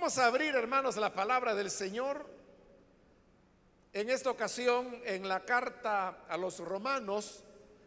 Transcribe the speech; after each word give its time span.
Vamos 0.00 0.16
a 0.18 0.26
abrir, 0.26 0.54
hermanos, 0.54 0.96
la 0.96 1.12
palabra 1.12 1.56
del 1.56 1.72
Señor. 1.72 2.24
En 3.92 4.08
esta 4.10 4.30
ocasión, 4.30 5.02
en 5.04 5.26
la 5.26 5.44
carta 5.44 6.24
a 6.28 6.36
los 6.36 6.60
romanos, 6.60 7.42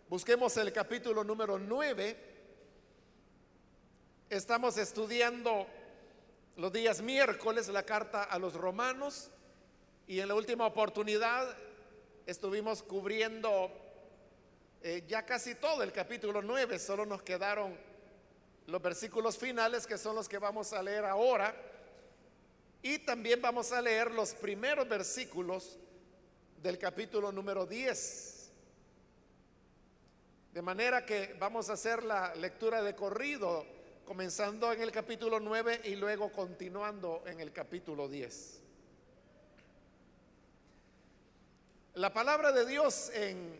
busquemos 0.09 0.57
el 0.57 0.73
capítulo 0.73 1.23
número 1.23 1.57
9. 1.57 2.17
Estamos 4.29 4.77
estudiando 4.77 5.65
los 6.57 6.73
días 6.73 7.01
miércoles 7.01 7.69
la 7.69 7.83
carta 7.83 8.23
a 8.23 8.37
los 8.37 8.55
romanos 8.55 9.31
y 10.05 10.19
en 10.19 10.27
la 10.27 10.35
última 10.35 10.65
oportunidad 10.65 11.55
estuvimos 12.25 12.83
cubriendo 12.83 13.71
eh, 14.81 15.05
ya 15.07 15.25
casi 15.25 15.55
todo 15.55 15.81
el 15.81 15.93
capítulo 15.93 16.41
9, 16.41 16.77
solo 16.77 17.05
nos 17.05 17.21
quedaron 17.21 17.73
los 18.67 18.81
versículos 18.81 19.37
finales 19.37 19.87
que 19.87 19.97
son 19.97 20.17
los 20.17 20.27
que 20.27 20.39
vamos 20.39 20.73
a 20.73 20.83
leer 20.83 21.05
ahora. 21.05 21.70
Y 22.83 22.99
también 22.99 23.41
vamos 23.41 23.71
a 23.71 23.81
leer 23.81 24.09
los 24.11 24.33
primeros 24.33 24.89
versículos 24.89 25.77
del 26.63 26.79
capítulo 26.79 27.31
número 27.31 27.67
10. 27.67 28.51
De 30.51 30.61
manera 30.63 31.05
que 31.05 31.35
vamos 31.39 31.69
a 31.69 31.73
hacer 31.73 32.03
la 32.03 32.33
lectura 32.35 32.81
de 32.81 32.95
corrido, 32.95 33.65
comenzando 34.03 34.73
en 34.73 34.81
el 34.81 34.91
capítulo 34.91 35.39
9 35.39 35.81
y 35.85 35.95
luego 35.95 36.31
continuando 36.31 37.23
en 37.27 37.39
el 37.39 37.51
capítulo 37.53 38.09
10. 38.09 38.61
La 41.95 42.11
palabra 42.11 42.51
de 42.51 42.65
Dios 42.65 43.11
en 43.13 43.59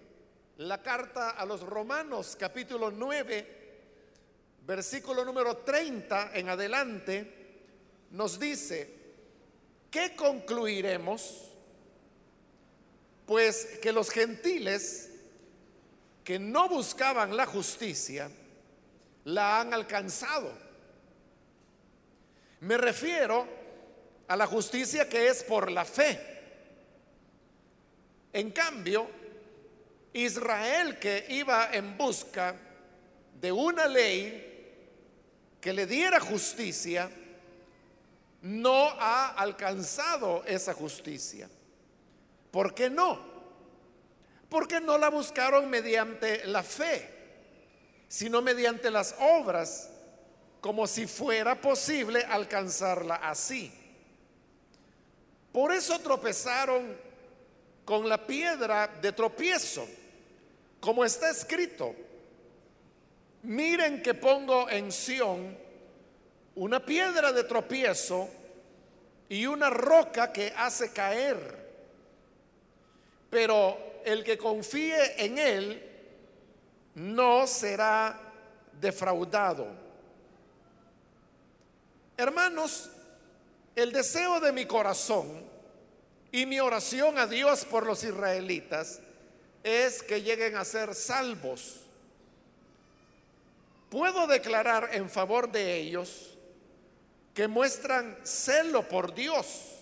la 0.58 0.82
carta 0.82 1.32
a 1.32 1.46
los 1.46 1.62
romanos, 1.62 2.36
capítulo 2.40 2.90
9, 2.90 3.60
versículo 4.66 5.24
número 5.24 5.58
30 5.58 6.32
en 6.34 6.50
adelante, 6.50 7.38
nos 8.10 8.40
dice, 8.40 9.01
¿qué 9.92 10.16
concluiremos? 10.16 11.50
Pues 13.28 13.78
que 13.82 13.92
los 13.92 14.10
gentiles 14.10 15.10
que 16.24 16.40
no 16.40 16.70
buscaban 16.70 17.36
la 17.36 17.46
justicia, 17.46 18.30
la 19.26 19.60
han 19.60 19.74
alcanzado. 19.74 20.52
Me 22.62 22.78
refiero 22.78 23.48
a 24.28 24.36
la 24.36 24.48
justicia 24.48 25.10
que 25.10 25.28
es 25.28 25.44
por 25.44 25.72
la 25.72 25.86
fe. 25.86 26.20
En 28.34 28.52
cambio, 28.52 29.08
Israel 30.14 31.00
que 31.00 31.26
iba 31.30 31.72
en 31.72 31.98
busca 31.98 32.56
de 33.40 33.52
una 33.52 33.88
ley 33.88 34.48
que 35.60 35.74
le 35.74 35.86
diera 35.86 36.20
justicia, 36.20 37.10
no 38.42 38.90
ha 39.00 39.30
alcanzado 39.30 40.44
esa 40.46 40.74
justicia. 40.74 41.50
¿Por 42.52 42.74
qué 42.74 42.90
no? 42.90 43.20
Porque 44.50 44.82
no 44.82 44.98
la 44.98 45.10
buscaron 45.10 45.70
mediante 45.70 46.46
la 46.46 46.64
fe, 46.64 47.10
sino 48.08 48.42
mediante 48.42 48.92
las 48.92 49.16
obras, 49.20 49.90
como 50.60 50.86
si 50.86 51.08
fuera 51.08 51.60
posible 51.60 52.24
alcanzarla 52.24 53.16
así. 53.16 53.72
Por 55.52 55.72
eso 55.72 56.00
tropezaron 56.00 56.98
con 57.86 58.08
la 58.08 58.26
piedra 58.26 58.88
de 58.88 59.12
tropiezo, 59.12 59.88
como 60.80 61.04
está 61.06 61.30
escrito 61.30 61.96
miren 63.44 64.02
que 64.02 64.14
pongo 64.14 64.70
en 64.70 64.92
Sión 64.92 65.58
una 66.56 66.86
piedra 66.86 67.32
de 67.32 67.44
tropiezo 67.44 68.30
y 69.30 69.46
una 69.46 69.70
roca 69.70 70.32
que 70.32 70.54
hace 70.56 70.92
caer. 70.92 71.60
Pero 73.30 74.02
el 74.04 74.24
que 74.24 74.38
confíe 74.38 75.24
en 75.24 75.38
él 75.38 75.90
no 76.96 77.48
será 77.48 78.20
defraudado. 78.80 79.68
Hermanos, 82.18 82.90
el 83.76 83.92
deseo 83.92 84.40
de 84.40 84.52
mi 84.52 84.66
corazón 84.66 85.44
y 86.32 86.46
mi 86.46 86.60
oración 86.60 87.18
a 87.18 87.26
Dios 87.26 87.66
por 87.66 87.86
los 87.86 88.04
israelitas 88.04 89.00
es 89.64 90.04
que 90.04 90.22
lleguen 90.22 90.58
a 90.58 90.66
ser 90.66 90.94
salvos 90.94 91.82
puedo 93.92 94.26
declarar 94.26 94.90
en 94.94 95.10
favor 95.10 95.52
de 95.52 95.76
ellos 95.76 96.31
que 97.34 97.48
muestran 97.48 98.18
celo 98.24 98.88
por 98.88 99.14
Dios, 99.14 99.80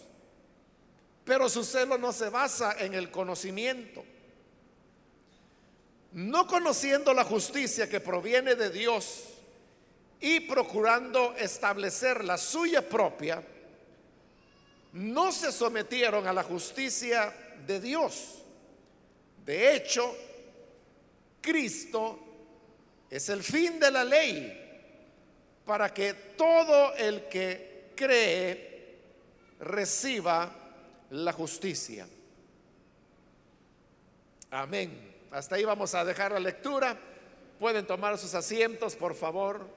pero 1.26 1.50
su 1.50 1.64
celo 1.64 1.98
no 1.98 2.12
se 2.12 2.30
basa 2.30 2.76
en 2.80 2.94
el 2.94 3.12
conocimiento. 3.12 4.04
No 6.12 6.48
conociendo 6.48 7.14
la 7.14 7.24
justicia 7.24 7.88
que 7.88 8.00
proviene 8.00 8.56
de 8.56 8.70
Dios 8.70 9.26
y 10.20 10.40
procurando 10.42 11.36
establecer 11.36 12.24
la 12.24 12.38
suya 12.38 12.88
propia, 12.88 13.44
no 14.94 15.32
se 15.32 15.52
sometieron 15.52 16.28
a 16.28 16.34
la 16.34 16.44
justicia 16.44 17.34
de 17.66 17.80
Dios. 17.80 18.44
De 19.46 19.76
hecho, 19.76 20.16
Cristo 21.42 22.20
es 23.10 23.30
el 23.30 23.44
fin 23.44 23.80
de 23.80 23.92
la 23.92 24.04
ley 24.04 24.69
para 25.70 25.94
que 25.94 26.16
todo 26.36 26.96
el 26.96 27.28
que 27.30 27.92
cree 27.96 28.98
reciba 29.60 30.50
la 31.12 31.32
justicia. 31.32 32.08
Amén. 34.50 35.28
Hasta 35.30 35.58
ahí 35.58 35.66
vamos 35.66 35.94
a 35.94 36.04
dejar 36.04 36.32
la 36.32 36.40
lectura. 36.40 36.98
Pueden 37.60 37.86
tomar 37.86 38.18
sus 38.18 38.34
asientos, 38.34 38.96
por 38.96 39.14
favor. 39.14 39.70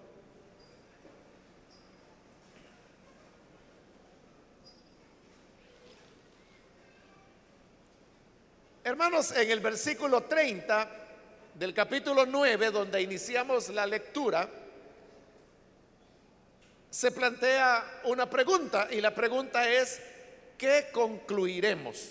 Hermanos, 8.82 9.32
en 9.32 9.50
el 9.50 9.60
versículo 9.60 10.22
30 10.22 10.88
del 11.52 11.74
capítulo 11.74 12.24
9, 12.24 12.70
donde 12.70 13.02
iniciamos 13.02 13.68
la 13.68 13.84
lectura, 13.86 14.48
se 16.92 17.10
plantea 17.10 18.02
una 18.04 18.28
pregunta 18.28 18.86
y 18.90 19.00
la 19.00 19.14
pregunta 19.14 19.66
es, 19.66 19.98
¿qué 20.58 20.90
concluiremos? 20.92 22.10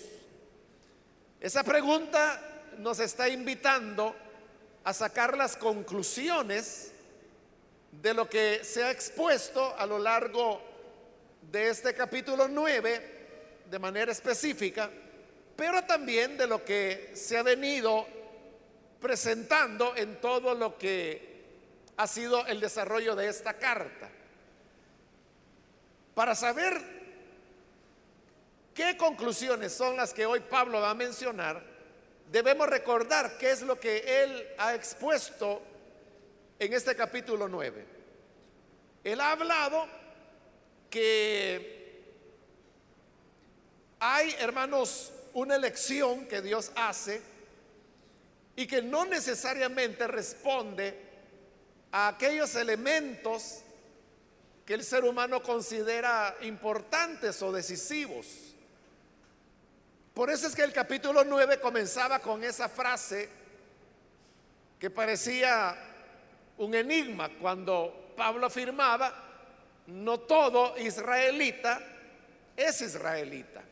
Esa 1.40 1.62
pregunta 1.62 2.64
nos 2.78 2.98
está 2.98 3.28
invitando 3.28 4.16
a 4.82 4.92
sacar 4.92 5.36
las 5.36 5.56
conclusiones 5.56 6.90
de 7.92 8.12
lo 8.12 8.28
que 8.28 8.64
se 8.64 8.82
ha 8.82 8.90
expuesto 8.90 9.72
a 9.78 9.86
lo 9.86 10.00
largo 10.00 10.60
de 11.42 11.68
este 11.68 11.94
capítulo 11.94 12.48
9 12.48 13.64
de 13.70 13.78
manera 13.78 14.10
específica, 14.10 14.90
pero 15.54 15.84
también 15.84 16.36
de 16.36 16.48
lo 16.48 16.64
que 16.64 17.12
se 17.14 17.38
ha 17.38 17.44
venido 17.44 18.04
presentando 19.00 19.94
en 19.94 20.20
todo 20.20 20.56
lo 20.56 20.76
que 20.76 21.44
ha 21.96 22.08
sido 22.08 22.44
el 22.46 22.58
desarrollo 22.58 23.14
de 23.14 23.28
esta 23.28 23.54
carta. 23.54 24.10
Para 26.14 26.34
saber 26.34 26.80
qué 28.74 28.96
conclusiones 28.96 29.72
son 29.72 29.96
las 29.96 30.12
que 30.12 30.26
hoy 30.26 30.40
Pablo 30.40 30.80
va 30.80 30.90
a 30.90 30.94
mencionar, 30.94 31.62
debemos 32.30 32.68
recordar 32.68 33.38
qué 33.38 33.50
es 33.50 33.62
lo 33.62 33.80
que 33.80 34.22
él 34.22 34.48
ha 34.58 34.74
expuesto 34.74 35.62
en 36.58 36.72
este 36.72 36.94
capítulo 36.94 37.48
9. 37.48 37.86
Él 39.04 39.20
ha 39.20 39.32
hablado 39.32 39.86
que 40.90 42.04
hay, 43.98 44.34
hermanos, 44.38 45.12
una 45.32 45.56
elección 45.56 46.26
que 46.26 46.42
Dios 46.42 46.72
hace 46.74 47.22
y 48.54 48.66
que 48.66 48.82
no 48.82 49.06
necesariamente 49.06 50.06
responde 50.06 50.94
a 51.90 52.08
aquellos 52.08 52.54
elementos 52.54 53.62
que 54.64 54.74
el 54.74 54.84
ser 54.84 55.04
humano 55.04 55.42
considera 55.42 56.36
importantes 56.42 57.42
o 57.42 57.52
decisivos. 57.52 58.26
Por 60.14 60.30
eso 60.30 60.46
es 60.46 60.54
que 60.54 60.62
el 60.62 60.72
capítulo 60.72 61.24
9 61.24 61.58
comenzaba 61.60 62.18
con 62.18 62.44
esa 62.44 62.68
frase 62.68 63.28
que 64.78 64.90
parecía 64.90 65.76
un 66.58 66.74
enigma 66.74 67.30
cuando 67.40 68.12
Pablo 68.16 68.46
afirmaba, 68.46 69.12
no 69.86 70.20
todo 70.20 70.76
israelita 70.78 71.80
es 72.56 72.82
israelita. 72.82 73.62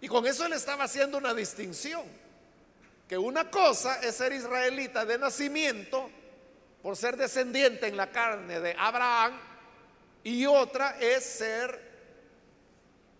Y 0.00 0.08
con 0.08 0.26
eso 0.26 0.46
le 0.48 0.56
estaba 0.56 0.84
haciendo 0.84 1.18
una 1.18 1.32
distinción 1.32 2.04
que 3.08 3.16
una 3.16 3.50
cosa 3.50 4.00
es 4.00 4.16
ser 4.16 4.32
israelita 4.32 5.04
de 5.04 5.18
nacimiento 5.18 6.10
por 6.86 6.96
ser 6.96 7.16
descendiente 7.16 7.88
en 7.88 7.96
la 7.96 8.12
carne 8.12 8.60
de 8.60 8.76
Abraham 8.78 9.36
y 10.22 10.46
otra 10.46 10.96
es 11.00 11.24
ser 11.24 11.80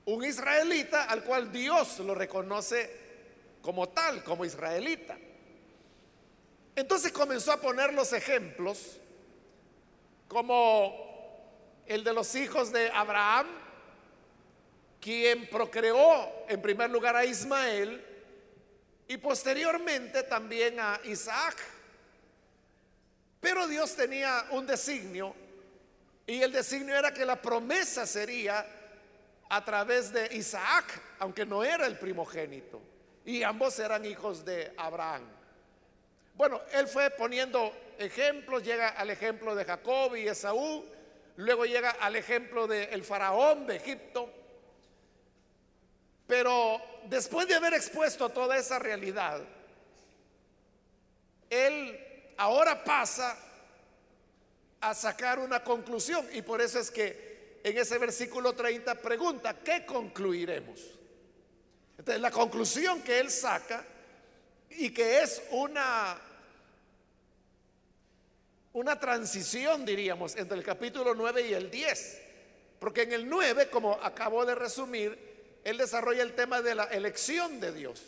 un 0.05 0.25
israelita 0.25 1.07
al 1.07 1.25
cual 1.25 1.51
Dios 1.51 1.99
lo 1.99 2.15
reconoce 2.15 2.89
como 3.61 3.89
tal, 3.89 4.23
como 4.23 4.45
israelita. 4.45 5.19
Entonces 6.77 7.11
comenzó 7.11 7.51
a 7.51 7.61
poner 7.61 7.93
los 7.93 8.13
ejemplos 8.13 9.01
como 10.29 11.83
el 11.87 12.05
de 12.05 12.13
los 12.13 12.37
hijos 12.37 12.71
de 12.71 12.89
Abraham, 12.91 13.49
quien 15.01 15.51
procreó 15.51 16.47
en 16.49 16.63
primer 16.63 16.89
lugar 16.89 17.17
a 17.17 17.25
Ismael 17.25 18.01
y 19.09 19.17
posteriormente 19.17 20.23
también 20.23 20.79
a 20.79 21.01
Isaac. 21.03 21.76
Pero 23.47 23.69
Dios 23.69 23.95
tenía 23.95 24.45
un 24.51 24.67
designio 24.67 25.33
y 26.27 26.43
el 26.43 26.51
designio 26.51 26.97
era 26.97 27.15
que 27.15 27.25
la 27.25 27.41
promesa 27.41 28.05
sería 28.05 28.67
a 29.49 29.65
través 29.65 30.13
de 30.13 30.35
Isaac, 30.35 31.01
aunque 31.21 31.47
no 31.47 31.63
era 31.63 31.87
el 31.87 31.97
primogénito. 31.97 32.83
Y 33.25 33.45
ambos 33.45 33.79
eran 33.79 34.05
hijos 34.05 34.45
de 34.45 34.73
Abraham. 34.77 35.23
Bueno, 36.35 36.61
él 36.73 36.89
fue 36.89 37.09
poniendo 37.11 37.73
ejemplos, 37.99 38.65
llega 38.65 38.89
al 38.89 39.11
ejemplo 39.11 39.55
de 39.55 39.65
Jacob 39.65 40.17
y 40.17 40.27
Esaú, 40.27 40.85
luego 41.37 41.67
llega 41.67 41.91
al 41.91 42.17
ejemplo 42.17 42.67
del 42.67 43.05
faraón 43.05 43.65
de 43.65 43.77
Egipto. 43.77 44.29
Pero 46.27 46.83
después 47.05 47.47
de 47.47 47.55
haber 47.55 47.75
expuesto 47.75 48.29
toda 48.29 48.57
esa 48.57 48.81
realidad, 48.81 49.41
él 51.49 52.03
ahora 52.37 52.83
pasa 52.85 53.37
a 54.81 54.95
sacar 54.95 55.39
una 55.39 55.63
conclusión 55.65 56.27
y 56.33 56.43
por 56.43 56.61
eso 56.61 56.79
es 56.79 56.91
que 56.91 57.61
en 57.65 57.77
ese 57.77 57.99
versículo 57.99 58.53
30 58.53 58.95
pregunta, 58.97 59.57
¿qué 59.65 59.85
concluiremos? 59.85 60.81
Entonces 61.99 62.21
la 62.21 62.31
conclusión 62.31 63.03
que 63.03 63.19
él 63.19 63.31
saca 63.31 63.85
y 64.71 64.91
que 64.91 65.23
es 65.23 65.43
una 65.51 66.21
una 68.77 69.01
transición, 69.01 69.87
diríamos, 69.87 70.37
entre 70.37 70.59
el 70.59 70.63
capítulo 70.63 71.15
9 71.15 71.49
y 71.49 71.55
el 71.55 71.71
10. 71.71 72.21
Porque 72.79 73.03
en 73.03 73.13
el 73.15 73.27
9, 73.27 73.71
como 73.71 73.95
acabo 73.95 74.45
de 74.45 74.55
resumir, 74.55 75.19
él 75.65 75.79
desarrolla 75.79 76.23
el 76.23 76.35
tema 76.35 76.61
de 76.61 76.75
la 76.75 76.85
elección 76.85 77.59
de 77.59 77.73
Dios. 77.73 78.03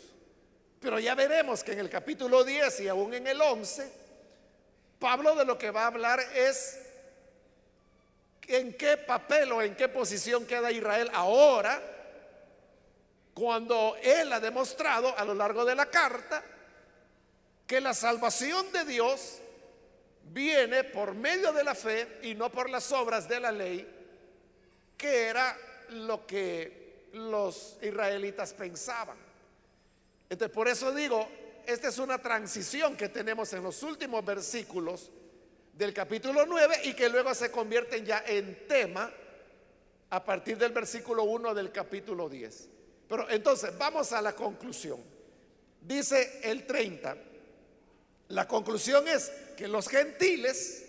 Pero 0.79 0.99
ya 0.99 1.15
veremos 1.15 1.63
que 1.63 1.71
en 1.71 1.79
el 1.79 1.89
capítulo 1.89 2.43
10 2.43 2.81
y 2.81 2.87
aún 2.87 3.15
en 3.15 3.25
el 3.25 3.41
11, 3.41 3.91
Pablo 4.99 5.35
de 5.35 5.45
lo 5.45 5.57
que 5.57 5.71
va 5.71 5.83
a 5.83 5.87
hablar 5.87 6.19
es 6.19 6.77
en 8.47 8.73
qué 8.73 8.97
papel 8.97 9.51
o 9.51 9.61
en 9.61 9.75
qué 9.75 9.87
posición 9.87 10.45
queda 10.45 10.71
Israel 10.71 11.09
ahora, 11.13 11.81
cuando 13.33 13.95
él 14.01 14.33
ha 14.33 14.39
demostrado 14.39 15.17
a 15.17 15.23
lo 15.23 15.33
largo 15.33 15.63
de 15.63 15.75
la 15.75 15.85
carta 15.85 16.43
que 17.65 17.79
la 17.79 17.93
salvación 17.93 18.71
de 18.71 18.83
Dios 18.83 19.37
viene 20.23 20.83
por 20.83 21.13
medio 21.13 21.53
de 21.53 21.63
la 21.63 21.75
fe 21.75 22.19
y 22.23 22.35
no 22.35 22.51
por 22.51 22.69
las 22.69 22.91
obras 22.91 23.29
de 23.29 23.39
la 23.39 23.51
ley, 23.51 23.87
que 24.97 25.27
era 25.27 25.55
lo 25.89 26.25
que 26.25 27.07
los 27.13 27.77
israelitas 27.81 28.53
pensaban. 28.53 29.17
Entonces, 30.29 30.53
por 30.53 30.67
eso 30.67 30.91
digo, 30.91 31.27
esta 31.69 31.89
es 31.89 31.99
una 31.99 32.17
transición 32.19 32.97
que 32.97 33.09
tenemos 33.09 33.53
en 33.53 33.63
los 33.63 33.83
últimos 33.83 34.25
versículos 34.25 35.11
del 35.73 35.93
capítulo 35.93 36.45
9 36.45 36.81
y 36.85 36.93
que 36.93 37.09
luego 37.09 37.33
se 37.35 37.51
convierten 37.51 38.05
ya 38.05 38.23
en 38.25 38.67
tema 38.67 39.11
a 40.09 40.23
partir 40.23 40.57
del 40.57 40.71
versículo 40.71 41.23
1 41.23 41.53
del 41.53 41.71
capítulo 41.71 42.27
10. 42.27 42.69
Pero 43.07 43.29
entonces, 43.29 43.77
vamos 43.77 44.11
a 44.11 44.21
la 44.21 44.33
conclusión. 44.33 44.99
Dice 45.81 46.41
el 46.43 46.65
30, 46.65 47.15
la 48.29 48.47
conclusión 48.47 49.07
es 49.07 49.31
que 49.55 49.67
los 49.67 49.87
gentiles 49.87 50.85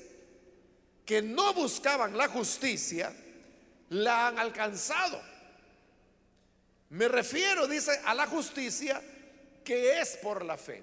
que 1.04 1.22
no 1.22 1.52
buscaban 1.54 2.16
la 2.16 2.28
justicia, 2.28 3.12
la 3.90 4.28
han 4.28 4.38
alcanzado. 4.38 5.20
Me 6.90 7.08
refiero, 7.08 7.66
dice, 7.66 8.00
a 8.04 8.14
la 8.14 8.26
justicia 8.26 9.02
que 9.64 10.00
es 10.00 10.16
por 10.16 10.44
la 10.44 10.56
fe. 10.56 10.82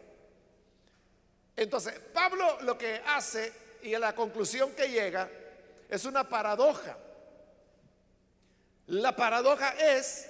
Entonces, 1.55 1.93
Pablo 2.13 2.61
lo 2.61 2.77
que 2.77 3.01
hace 3.07 3.51
y 3.83 3.91
la 3.97 4.13
conclusión 4.13 4.71
que 4.73 4.89
llega 4.89 5.29
es 5.89 6.05
una 6.05 6.27
paradoja. 6.27 6.97
La 8.87 9.15
paradoja 9.15 9.69
es 9.71 10.29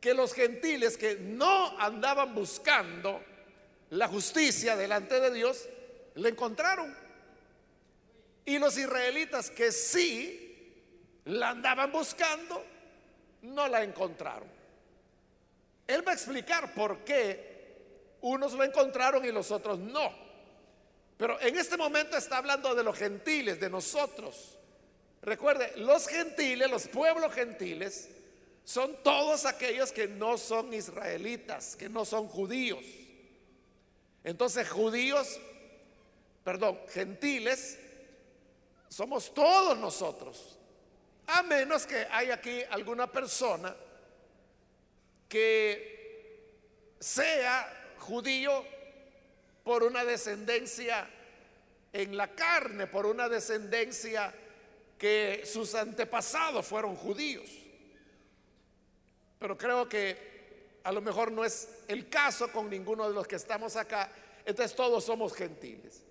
que 0.00 0.14
los 0.14 0.32
gentiles 0.32 0.96
que 0.96 1.16
no 1.16 1.78
andaban 1.78 2.34
buscando 2.34 3.22
la 3.90 4.06
justicia 4.08 4.76
delante 4.76 5.20
de 5.20 5.32
Dios, 5.32 5.68
la 6.14 6.28
encontraron. 6.28 6.94
Y 8.44 8.58
los 8.58 8.76
israelitas 8.78 9.50
que 9.50 9.72
sí 9.72 10.72
la 11.24 11.50
andaban 11.50 11.92
buscando, 11.92 12.64
no 13.42 13.68
la 13.68 13.82
encontraron. 13.82 14.48
Él 15.86 16.06
va 16.06 16.12
a 16.12 16.14
explicar 16.14 16.74
por 16.74 16.98
qué 16.98 17.47
unos 18.22 18.52
lo 18.52 18.64
encontraron 18.64 19.24
y 19.24 19.32
los 19.32 19.50
otros 19.50 19.78
no. 19.78 20.12
Pero 21.16 21.40
en 21.40 21.56
este 21.58 21.76
momento 21.76 22.16
está 22.16 22.38
hablando 22.38 22.74
de 22.74 22.84
los 22.84 22.96
gentiles, 22.96 23.58
de 23.58 23.68
nosotros. 23.68 24.56
Recuerde, 25.22 25.72
los 25.76 26.06
gentiles, 26.06 26.70
los 26.70 26.86
pueblos 26.88 27.32
gentiles, 27.32 28.08
son 28.64 29.02
todos 29.02 29.46
aquellos 29.46 29.90
que 29.92 30.06
no 30.06 30.38
son 30.38 30.72
israelitas, 30.72 31.74
que 31.74 31.88
no 31.88 32.04
son 32.04 32.28
judíos. 32.28 32.84
Entonces 34.22 34.68
judíos, 34.68 35.40
perdón, 36.44 36.78
gentiles, 36.90 37.78
somos 38.88 39.32
todos 39.34 39.76
nosotros. 39.78 40.58
A 41.26 41.42
menos 41.42 41.86
que 41.86 42.06
haya 42.10 42.34
aquí 42.34 42.62
alguna 42.70 43.10
persona 43.10 43.74
que 45.28 45.98
sea 46.98 47.77
judío 47.98 48.64
por 49.64 49.82
una 49.82 50.04
descendencia 50.04 51.08
en 51.92 52.16
la 52.16 52.34
carne, 52.34 52.86
por 52.86 53.06
una 53.06 53.28
descendencia 53.28 54.32
que 54.98 55.42
sus 55.44 55.74
antepasados 55.74 56.66
fueron 56.66 56.96
judíos. 56.96 57.50
Pero 59.38 59.56
creo 59.56 59.88
que 59.88 60.78
a 60.84 60.92
lo 60.92 61.00
mejor 61.00 61.30
no 61.30 61.44
es 61.44 61.68
el 61.86 62.08
caso 62.08 62.50
con 62.50 62.68
ninguno 62.68 63.06
de 63.08 63.14
los 63.14 63.26
que 63.26 63.36
estamos 63.36 63.76
acá. 63.76 64.10
Entonces 64.44 64.74
todos 64.74 65.04
somos 65.04 65.34
gentiles. 65.34 66.02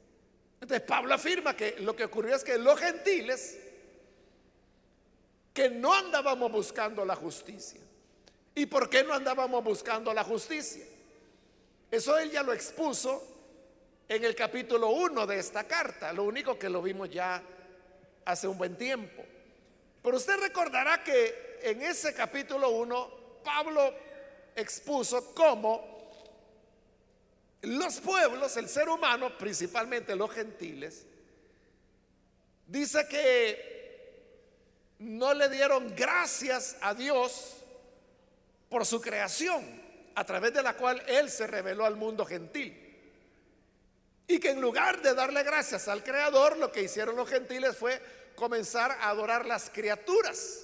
Entonces 0.61 0.87
Pablo 0.87 1.13
afirma 1.13 1.55
que 1.55 1.77
lo 1.79 1.95
que 1.95 2.05
ocurrió 2.05 2.35
es 2.35 2.43
que 2.43 2.57
los 2.57 2.79
gentiles 2.79 3.57
que 5.53 5.69
no 5.69 5.93
andábamos 5.93 6.51
buscando 6.51 7.03
la 7.03 7.15
justicia. 7.15 7.81
¿Y 8.53 8.65
por 8.67 8.89
qué 8.89 9.03
no 9.03 9.13
andábamos 9.13 9.63
buscando 9.63 10.13
la 10.13 10.23
justicia? 10.23 10.85
Eso 11.89 12.17
él 12.17 12.31
ya 12.31 12.43
lo 12.43 12.53
expuso 12.53 13.23
en 14.09 14.23
el 14.23 14.35
capítulo 14.35 14.89
1 14.89 15.25
de 15.25 15.39
esta 15.39 15.65
carta. 15.65 16.11
Lo 16.13 16.23
único 16.23 16.57
que 16.57 16.69
lo 16.69 16.81
vimos 16.81 17.09
ya 17.09 17.41
hace 18.25 18.47
un 18.47 18.57
buen 18.57 18.77
tiempo. 18.77 19.23
Pero 20.03 20.17
usted 20.17 20.37
recordará 20.37 21.03
que 21.03 21.59
en 21.61 21.81
ese 21.81 22.13
capítulo 22.13 22.69
1 22.69 23.11
Pablo 23.43 23.93
expuso 24.55 25.33
cómo 25.33 25.97
los 27.61 27.99
pueblos, 27.99 28.55
el 28.57 28.69
ser 28.69 28.89
humano, 28.89 29.37
principalmente 29.37 30.15
los 30.15 30.31
gentiles, 30.31 31.05
dice 32.65 33.07
que 33.07 33.77
no 34.99 35.33
le 35.33 35.49
dieron 35.49 35.93
gracias 35.95 36.77
a 36.81 36.93
Dios 36.93 37.55
por 38.69 38.85
su 38.85 39.01
creación, 39.01 39.86
a 40.17 40.25
través 40.25 40.51
de 40.51 40.63
la 40.63 40.73
cual 40.73 40.99
Él 41.05 41.29
se 41.29 41.45
reveló 41.45 41.85
al 41.85 41.95
mundo 41.95 42.25
gentil. 42.25 42.75
Y 44.27 44.39
que 44.39 44.49
en 44.49 44.59
lugar 44.59 44.99
de 45.03 45.13
darle 45.13 45.43
gracias 45.43 45.87
al 45.87 46.03
Creador, 46.03 46.57
lo 46.57 46.71
que 46.71 46.81
hicieron 46.81 47.15
los 47.15 47.29
gentiles 47.29 47.77
fue 47.77 48.01
comenzar 48.35 48.89
a 48.89 49.09
adorar 49.09 49.45
las 49.45 49.69
criaturas. 49.69 50.63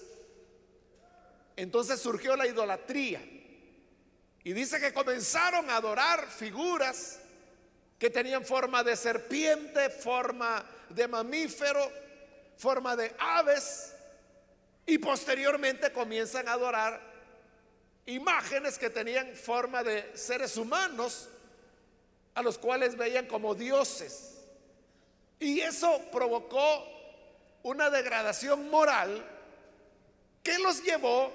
Entonces 1.56 2.00
surgió 2.00 2.36
la 2.36 2.48
idolatría. 2.48 3.22
Y 4.44 4.54
dice 4.54 4.80
que 4.80 4.92
comenzaron 4.92 5.70
a 5.70 5.76
adorar 5.76 6.28
figuras 6.32 7.20
que 8.00 8.10
tenían 8.10 8.44
forma 8.44 8.84
de 8.84 8.96
serpiente, 8.96 9.92
forma 9.92 10.66
de 10.90 11.08
mamífero, 11.08 11.92
forma 12.58 12.96
de 12.96 13.16
aves. 13.20 13.94
Y 14.88 14.98
posteriormente 14.98 15.92
comienzan 15.92 16.48
a 16.48 16.54
adorar 16.54 17.13
imágenes 18.06 18.78
que 18.78 18.90
tenían 18.90 19.36
forma 19.36 19.84
de 19.84 20.16
seres 20.18 20.58
humanos, 20.58 21.30
a 22.36 22.42
los 22.42 22.58
cuales 22.58 22.98
veían 22.98 23.28
como 23.28 23.56
dioses. 23.56 24.36
Y 25.40 25.60
eso 25.60 26.02
provocó 26.12 26.86
una 27.64 27.90
degradación 27.90 28.70
moral 28.70 29.26
que 30.42 30.58
los 30.60 30.84
llevó 30.84 31.32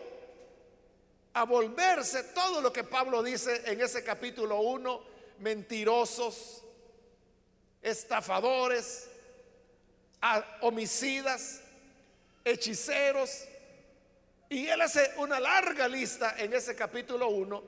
a 1.35 1.45
volverse 1.45 2.25
todo 2.25 2.61
lo 2.61 2.73
que 2.73 2.85
Pablo 2.85 3.23
dice 3.23 3.63
en 3.67 3.81
ese 3.81 4.03
capítulo 4.03 4.61
1, 4.61 5.03
mentirosos, 5.39 6.63
estafadores, 7.81 9.09
homicidas, 10.61 11.61
hechiceros. 12.45 13.45
Y 14.49 14.67
él 14.67 14.81
hace 14.81 15.13
una 15.17 15.39
larga 15.39 15.89
lista 15.89 16.35
en 16.39 16.53
ese 16.55 16.75
capítulo 16.75 17.29
1 17.29 17.63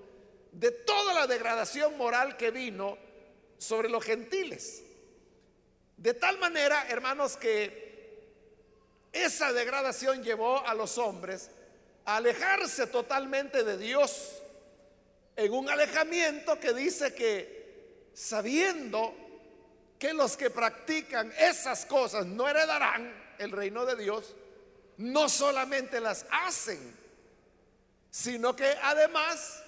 de 0.52 0.70
toda 0.70 1.14
la 1.14 1.26
degradación 1.26 1.96
moral 1.96 2.36
que 2.36 2.50
vino 2.50 2.96
sobre 3.58 3.88
los 3.88 4.04
gentiles. 4.04 4.82
De 5.96 6.14
tal 6.14 6.38
manera, 6.38 6.86
hermanos, 6.88 7.36
que 7.36 7.90
esa 9.12 9.52
degradación 9.52 10.22
llevó 10.22 10.66
a 10.66 10.74
los 10.74 10.96
hombres 10.96 11.50
a 12.06 12.16
alejarse 12.16 12.86
totalmente 12.86 13.62
de 13.64 13.76
Dios 13.76 14.40
en 15.36 15.52
un 15.52 15.68
alejamiento 15.68 16.58
que 16.58 16.72
dice 16.72 17.14
que 17.14 18.08
sabiendo 18.14 19.14
que 19.98 20.14
los 20.14 20.36
que 20.36 20.48
practican 20.48 21.32
esas 21.38 21.84
cosas 21.84 22.24
no 22.24 22.48
heredarán 22.48 23.34
el 23.38 23.50
reino 23.50 23.84
de 23.84 23.96
Dios, 23.96 24.34
no 25.00 25.28
solamente 25.28 26.00
las 26.00 26.24
hacen, 26.30 26.96
sino 28.10 28.54
que 28.54 28.66
además 28.82 29.62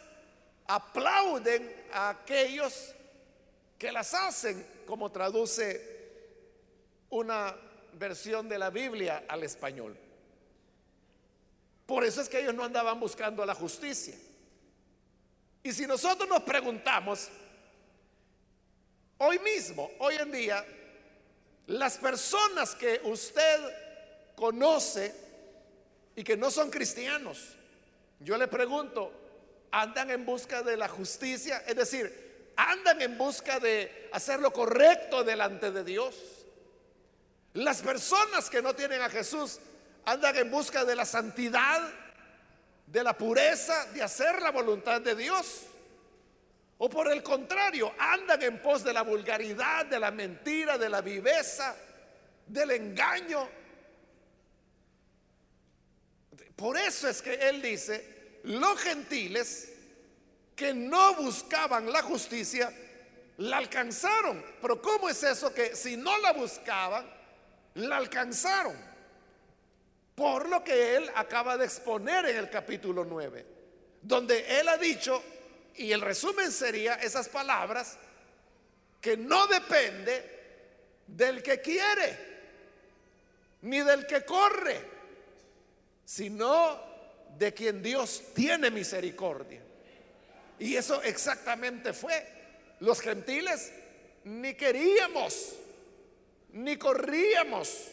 aplauden 0.67 1.85
a 1.93 2.11
aquellos 2.11 2.95
que 3.79 3.91
las 3.93 4.15
hacen, 4.15 4.67
como 4.87 5.11
traduce 5.11 5.91
una 7.11 7.55
versión 7.95 8.49
de 8.49 8.59
la 8.59 8.71
Biblia 8.71 9.25
al 9.29 9.43
español. 9.43 9.97
Por 11.87 12.05
eso 12.05 12.21
es 12.21 12.29
que 12.29 12.41
ellos 12.41 12.55
no 12.55 12.65
andaban 12.65 12.99
buscando 13.01 13.45
la 13.45 13.55
justicia. 13.55 14.15
Y 15.63 15.73
si 15.73 15.87
nosotros 15.87 16.29
nos 16.29 16.43
preguntamos, 16.43 17.29
Hoy 19.25 19.39
mismo, 19.39 19.89
hoy 20.01 20.17
en 20.17 20.33
día, 20.33 20.67
las 21.69 21.97
personas 21.97 22.75
que 22.75 23.01
usted 23.05 23.92
conoce 24.35 25.15
y 26.17 26.25
que 26.25 26.37
no 26.37 26.51
son 26.51 26.71
cristianos, 26.71 27.57
yo 28.21 28.37
le 28.37 28.49
pregunto, 28.49 29.13
¿andan 29.71 30.11
en 30.11 30.25
busca 30.25 30.63
de 30.63 30.77
la 30.77 30.89
justicia? 30.89 31.63
Es 31.67 31.77
decir, 31.77 32.53
¿andan 32.57 33.01
en 33.03 33.19
busca 33.19 33.59
de 33.59 34.09
hacer 34.13 34.41
lo 34.41 34.53
correcto 34.53 35.25
delante 35.25 35.71
de 35.71 35.85
Dios? 35.85 36.15
Las 37.55 37.83
personas 37.83 38.49
que 38.49 38.63
no 38.63 38.75
tienen 38.75 39.03
a 39.03 39.11
Jesús 39.11 39.59
andan 40.05 40.37
en 40.37 40.51
busca 40.51 40.85
de 40.85 40.97
la 40.97 41.05
santidad, 41.05 41.83
de 42.87 43.03
la 43.03 43.17
pureza, 43.17 43.87
de 43.93 44.03
hacer 44.03 44.41
la 44.41 44.51
voluntad 44.51 45.01
de 45.01 45.15
Dios. 45.15 45.63
O 46.79 46.89
por 46.89 47.11
el 47.11 47.23
contrario, 47.23 47.93
andan 47.99 48.43
en 48.43 48.61
pos 48.61 48.83
de 48.83 48.93
la 48.93 49.03
vulgaridad, 49.03 49.87
de 49.87 50.01
la 50.01 50.11
mentira, 50.11 50.79
de 50.79 50.89
la 50.89 51.01
viveza, 51.01 51.77
del 52.47 52.71
engaño. 52.73 53.49
Por 56.57 56.77
eso 56.77 57.09
es 57.09 57.23
que 57.23 57.35
él 57.35 57.63
dice, 57.63 58.41
los 58.45 58.79
gentiles 58.81 59.73
que 60.55 60.75
no 60.75 61.15
buscaban 61.15 61.91
la 61.91 62.03
justicia, 62.03 62.73
la 63.39 63.57
alcanzaron. 63.59 64.45
Pero 64.61 64.81
¿cómo 64.81 65.09
es 65.09 65.23
eso 65.23 65.53
que 65.53 65.75
si 65.75 65.97
no 65.97 66.17
la 66.19 66.33
buscaban, 66.33 67.05
la 67.75 67.97
alcanzaron? 67.97 68.77
Por 70.15 70.49
lo 70.49 70.63
que 70.63 70.97
él 70.97 71.11
acaba 71.15 71.57
de 71.57 71.65
exponer 71.65 72.27
en 72.27 72.37
el 72.37 72.51
capítulo 72.51 73.05
9, 73.05 73.47
donde 74.03 74.61
él 74.61 74.69
ha 74.69 74.77
dicho, 74.77 75.23
y 75.75 75.91
el 75.91 76.03
resumen 76.03 76.53
sería 76.53 76.95
esas 76.95 77.29
palabras 77.29 77.99
que 79.01 79.17
no 79.17 79.47
depende 79.47 80.43
del 81.07 81.43
que 81.43 81.61
quiere, 81.61 82.33
ni 83.63 83.81
del 83.81 84.07
que 84.07 84.25
corre, 84.25 84.92
sino 86.05 86.81
de 87.39 87.53
quien 87.55 87.83
Dios 87.83 88.23
tiene 88.35 88.71
misericordia. 88.71 89.61
Y 90.59 90.77
eso 90.77 91.03
exactamente 91.03 91.93
fue. 91.93 92.77
Los 92.81 93.01
gentiles 93.01 93.73
ni 94.25 94.55
queríamos, 94.55 95.55
ni 96.53 96.77
corríamos, 96.77 97.89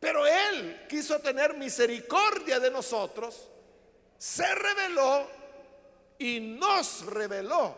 pero 0.00 0.26
Él 0.26 0.86
quiso 0.88 1.18
tener 1.20 1.54
misericordia 1.54 2.58
de 2.58 2.70
nosotros, 2.70 3.48
se 4.18 4.54
reveló 4.54 5.28
y 6.18 6.40
nos 6.40 7.04
reveló 7.06 7.76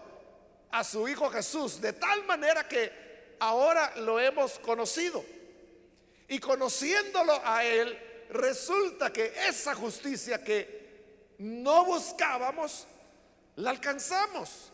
a 0.71 0.85
su 0.85 1.09
Hijo 1.09 1.30
Jesús 1.30 1.80
de 1.80 1.92
tal 1.92 2.25
manera 2.25 2.68
que 2.68 3.37
ahora 3.40 3.94
lo 3.97 4.21
hemos 4.21 4.59
conocido. 4.59 5.25
Y 6.28 6.38
conociéndolo 6.38 7.40
a 7.44 7.64
Él, 7.64 7.99
resulta 8.34 9.12
que 9.12 9.32
esa 9.48 9.74
justicia 9.74 10.42
que 10.42 10.84
no 11.38 11.84
buscábamos, 11.84 12.86
la 13.56 13.70
alcanzamos 13.70 14.72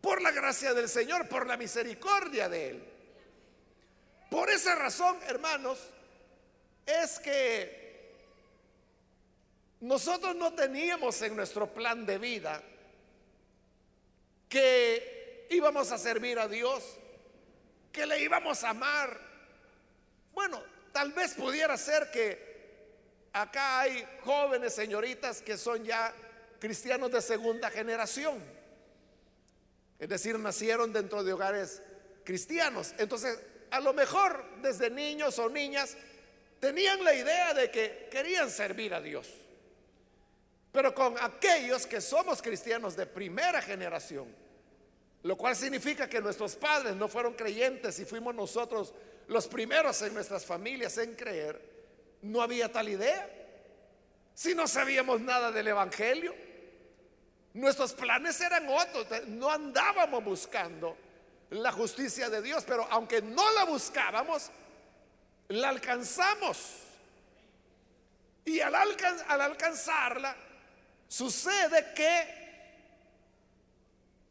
por 0.00 0.22
la 0.22 0.30
gracia 0.30 0.72
del 0.72 0.88
Señor, 0.88 1.28
por 1.28 1.46
la 1.46 1.56
misericordia 1.56 2.48
de 2.48 2.70
Él. 2.70 2.84
Por 4.30 4.50
esa 4.50 4.74
razón, 4.74 5.18
hermanos, 5.26 5.78
es 6.86 7.18
que 7.18 8.14
nosotros 9.80 10.34
no 10.36 10.54
teníamos 10.54 11.20
en 11.22 11.36
nuestro 11.36 11.72
plan 11.72 12.06
de 12.06 12.18
vida 12.18 12.62
que 14.48 15.46
íbamos 15.50 15.90
a 15.90 15.98
servir 15.98 16.38
a 16.38 16.48
Dios, 16.48 16.84
que 17.90 18.06
le 18.06 18.20
íbamos 18.20 18.62
a 18.62 18.70
amar. 18.70 19.20
Bueno, 20.32 20.62
tal 20.92 21.12
vez 21.12 21.34
pudiera 21.34 21.76
ser 21.76 22.10
que 22.10 22.53
acá 23.34 23.80
hay 23.80 24.06
jóvenes 24.22 24.72
señoritas 24.72 25.42
que 25.42 25.58
son 25.58 25.84
ya 25.84 26.14
cristianos 26.58 27.10
de 27.10 27.20
segunda 27.20 27.68
generación. 27.68 28.42
Es 29.98 30.08
decir, 30.08 30.38
nacieron 30.38 30.92
dentro 30.92 31.22
de 31.22 31.32
hogares 31.32 31.82
cristianos. 32.24 32.94
Entonces, 32.96 33.38
a 33.70 33.80
lo 33.80 33.92
mejor 33.92 34.42
desde 34.62 34.88
niños 34.88 35.38
o 35.38 35.50
niñas 35.50 35.96
tenían 36.60 37.02
la 37.04 37.12
idea 37.12 37.52
de 37.52 37.70
que 37.70 38.08
querían 38.10 38.50
servir 38.50 38.94
a 38.94 39.00
Dios. 39.00 39.28
Pero 40.72 40.94
con 40.94 41.16
aquellos 41.20 41.86
que 41.86 42.00
somos 42.00 42.40
cristianos 42.40 42.96
de 42.96 43.06
primera 43.06 43.60
generación, 43.60 44.26
lo 45.24 45.36
cual 45.36 45.56
significa 45.56 46.08
que 46.08 46.20
nuestros 46.20 46.54
padres 46.54 46.94
no 46.94 47.08
fueron 47.08 47.34
creyentes 47.34 47.98
y 47.98 48.04
fuimos 48.04 48.34
nosotros 48.34 48.94
los 49.26 49.48
primeros 49.48 50.00
en 50.02 50.14
nuestras 50.14 50.44
familias 50.44 50.98
en 50.98 51.14
creer. 51.14 51.73
No 52.24 52.40
había 52.40 52.72
tal 52.72 52.88
idea. 52.88 53.28
Si 54.34 54.54
no 54.54 54.66
sabíamos 54.66 55.20
nada 55.20 55.52
del 55.52 55.68
Evangelio, 55.68 56.34
nuestros 57.52 57.92
planes 57.92 58.40
eran 58.40 58.66
otros. 58.66 59.06
No 59.28 59.50
andábamos 59.50 60.24
buscando 60.24 60.96
la 61.50 61.70
justicia 61.70 62.30
de 62.30 62.40
Dios, 62.40 62.64
pero 62.66 62.86
aunque 62.90 63.20
no 63.20 63.52
la 63.52 63.64
buscábamos, 63.64 64.50
la 65.48 65.68
alcanzamos. 65.68 66.78
Y 68.46 68.58
al, 68.60 68.74
al 68.74 69.40
alcanzarla, 69.42 70.34
sucede 71.06 71.92
que 71.94 72.44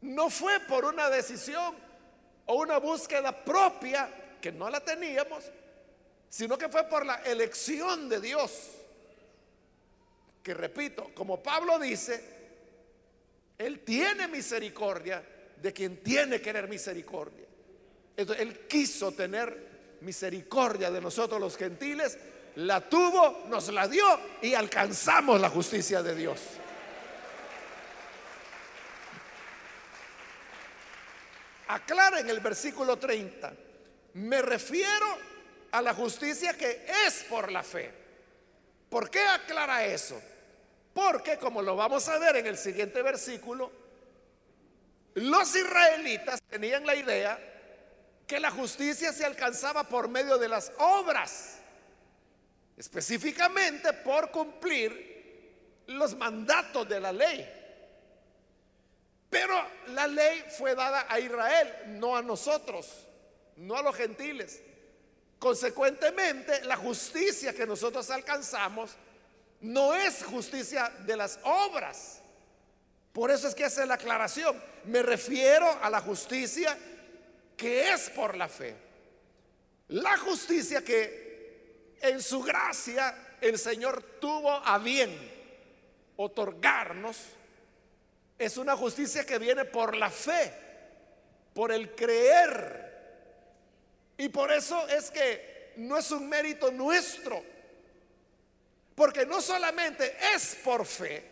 no 0.00 0.28
fue 0.30 0.58
por 0.60 0.84
una 0.84 1.08
decisión 1.10 1.76
o 2.46 2.54
una 2.56 2.78
búsqueda 2.78 3.44
propia, 3.44 4.36
que 4.42 4.50
no 4.50 4.68
la 4.68 4.80
teníamos, 4.80 5.44
sino 6.34 6.58
que 6.58 6.68
fue 6.68 6.82
por 6.88 7.06
la 7.06 7.22
elección 7.22 8.08
de 8.08 8.20
Dios. 8.20 8.50
Que 10.42 10.52
repito, 10.52 11.12
como 11.14 11.40
Pablo 11.40 11.78
dice, 11.78 12.24
Él 13.56 13.84
tiene 13.84 14.26
misericordia 14.26 15.24
de 15.62 15.72
quien 15.72 16.02
tiene 16.02 16.38
que 16.38 16.46
tener 16.46 16.68
misericordia. 16.68 17.44
Entonces, 18.16 18.44
Él 18.44 18.66
quiso 18.66 19.12
tener 19.12 19.98
misericordia 20.00 20.90
de 20.90 21.00
nosotros 21.00 21.40
los 21.40 21.56
gentiles, 21.56 22.18
la 22.56 22.80
tuvo, 22.80 23.44
nos 23.48 23.68
la 23.68 23.86
dio 23.86 24.04
y 24.42 24.54
alcanzamos 24.54 25.40
la 25.40 25.50
justicia 25.50 26.02
de 26.02 26.16
Dios. 26.16 26.40
aclara 31.68 32.20
en 32.20 32.28
el 32.28 32.40
versículo 32.40 32.98
30, 32.98 33.52
me 34.14 34.42
refiero 34.42 35.33
a 35.74 35.82
la 35.82 35.92
justicia 35.92 36.56
que 36.56 36.86
es 37.04 37.24
por 37.24 37.50
la 37.50 37.64
fe. 37.64 37.90
¿Por 38.88 39.10
qué 39.10 39.20
aclara 39.20 39.84
eso? 39.84 40.22
Porque, 40.92 41.36
como 41.36 41.60
lo 41.62 41.74
vamos 41.74 42.08
a 42.08 42.16
ver 42.18 42.36
en 42.36 42.46
el 42.46 42.56
siguiente 42.56 43.02
versículo, 43.02 43.72
los 45.14 45.56
israelitas 45.56 46.40
tenían 46.48 46.86
la 46.86 46.94
idea 46.94 47.40
que 48.24 48.38
la 48.38 48.52
justicia 48.52 49.12
se 49.12 49.24
alcanzaba 49.24 49.82
por 49.82 50.06
medio 50.06 50.38
de 50.38 50.48
las 50.48 50.70
obras. 50.78 51.58
específicamente 52.76 53.92
por 53.92 54.30
cumplir 54.30 55.82
los 55.86 56.16
mandatos 56.16 56.88
de 56.88 57.00
la 57.00 57.12
ley. 57.12 57.48
Pero 59.28 59.54
la 59.88 60.06
ley 60.06 60.44
fue 60.56 60.76
dada 60.76 61.06
a 61.08 61.18
Israel, 61.18 61.98
no 61.98 62.16
a 62.16 62.22
nosotros, 62.22 63.08
no 63.56 63.76
a 63.76 63.82
los 63.82 63.96
gentiles. 63.96 64.60
Consecuentemente, 65.38 66.64
la 66.64 66.76
justicia 66.76 67.52
que 67.52 67.66
nosotros 67.66 68.10
alcanzamos 68.10 68.92
no 69.60 69.94
es 69.94 70.22
justicia 70.24 70.90
de 71.06 71.16
las 71.16 71.38
obras. 71.42 72.20
Por 73.12 73.30
eso 73.30 73.48
es 73.48 73.54
que 73.54 73.64
hace 73.64 73.86
la 73.86 73.94
aclaración. 73.94 74.60
Me 74.84 75.02
refiero 75.02 75.66
a 75.82 75.88
la 75.88 76.00
justicia 76.00 76.76
que 77.56 77.92
es 77.92 78.10
por 78.10 78.36
la 78.36 78.48
fe. 78.48 78.74
La 79.88 80.16
justicia 80.18 80.82
que 80.82 81.94
en 82.00 82.22
su 82.22 82.42
gracia 82.42 83.36
el 83.40 83.58
Señor 83.58 84.02
tuvo 84.20 84.50
a 84.50 84.78
bien 84.78 85.10
otorgarnos 86.16 87.18
es 88.38 88.56
una 88.56 88.76
justicia 88.76 89.24
que 89.24 89.38
viene 89.38 89.64
por 89.64 89.96
la 89.96 90.10
fe, 90.10 90.52
por 91.52 91.70
el 91.72 91.94
creer. 91.94 92.93
Y 94.16 94.28
por 94.28 94.52
eso 94.52 94.86
es 94.88 95.10
que 95.10 95.72
no 95.76 95.98
es 95.98 96.10
un 96.10 96.28
mérito 96.28 96.70
nuestro, 96.70 97.42
porque 98.94 99.26
no 99.26 99.40
solamente 99.40 100.16
es 100.34 100.56
por 100.62 100.86
fe, 100.86 101.30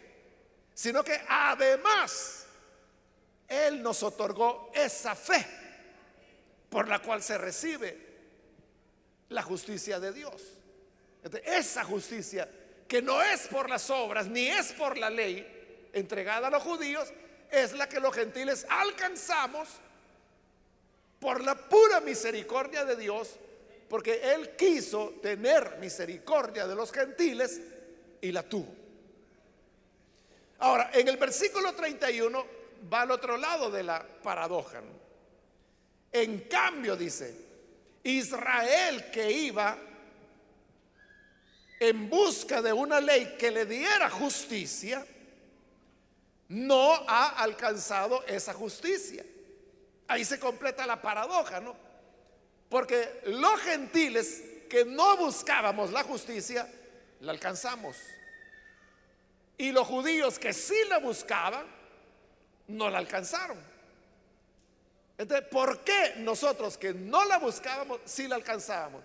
sino 0.75 1.05
que 1.05 1.21
además 1.29 2.47
Él 3.47 3.83
nos 3.83 4.03
otorgó 4.03 4.71
esa 4.75 5.15
fe 5.15 5.47
por 6.69 6.89
la 6.89 7.01
cual 7.01 7.23
se 7.23 7.39
recibe 7.39 8.13
la 9.29 9.43
justicia 9.43 10.01
de 10.01 10.13
Dios. 10.13 10.43
Esa 11.45 11.85
justicia 11.85 12.49
que 12.89 13.01
no 13.01 13.23
es 13.23 13.47
por 13.47 13.71
las 13.71 13.89
obras 13.91 14.27
ni 14.27 14.49
es 14.49 14.73
por 14.73 14.99
la 14.99 15.09
ley 15.09 15.89
entregada 15.93 16.49
a 16.49 16.51
los 16.51 16.63
judíos, 16.63 17.13
es 17.51 17.73
la 17.75 17.89
que 17.89 18.01
los 18.01 18.15
gentiles 18.15 18.67
alcanzamos 18.69 19.69
por 21.23 21.45
la 21.45 21.55
pura 21.55 22.01
misericordia 22.01 22.85
de 22.85 22.97
Dios, 22.97 23.37
porque 23.89 24.21
Él 24.35 24.57
quiso 24.57 25.21
tener 25.23 25.79
misericordia 25.79 26.67
de 26.67 26.75
los 26.75 26.91
gentiles 26.91 27.61
y 28.21 28.33
la 28.33 28.43
tuvo. 28.43 28.75
Ahora, 30.59 30.91
en 30.93 31.07
el 31.07 31.17
versículo 31.19 31.75
31 31.75 32.45
va 32.93 33.03
al 33.03 33.13
otro 33.13 33.37
lado 33.37 33.71
de 33.71 33.85
la 33.85 34.05
paradoja. 34.05 34.83
En 36.11 36.41
cambio, 36.41 36.97
dice, 36.97 37.33
Israel 38.03 39.09
que 39.13 39.31
iba 39.31 39.79
en 41.79 42.11
busca 42.11 42.61
de 42.61 42.73
una 42.73 43.01
ley 43.01 43.37
que 43.39 43.53
le 43.53 43.65
diera 43.65 44.11
justicia, 44.11 45.07
no 46.49 46.95
ha 47.07 47.29
alcanzado 47.41 48.25
esa 48.27 48.53
justicia. 48.53 49.25
Ahí 50.13 50.27
se 50.27 50.39
completa 50.39 50.87
la 50.87 51.01
paradoja, 51.01 51.59
¿no? 51.59 51.75
Porque 52.69 53.23
los 53.25 53.59
gentiles 53.61 54.43
que 54.69 54.85
no 54.85 55.17
buscábamos 55.17 55.91
la 55.91 56.03
justicia, 56.03 56.71
la 57.21 57.33
alcanzamos. 57.33 57.97
Y 59.57 59.73
los 59.73 59.87
judíos 59.87 60.39
que 60.39 60.53
sí 60.53 60.77
la 60.91 60.99
buscaban, 60.99 61.65
no 62.69 62.91
la 62.91 62.99
alcanzaron. 62.99 63.57
Entonces, 65.17 65.49
¿por 65.49 65.83
qué 65.83 66.17
nosotros 66.19 66.77
que 66.77 66.93
no 66.93 67.25
la 67.25 67.39
buscábamos, 67.39 68.01
sí 68.05 68.29
la 68.29 68.37
alcanzábamos? 68.37 69.03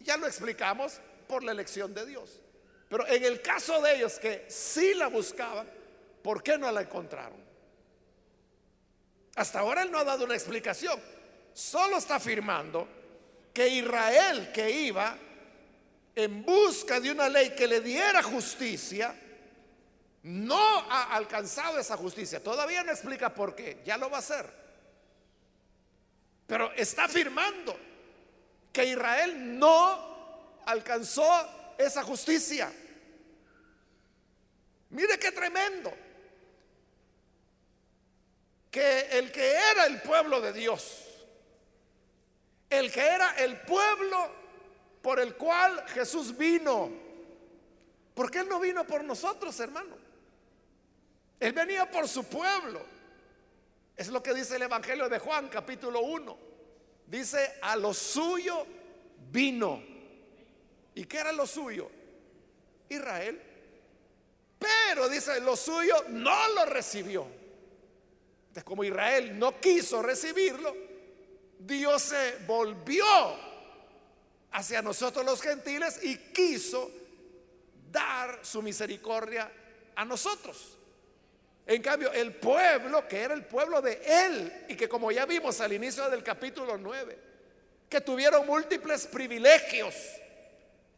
Ya 0.00 0.18
lo 0.18 0.26
explicamos 0.26 1.00
por 1.28 1.42
la 1.42 1.52
elección 1.52 1.94
de 1.94 2.04
Dios. 2.04 2.40
Pero 2.90 3.06
en 3.06 3.24
el 3.24 3.40
caso 3.40 3.80
de 3.80 3.96
ellos 3.96 4.18
que 4.18 4.44
sí 4.50 4.92
la 4.92 5.06
buscaban, 5.06 5.66
¿por 6.22 6.42
qué 6.42 6.58
no 6.58 6.70
la 6.70 6.82
encontraron? 6.82 7.49
Hasta 9.36 9.60
ahora 9.60 9.82
él 9.82 9.90
no 9.90 9.98
ha 9.98 10.04
dado 10.04 10.24
una 10.24 10.34
explicación. 10.34 11.00
Solo 11.52 11.98
está 11.98 12.16
afirmando 12.16 12.88
que 13.52 13.68
Israel 13.68 14.50
que 14.52 14.70
iba 14.70 15.16
en 16.14 16.44
busca 16.44 17.00
de 17.00 17.10
una 17.10 17.28
ley 17.28 17.50
que 17.50 17.66
le 17.66 17.80
diera 17.80 18.22
justicia, 18.22 19.14
no 20.22 20.58
ha 20.58 21.14
alcanzado 21.14 21.78
esa 21.78 21.96
justicia. 21.96 22.42
Todavía 22.42 22.82
no 22.84 22.92
explica 22.92 23.32
por 23.32 23.54
qué, 23.54 23.80
ya 23.84 23.96
lo 23.96 24.10
va 24.10 24.16
a 24.16 24.20
hacer. 24.20 24.50
Pero 26.46 26.72
está 26.72 27.04
afirmando 27.04 27.76
que 28.72 28.84
Israel 28.84 29.58
no 29.58 30.60
alcanzó 30.66 31.74
esa 31.78 32.02
justicia. 32.02 32.72
Mire 34.90 35.18
qué 35.18 35.32
tremendo. 35.32 35.92
Que 38.70 39.18
el 39.18 39.32
que 39.32 39.52
era 39.52 39.86
el 39.86 40.00
pueblo 40.02 40.40
de 40.40 40.52
Dios, 40.52 41.04
el 42.68 42.92
que 42.92 43.00
era 43.00 43.34
el 43.38 43.60
pueblo 43.62 44.30
por 45.02 45.18
el 45.18 45.34
cual 45.34 45.84
Jesús 45.88 46.36
vino, 46.36 46.90
porque 48.14 48.38
Él 48.38 48.48
no 48.48 48.60
vino 48.60 48.86
por 48.86 49.02
nosotros, 49.02 49.58
hermano. 49.60 49.96
Él 51.40 51.52
venía 51.52 51.90
por 51.90 52.06
su 52.06 52.24
pueblo. 52.24 52.80
Es 53.96 54.08
lo 54.08 54.22
que 54.22 54.34
dice 54.34 54.56
el 54.56 54.62
Evangelio 54.62 55.08
de 55.08 55.18
Juan, 55.18 55.48
capítulo 55.48 56.00
1. 56.00 56.38
Dice, 57.06 57.58
a 57.62 57.76
lo 57.76 57.92
suyo 57.94 58.66
vino. 59.30 59.82
¿Y 60.94 61.04
qué 61.04 61.18
era 61.18 61.32
lo 61.32 61.46
suyo? 61.46 61.90
Israel. 62.88 63.40
Pero 64.58 65.08
dice, 65.08 65.40
lo 65.40 65.56
suyo 65.56 66.04
no 66.08 66.48
lo 66.54 66.66
recibió. 66.66 67.39
Entonces, 68.50 68.64
como 68.64 68.82
Israel 68.82 69.38
no 69.38 69.60
quiso 69.60 70.02
recibirlo, 70.02 70.74
Dios 71.56 72.02
se 72.02 72.38
volvió 72.48 73.06
hacia 74.50 74.82
nosotros 74.82 75.24
los 75.24 75.40
gentiles 75.40 76.00
y 76.02 76.16
quiso 76.16 76.90
dar 77.92 78.40
su 78.42 78.60
misericordia 78.60 79.52
a 79.94 80.04
nosotros. 80.04 80.78
En 81.64 81.80
cambio, 81.80 82.12
el 82.12 82.34
pueblo, 82.34 83.06
que 83.06 83.20
era 83.20 83.34
el 83.34 83.44
pueblo 83.44 83.80
de 83.80 84.02
él, 84.04 84.64
y 84.68 84.74
que 84.74 84.88
como 84.88 85.12
ya 85.12 85.26
vimos 85.26 85.60
al 85.60 85.72
inicio 85.72 86.10
del 86.10 86.24
capítulo 86.24 86.76
9, 86.76 87.18
que 87.88 88.00
tuvieron 88.00 88.44
múltiples 88.48 89.06
privilegios, 89.06 89.94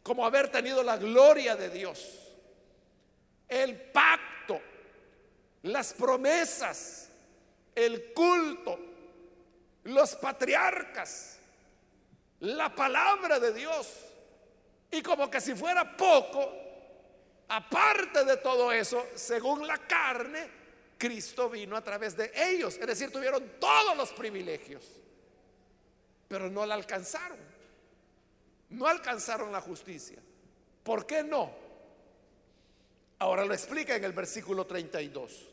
como 0.02 0.24
haber 0.24 0.48
tenido 0.48 0.82
la 0.82 0.96
gloria 0.96 1.54
de 1.54 1.68
Dios, 1.68 2.18
el 3.46 3.76
pacto, 3.76 4.58
las 5.64 5.92
promesas, 5.92 7.01
el 7.74 8.12
culto, 8.12 8.78
los 9.84 10.14
patriarcas, 10.16 11.38
la 12.40 12.74
palabra 12.74 13.38
de 13.38 13.52
Dios. 13.52 13.88
Y 14.90 15.02
como 15.02 15.30
que 15.30 15.40
si 15.40 15.54
fuera 15.54 15.96
poco, 15.96 16.52
aparte 17.48 18.24
de 18.24 18.36
todo 18.38 18.72
eso, 18.72 19.06
según 19.14 19.66
la 19.66 19.78
carne, 19.78 20.50
Cristo 20.98 21.48
vino 21.48 21.76
a 21.76 21.82
través 21.82 22.16
de 22.16 22.30
ellos. 22.34 22.76
Es 22.76 22.86
decir, 22.86 23.10
tuvieron 23.10 23.52
todos 23.58 23.96
los 23.96 24.12
privilegios, 24.12 24.84
pero 26.28 26.50
no 26.50 26.64
la 26.66 26.74
alcanzaron. 26.74 27.38
No 28.70 28.86
alcanzaron 28.86 29.52
la 29.52 29.60
justicia. 29.60 30.18
¿Por 30.82 31.06
qué 31.06 31.22
no? 31.22 31.52
Ahora 33.18 33.44
lo 33.44 33.54
explica 33.54 33.94
en 33.94 34.04
el 34.04 34.12
versículo 34.12 34.66
32. 34.66 35.51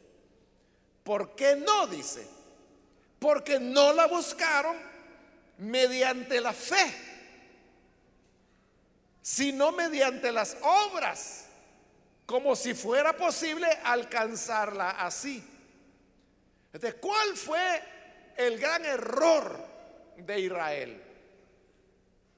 ¿Por 1.10 1.34
qué 1.36 1.56
no? 1.56 1.88
Dice. 1.88 2.24
Porque 3.18 3.60
no 3.60 3.94
la 3.94 4.06
buscaron 4.06 4.78
mediante 5.58 6.40
la 6.40 6.54
fe, 6.54 6.94
sino 9.20 9.72
mediante 9.72 10.32
las 10.32 10.56
obras 10.62 11.48
como 12.28 12.56
si 12.56 12.76
fuera 12.76 13.18
posible 13.18 13.68
alcanzarla 13.86 14.92
así. 14.92 15.44
Entonces, 16.72 17.00
¿cuál 17.02 17.36
fue 17.36 17.82
el 18.38 18.60
gran 18.60 18.86
error 18.86 19.66
de 20.16 20.40
Israel? 20.42 21.04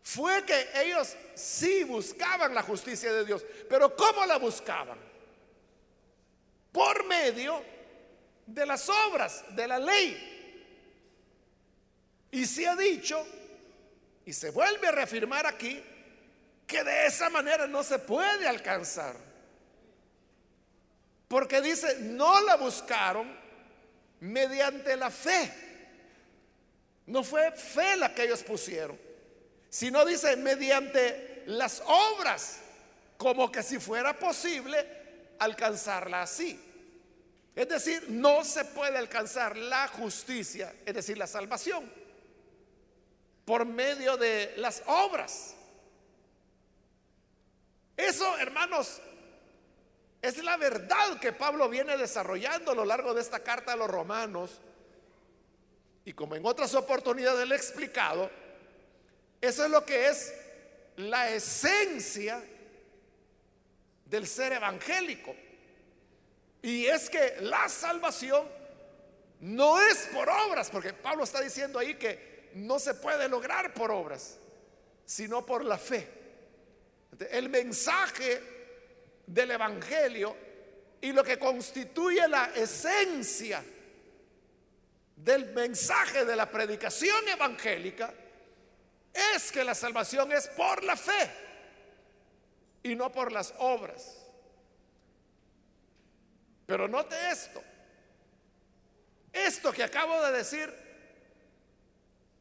Fue 0.02 0.46
que 0.46 0.70
ellos 0.76 1.14
sí 1.36 1.84
buscaban 1.84 2.56
la 2.56 2.64
justicia 2.64 3.12
de 3.12 3.26
Dios, 3.26 3.44
pero 3.70 3.94
¿cómo 3.98 4.26
la 4.26 4.38
buscaban? 4.38 4.98
Por 6.72 7.04
medio 7.04 7.81
de 8.46 8.66
las 8.66 8.90
obras, 8.90 9.44
de 9.56 9.68
la 9.68 9.80
ley. 9.80 10.28
Y 12.32 12.46
se 12.46 12.68
ha 12.68 12.76
dicho, 12.76 13.26
y 14.26 14.34
se 14.34 14.52
vuelve 14.52 14.88
a 14.88 14.92
reafirmar 14.92 15.46
aquí, 15.46 15.84
que 16.66 16.84
de 16.84 17.06
esa 17.08 17.30
manera 17.30 17.68
no 17.68 17.84
se 17.84 18.00
puede 18.00 18.48
alcanzar. 18.48 19.16
Porque 21.28 21.62
dice, 21.62 21.98
no 22.00 22.42
la 22.42 22.56
buscaron 22.56 23.38
mediante 24.22 24.96
la 24.96 25.10
fe. 25.12 25.52
No 27.08 27.24
fue 27.24 27.52
fe 27.52 27.98
la 27.98 28.14
que 28.14 28.24
ellos 28.24 28.44
pusieron, 28.44 28.98
sino 29.70 30.06
dice 30.06 30.38
mediante 30.38 31.44
las 31.48 31.82
obras, 31.86 32.60
como 33.18 33.52
que 33.52 33.64
si 33.64 33.80
fuera 33.80 34.18
posible 34.18 35.36
alcanzarla 35.40 36.22
así. 36.22 36.71
Es 37.56 37.68
decir, 37.68 38.06
no 38.10 38.44
se 38.44 38.66
puede 38.66 38.98
alcanzar 38.98 39.58
la 39.58 39.88
justicia, 39.90 40.74
es 40.86 40.94
decir, 40.94 41.18
la 41.18 41.28
salvación, 41.28 41.92
por 43.46 43.66
medio 43.66 44.16
de 44.16 44.54
las 44.58 44.84
obras. 44.86 45.56
Eso, 47.98 48.38
hermanos, 48.38 49.02
es 50.22 50.42
la 50.44 50.56
verdad 50.56 51.20
que 51.20 51.34
Pablo 51.34 51.68
viene 51.68 51.98
desarrollando 51.98 52.72
a 52.72 52.76
lo 52.76 52.86
largo 52.86 53.14
de 53.14 53.22
esta 53.22 53.40
carta 53.40 53.74
a 53.74 53.76
los 53.76 53.90
romanos. 53.90 54.62
Y 56.06 56.14
como 56.14 56.36
en 56.36 56.46
otras 56.46 56.74
oportunidades 56.74 57.48
le 57.48 57.56
he 57.56 57.58
explicado, 57.58 58.30
eso 59.42 59.66
es 59.66 59.72
lo 59.72 59.86
que 59.86 60.08
es 60.08 60.34
la 60.98 61.30
esencia 61.32 62.42
del 64.06 64.28
ser 64.28 64.54
evangélico. 64.54 65.36
Y 66.62 66.86
es 66.86 67.10
que 67.10 67.38
la 67.42 67.68
salvación 67.68 68.48
no 69.40 69.80
es 69.82 70.10
por 70.14 70.30
obras, 70.30 70.70
porque 70.70 70.94
Pablo 70.94 71.24
está 71.24 71.42
diciendo 71.42 71.80
ahí 71.80 71.96
que 71.96 72.52
no 72.54 72.78
se 72.80 72.94
puede 72.94 73.28
lograr 73.28 73.74
por 73.74 73.92
obras, 73.92 74.38
sino 75.06 75.46
por 75.46 75.66
la 75.66 75.78
fe. 75.78 76.08
El 77.32 77.50
mensaje 77.50 78.42
del 79.26 79.52
Evangelio 79.52 80.36
y 81.02 81.12
lo 81.12 81.24
que 81.24 81.40
constituye 81.40 82.28
la 82.28 82.52
esencia 82.56 83.64
del 85.16 85.54
mensaje 85.54 86.26
de 86.26 86.36
la 86.36 86.50
predicación 86.50 87.28
evangélica 87.28 88.14
es 89.14 89.52
que 89.52 89.64
la 89.64 89.76
salvación 89.76 90.32
es 90.32 90.48
por 90.50 90.84
la 90.84 90.96
fe 90.96 91.32
y 92.84 92.96
no 92.96 93.12
por 93.12 93.32
las 93.32 93.54
obras. 93.58 94.21
Pero 96.72 96.88
note 96.88 97.18
esto. 97.30 97.62
Esto 99.34 99.74
que 99.74 99.84
acabo 99.84 100.24
de 100.24 100.32
decir, 100.32 100.74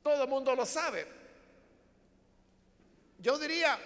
todo 0.05 0.23
el 0.23 0.31
mundo 0.31 0.55
lo 0.55 0.65
sabe. 0.65 1.05
Yo 3.19 3.37
diría, 3.41 3.77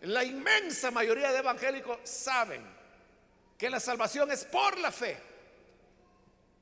la 0.00 0.24
inmensa 0.24 0.90
mayoría 0.90 1.30
de 1.32 1.40
evangélicos 1.40 1.98
saben 2.02 2.62
que 3.58 3.68
la 3.68 3.78
salvación 3.78 4.32
es 4.32 4.46
por 4.46 4.78
la 4.78 4.90
fe 4.90 5.18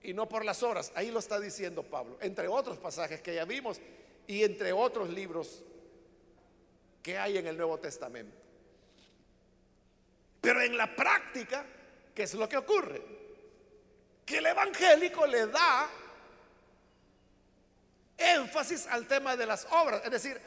y 0.03 0.13
no 0.13 0.29
por 0.29 0.45
las 0.45 0.61
obras. 0.65 0.91
Ahí 0.97 1.13
lo 1.13 1.21
está 1.21 1.39
diciendo 1.39 1.85
Pablo, 1.85 2.19
entre 2.23 2.49
otros 2.49 2.77
pasajes 2.79 3.21
que 3.21 3.37
ya 3.37 3.45
vimos 3.45 3.81
y 4.27 4.43
entre 4.43 4.73
otros 4.73 5.09
libros 5.11 5.63
que 7.05 7.17
hay 7.17 7.39
en 7.39 7.47
el 7.47 7.57
Nuevo 7.57 7.79
Testamento. 7.79 8.37
Pero 10.41 10.61
en 10.61 10.77
la 10.77 10.97
práctica, 10.97 11.65
¿qué 12.15 12.25
es 12.25 12.35
lo 12.35 12.49
que 12.49 12.57
ocurre? 12.57 13.03
Que 14.25 14.39
el 14.39 14.47
evangélico 14.47 15.27
le 15.27 15.47
da 15.47 15.89
énfasis 18.17 18.87
al 18.87 19.07
tema 19.07 19.37
de 19.37 19.47
las 19.47 19.67
obras, 19.71 20.03
es 20.05 20.11
decir, 20.11 20.41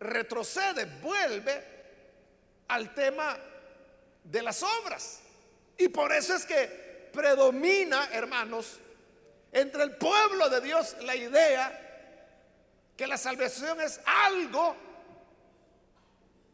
retrocede, 0.00 0.84
vuelve 1.00 1.64
al 2.68 2.94
tema 2.94 3.36
de 4.22 4.42
las 4.42 4.62
obras. 4.62 5.20
Y 5.78 5.88
por 5.88 6.12
eso 6.12 6.34
es 6.34 6.44
que 6.44 7.10
predomina, 7.12 8.08
hermanos, 8.12 8.78
entre 9.52 9.82
el 9.84 9.96
pueblo 9.96 10.48
de 10.50 10.60
Dios 10.60 10.96
la 11.02 11.14
idea 11.14 11.80
que 12.96 13.06
la 13.06 13.16
salvación 13.16 13.80
es 13.80 14.00
algo 14.04 14.76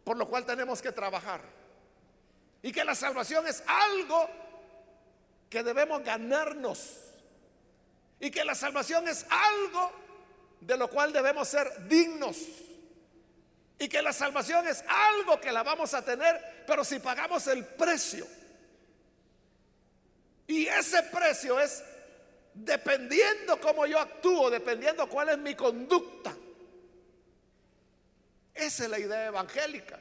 por 0.05 0.17
lo 0.17 0.27
cual 0.27 0.45
tenemos 0.45 0.83
que 0.83 0.93
trabajar. 0.93 1.41
Y 2.63 2.73
que 2.73 2.85
la 2.85 2.95
salvación 2.95 3.47
es 3.47 3.63
algo 3.67 4.29
que 5.49 5.63
debemos 5.63 6.03
ganarnos. 6.05 6.97
Y 8.19 8.31
que 8.31 8.45
la 8.45 8.55
salvación 8.55 9.09
es 9.09 9.25
algo 9.31 9.93
de 10.61 10.77
lo 10.77 10.89
cual 10.89 11.13
debemos 11.13 11.49
ser 11.49 11.89
dignos. 11.89 12.37
Y 13.79 13.89
que 13.89 14.03
la 14.03 14.13
salvación 14.13 14.69
es 14.69 14.85
algo 14.87 15.41
que 15.41 15.51
la 15.51 15.63
vamos 15.63 15.95
a 15.95 16.05
tener, 16.05 16.65
pero 16.67 16.85
si 16.85 16.99
pagamos 16.99 17.47
el 17.47 17.65
precio. 17.65 18.27
Y 20.47 20.67
ese 20.67 21.03
precio 21.05 21.59
es 21.59 21.83
dependiendo 22.53 23.61
cómo 23.61 23.87
yo 23.87 23.99
actúo, 23.99 24.51
dependiendo 24.51 25.09
cuál 25.09 25.31
es 25.31 25.39
mi 25.39 25.55
conducta. 25.55 26.37
Esa 28.55 28.85
es 28.85 28.91
la 28.91 28.99
idea 28.99 29.27
evangélica. 29.27 29.99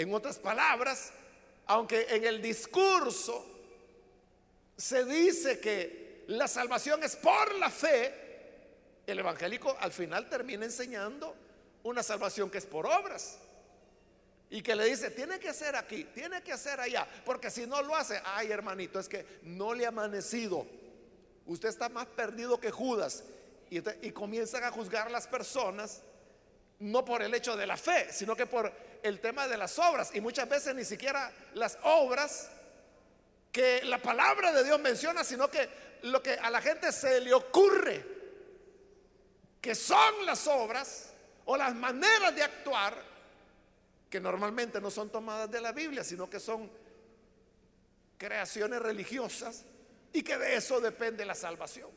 En 0.00 0.14
otras 0.14 0.38
palabras, 0.38 1.12
aunque 1.66 2.06
en 2.08 2.24
el 2.24 2.40
discurso 2.40 3.44
se 4.74 5.04
dice 5.04 5.60
que 5.60 6.24
la 6.28 6.48
salvación 6.48 7.04
es 7.04 7.16
por 7.16 7.54
la 7.56 7.68
fe, 7.68 8.14
el 9.06 9.18
evangélico 9.18 9.76
al 9.78 9.92
final 9.92 10.26
termina 10.30 10.64
enseñando 10.64 11.36
una 11.82 12.02
salvación 12.02 12.48
que 12.48 12.56
es 12.56 12.64
por 12.64 12.86
obras. 12.86 13.40
Y 14.48 14.62
que 14.62 14.74
le 14.74 14.86
dice, 14.86 15.10
tiene 15.10 15.38
que 15.38 15.52
ser 15.52 15.76
aquí, 15.76 16.04
tiene 16.14 16.40
que 16.42 16.56
ser 16.56 16.80
allá, 16.80 17.06
porque 17.26 17.50
si 17.50 17.66
no 17.66 17.82
lo 17.82 17.94
hace, 17.94 18.22
ay 18.24 18.50
hermanito, 18.50 18.98
es 19.00 19.06
que 19.06 19.26
no 19.42 19.74
le 19.74 19.84
ha 19.84 19.88
amanecido. 19.88 20.66
Usted 21.44 21.68
está 21.68 21.90
más 21.90 22.06
perdido 22.06 22.58
que 22.58 22.70
Judas. 22.70 23.22
Y, 23.68 23.80
y 24.06 24.12
comienzan 24.12 24.64
a 24.64 24.70
juzgar 24.70 25.08
a 25.08 25.10
las 25.10 25.26
personas, 25.26 26.00
no 26.78 27.04
por 27.04 27.20
el 27.20 27.34
hecho 27.34 27.54
de 27.54 27.66
la 27.66 27.76
fe, 27.76 28.10
sino 28.10 28.34
que 28.34 28.46
por 28.46 28.72
el 29.02 29.20
tema 29.20 29.48
de 29.48 29.56
las 29.56 29.78
obras. 29.78 30.10
Y 30.14 30.20
muchas 30.20 30.48
veces 30.48 30.74
ni 30.74 30.84
siquiera 30.84 31.32
las 31.54 31.78
obras 31.82 32.50
que 33.52 33.82
la 33.84 33.98
palabra 33.98 34.52
de 34.52 34.64
Dios 34.64 34.80
menciona, 34.80 35.24
sino 35.24 35.50
que 35.50 35.68
lo 36.02 36.22
que 36.22 36.34
a 36.34 36.50
la 36.50 36.62
gente 36.62 36.92
se 36.92 37.20
le 37.20 37.32
ocurre, 37.34 38.04
que 39.60 39.74
son 39.74 40.24
las 40.24 40.46
obras, 40.46 41.10
o 41.46 41.56
las 41.56 41.74
maneras 41.74 42.34
de 42.34 42.44
actuar 42.44 42.94
que 44.08 44.20
normalmente 44.20 44.80
no 44.80 44.90
son 44.90 45.10
tomadas 45.10 45.50
de 45.50 45.60
la 45.60 45.72
Biblia, 45.72 46.04
sino 46.04 46.30
que 46.30 46.38
son 46.38 46.70
creaciones 48.16 48.80
religiosas 48.80 49.64
y 50.12 50.22
que 50.22 50.38
de 50.38 50.56
eso 50.56 50.80
depende 50.80 51.24
la 51.24 51.34
salvación. 51.34 51.90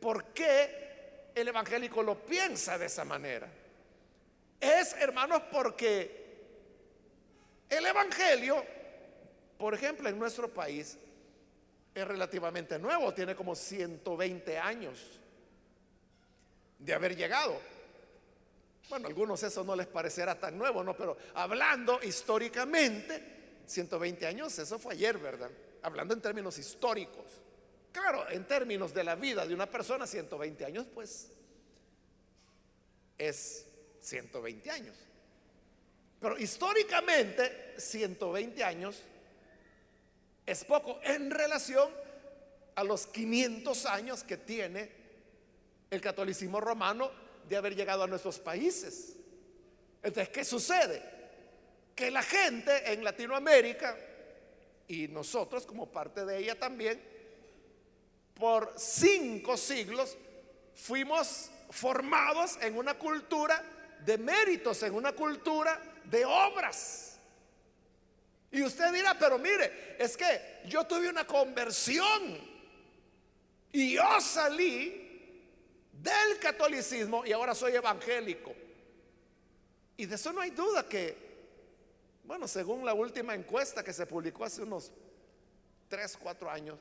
¿Por 0.00 0.26
qué 0.26 1.30
el 1.34 1.48
evangélico 1.48 2.02
lo 2.02 2.24
piensa 2.24 2.78
de 2.78 2.86
esa 2.86 3.04
manera? 3.04 3.48
Es, 4.60 4.92
hermanos, 4.94 5.42
porque 5.50 6.20
el 7.68 7.86
evangelio, 7.86 8.62
por 9.56 9.74
ejemplo, 9.74 10.08
en 10.08 10.18
nuestro 10.18 10.52
país, 10.52 10.98
es 11.94 12.06
relativamente 12.06 12.78
nuevo, 12.78 13.12
tiene 13.14 13.34
como 13.34 13.54
120 13.54 14.58
años 14.58 15.20
de 16.78 16.94
haber 16.94 17.16
llegado. 17.16 17.60
Bueno, 18.88 19.06
a 19.06 19.08
algunos 19.08 19.42
eso 19.42 19.62
no 19.64 19.76
les 19.76 19.86
parecerá 19.86 20.38
tan 20.38 20.58
nuevo, 20.58 20.82
¿no? 20.82 20.96
Pero 20.96 21.16
hablando 21.34 22.00
históricamente, 22.02 23.62
120 23.66 24.26
años, 24.26 24.58
eso 24.58 24.78
fue 24.78 24.94
ayer, 24.94 25.16
¿verdad? 25.18 25.50
Hablando 25.82 26.12
en 26.12 26.20
términos 26.20 26.58
históricos. 26.58 27.24
Claro, 27.92 28.28
en 28.28 28.46
términos 28.46 28.92
de 28.92 29.04
la 29.04 29.14
vida 29.14 29.46
de 29.46 29.54
una 29.54 29.66
persona, 29.66 30.06
120 30.06 30.64
años, 30.64 30.86
pues 30.92 31.30
es 33.16 33.66
120 34.00 34.70
años. 34.70 34.96
Pero 36.20 36.38
históricamente, 36.38 37.74
120 37.78 38.62
años 38.64 39.02
es 40.44 40.64
poco 40.64 41.00
en 41.02 41.30
relación 41.30 41.88
a 42.74 42.84
los 42.84 43.06
500 43.06 43.86
años 43.86 44.22
que 44.24 44.36
tiene 44.36 44.90
el 45.90 46.00
catolicismo 46.00 46.60
romano 46.60 47.10
de 47.48 47.56
haber 47.56 47.74
llegado 47.74 48.02
a 48.02 48.06
nuestros 48.06 48.38
países. 48.38 49.16
Entonces, 50.02 50.28
¿qué 50.30 50.44
sucede? 50.44 51.02
Que 51.94 52.10
la 52.10 52.22
gente 52.22 52.92
en 52.92 53.02
Latinoamérica, 53.04 53.96
y 54.88 55.08
nosotros 55.08 55.66
como 55.66 55.90
parte 55.90 56.24
de 56.24 56.38
ella 56.38 56.58
también, 56.58 57.00
por 58.34 58.74
cinco 58.76 59.56
siglos 59.56 60.16
fuimos 60.74 61.50
formados 61.70 62.58
en 62.62 62.76
una 62.76 62.94
cultura 62.94 63.62
de 64.04 64.18
méritos, 64.18 64.82
en 64.82 64.94
una 64.94 65.12
cultura 65.12 65.80
de 66.04 66.24
obras. 66.24 67.18
Y 68.50 68.62
usted 68.62 68.92
dirá, 68.92 69.16
pero 69.18 69.38
mire, 69.38 69.96
es 69.98 70.16
que 70.16 70.60
yo 70.66 70.84
tuve 70.84 71.08
una 71.08 71.26
conversión 71.26 72.38
y 73.72 73.94
yo 73.94 74.20
salí 74.20 75.08
del 75.92 76.38
catolicismo 76.40 77.24
y 77.24 77.32
ahora 77.32 77.54
soy 77.54 77.74
evangélico. 77.74 78.52
Y 79.96 80.06
de 80.06 80.14
eso 80.14 80.32
no 80.32 80.40
hay 80.40 80.50
duda 80.50 80.88
que, 80.88 81.16
bueno, 82.24 82.48
según 82.48 82.84
la 82.84 82.94
última 82.94 83.34
encuesta 83.34 83.84
que 83.84 83.92
se 83.92 84.06
publicó 84.06 84.44
hace 84.44 84.62
unos 84.62 84.90
3, 85.88 86.16
4 86.16 86.50
años, 86.50 86.78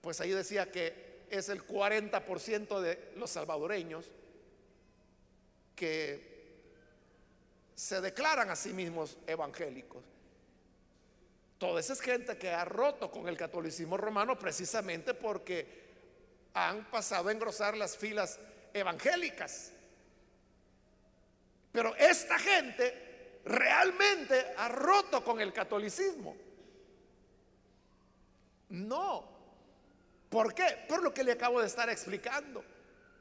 pues 0.00 0.20
ahí 0.20 0.30
decía 0.30 0.70
que 0.70 1.24
es 1.30 1.48
el 1.48 1.66
40% 1.66 2.80
de 2.80 3.12
los 3.16 3.30
salvadoreños 3.30 4.12
que 5.74 6.34
se 7.74 8.00
declaran 8.00 8.50
a 8.50 8.56
sí 8.56 8.72
mismos 8.72 9.16
evangélicos. 9.26 10.02
Toda 11.58 11.80
esa 11.80 11.92
es 11.94 12.00
gente 12.00 12.36
que 12.36 12.50
ha 12.50 12.64
roto 12.64 13.10
con 13.10 13.28
el 13.28 13.36
catolicismo 13.36 13.96
romano 13.96 14.38
precisamente 14.38 15.14
porque 15.14 15.84
han 16.54 16.84
pasado 16.90 17.28
a 17.28 17.32
engrosar 17.32 17.76
las 17.76 17.96
filas 17.96 18.38
evangélicas. 18.72 19.72
Pero 21.72 21.94
esta 21.96 22.38
gente 22.38 23.40
realmente 23.44 24.54
ha 24.56 24.68
roto 24.68 25.24
con 25.24 25.40
el 25.40 25.52
catolicismo. 25.52 26.36
No. 28.68 29.28
¿Por 30.28 30.54
qué? 30.54 30.84
Por 30.88 31.02
lo 31.02 31.12
que 31.12 31.24
le 31.24 31.32
acabo 31.32 31.60
de 31.60 31.66
estar 31.66 31.88
explicando. 31.88 32.64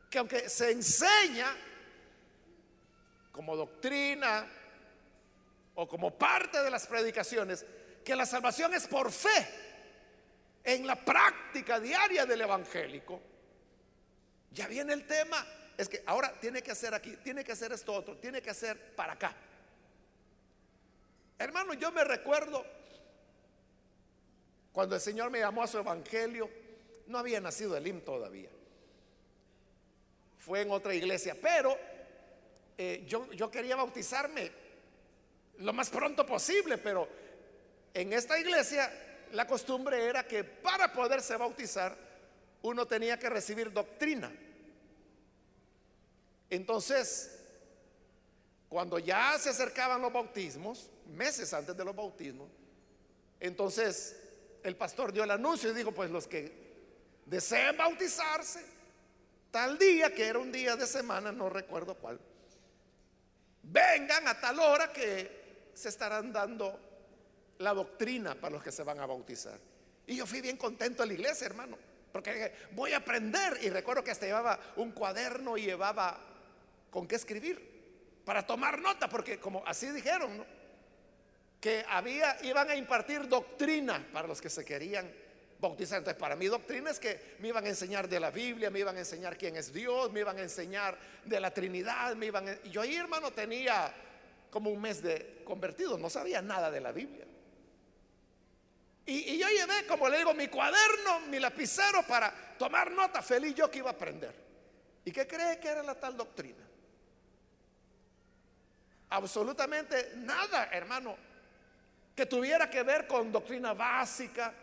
Que 0.09 0.19
aunque 0.19 0.49
se 0.49 0.71
enseña 0.71 1.55
como 3.33 3.57
doctrina 3.57 4.47
o 5.75 5.87
como 5.87 6.11
parte 6.11 6.61
de 6.61 6.69
las 6.69 6.85
predicaciones, 6.87 7.65
que 8.05 8.15
la 8.15 8.27
salvación 8.27 8.73
es 8.75 8.87
por 8.87 9.11
fe 9.11 9.49
en 10.63 10.85
la 10.87 10.95
práctica 11.03 11.79
diaria 11.79 12.25
del 12.25 12.41
evangélico, 12.41 13.19
ya 14.51 14.67
viene 14.67 14.93
el 14.93 15.05
tema. 15.05 15.45
Es 15.75 15.89
que 15.89 16.03
ahora 16.05 16.31
tiene 16.39 16.61
que 16.61 16.71
hacer 16.71 16.93
aquí, 16.93 17.17
tiene 17.23 17.43
que 17.43 17.51
hacer 17.51 17.71
esto 17.73 17.91
otro, 17.91 18.15
tiene 18.17 18.39
que 18.39 18.51
hacer 18.51 18.95
para 18.95 19.13
acá. 19.13 19.35
Hermano, 21.39 21.73
yo 21.73 21.91
me 21.91 22.03
recuerdo 22.03 22.63
cuando 24.71 24.93
el 24.93 25.01
Señor 25.01 25.31
me 25.31 25.39
llamó 25.39 25.63
a 25.63 25.67
su 25.67 25.79
evangelio, 25.79 26.51
no 27.07 27.17
había 27.17 27.41
nacido 27.41 27.75
Elim 27.75 28.01
todavía. 28.01 28.49
Fue 30.37 30.61
en 30.61 30.69
otra 30.69 30.93
iglesia, 30.93 31.35
pero 31.41 31.75
eh, 32.77 33.03
yo, 33.07 33.31
yo 33.33 33.51
quería 33.51 33.75
bautizarme 33.75 34.51
lo 35.59 35.73
más 35.73 35.89
pronto 35.89 36.25
posible, 36.25 36.77
pero 36.77 37.07
en 37.93 38.13
esta 38.13 38.39
iglesia 38.39 38.91
la 39.31 39.47
costumbre 39.47 40.05
era 40.05 40.27
que 40.27 40.43
para 40.43 40.91
poderse 40.93 41.35
bautizar 41.37 41.95
uno 42.61 42.85
tenía 42.85 43.17
que 43.19 43.29
recibir 43.29 43.71
doctrina. 43.71 44.31
Entonces, 46.49 47.39
cuando 48.69 48.99
ya 48.99 49.37
se 49.37 49.49
acercaban 49.49 50.01
los 50.01 50.11
bautismos, 50.11 50.89
meses 51.07 51.53
antes 51.53 51.75
de 51.75 51.85
los 51.85 51.95
bautismos, 51.95 52.49
entonces 53.39 54.15
el 54.63 54.75
pastor 54.75 55.11
dio 55.11 55.23
el 55.23 55.31
anuncio 55.31 55.71
y 55.71 55.73
dijo, 55.73 55.91
pues 55.91 56.09
los 56.09 56.27
que 56.27 56.51
deseen 57.25 57.75
bautizarse, 57.75 58.63
tal 59.51 59.77
día, 59.77 60.13
que 60.13 60.25
era 60.25 60.39
un 60.39 60.51
día 60.51 60.75
de 60.75 60.87
semana, 60.87 61.31
no 61.31 61.49
recuerdo 61.49 61.95
cuál, 61.95 62.19
vengan 63.63 64.27
a 64.27 64.39
tal 64.39 64.59
hora 64.59 64.91
que 64.91 65.71
se 65.73 65.89
estarán 65.89 66.31
dando 66.31 66.79
la 67.59 67.73
doctrina 67.73 68.35
para 68.35 68.55
los 68.55 68.63
que 68.63 68.71
se 68.71 68.83
van 68.83 68.99
a 68.99 69.05
bautizar. 69.05 69.59
Y 70.05 70.17
yo 70.17 70.25
fui 70.25 70.41
bien 70.41 70.57
contento 70.57 71.03
a 71.03 71.05
la 71.05 71.13
iglesia, 71.13 71.47
hermano, 71.47 71.77
porque 72.11 72.53
voy 72.71 72.93
a 72.93 72.97
aprender. 72.97 73.59
Y 73.61 73.69
recuerdo 73.69 74.03
que 74.03 74.11
hasta 74.11 74.25
llevaba 74.25 74.59
un 74.75 74.91
cuaderno 74.91 75.57
y 75.57 75.63
llevaba 75.63 76.19
con 76.91 77.07
qué 77.07 77.15
escribir 77.15 78.21
para 78.25 78.45
tomar 78.45 78.79
nota, 78.79 79.09
porque 79.09 79.39
como 79.39 79.63
así 79.65 79.87
dijeron, 79.87 80.45
que 81.59 81.85
había, 81.87 82.37
iban 82.43 82.69
a 82.69 82.75
impartir 82.75 83.27
doctrina 83.27 84.05
para 84.11 84.27
los 84.27 84.41
que 84.41 84.49
se 84.49 84.65
querían 84.65 85.09
bautizar. 85.63 85.97
Entonces, 85.97 86.19
para 86.19 86.35
mí 86.35 86.45
doctrina 86.45 86.91
es 86.91 86.99
que 86.99 87.37
me 87.39 87.47
iban 87.47 87.65
a 87.65 87.69
enseñar 87.69 88.07
de 88.07 88.19
la 88.19 88.29
Biblia, 88.29 88.69
me 88.69 88.79
iban 88.79 88.95
a 88.95 88.99
enseñar 88.99 89.37
quién 89.37 89.55
es 89.55 89.73
Dios, 89.73 90.11
me 90.11 90.19
iban 90.19 90.37
a 90.37 90.41
enseñar 90.41 90.97
de 91.23 91.39
la 91.39 91.51
Trinidad, 91.51 92.15
me 92.15 92.27
iban 92.27 92.61
yo 92.65 92.81
ahí, 92.81 92.95
hermano, 92.95 93.31
tenía 93.31 93.91
como 94.51 94.69
un 94.69 94.79
mes 94.79 95.01
de 95.01 95.41
convertido, 95.43 95.97
no 95.97 96.09
sabía 96.09 96.41
nada 96.41 96.69
de 96.69 96.81
la 96.81 96.91
Biblia. 96.91 97.25
Y, 99.05 99.37
yo 99.37 99.47
llevé, 99.49 99.85
como 99.87 100.07
le 100.07 100.19
digo, 100.19 100.33
mi 100.33 100.47
cuaderno, 100.47 101.21
mi 101.29 101.39
lapicero 101.39 102.03
para 102.03 102.55
tomar 102.57 102.91
nota, 102.91 103.21
feliz 103.21 103.55
yo 103.55 103.71
que 103.71 103.79
iba 103.79 103.89
a 103.89 103.93
aprender. 103.93 104.33
¿Y 105.05 105.11
qué 105.11 105.25
cree 105.25 105.59
que 105.59 105.67
era 105.67 105.83
la 105.83 105.95
tal 105.95 106.15
doctrina? 106.15 106.63
Absolutamente 109.09 110.13
nada, 110.17 110.69
hermano, 110.71 111.17
que 112.15 112.25
tuviera 112.25 112.69
que 112.69 112.83
ver 112.83 113.07
con 113.07 113.31
doctrina 113.31 113.73
básica 113.73 114.53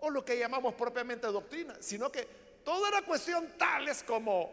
o 0.00 0.10
lo 0.10 0.24
que 0.24 0.38
llamamos 0.38 0.74
propiamente 0.74 1.26
doctrina, 1.26 1.76
sino 1.80 2.10
que 2.10 2.26
toda 2.64 2.88
era 2.88 3.02
cuestión 3.02 3.54
tales 3.56 4.02
como 4.02 4.50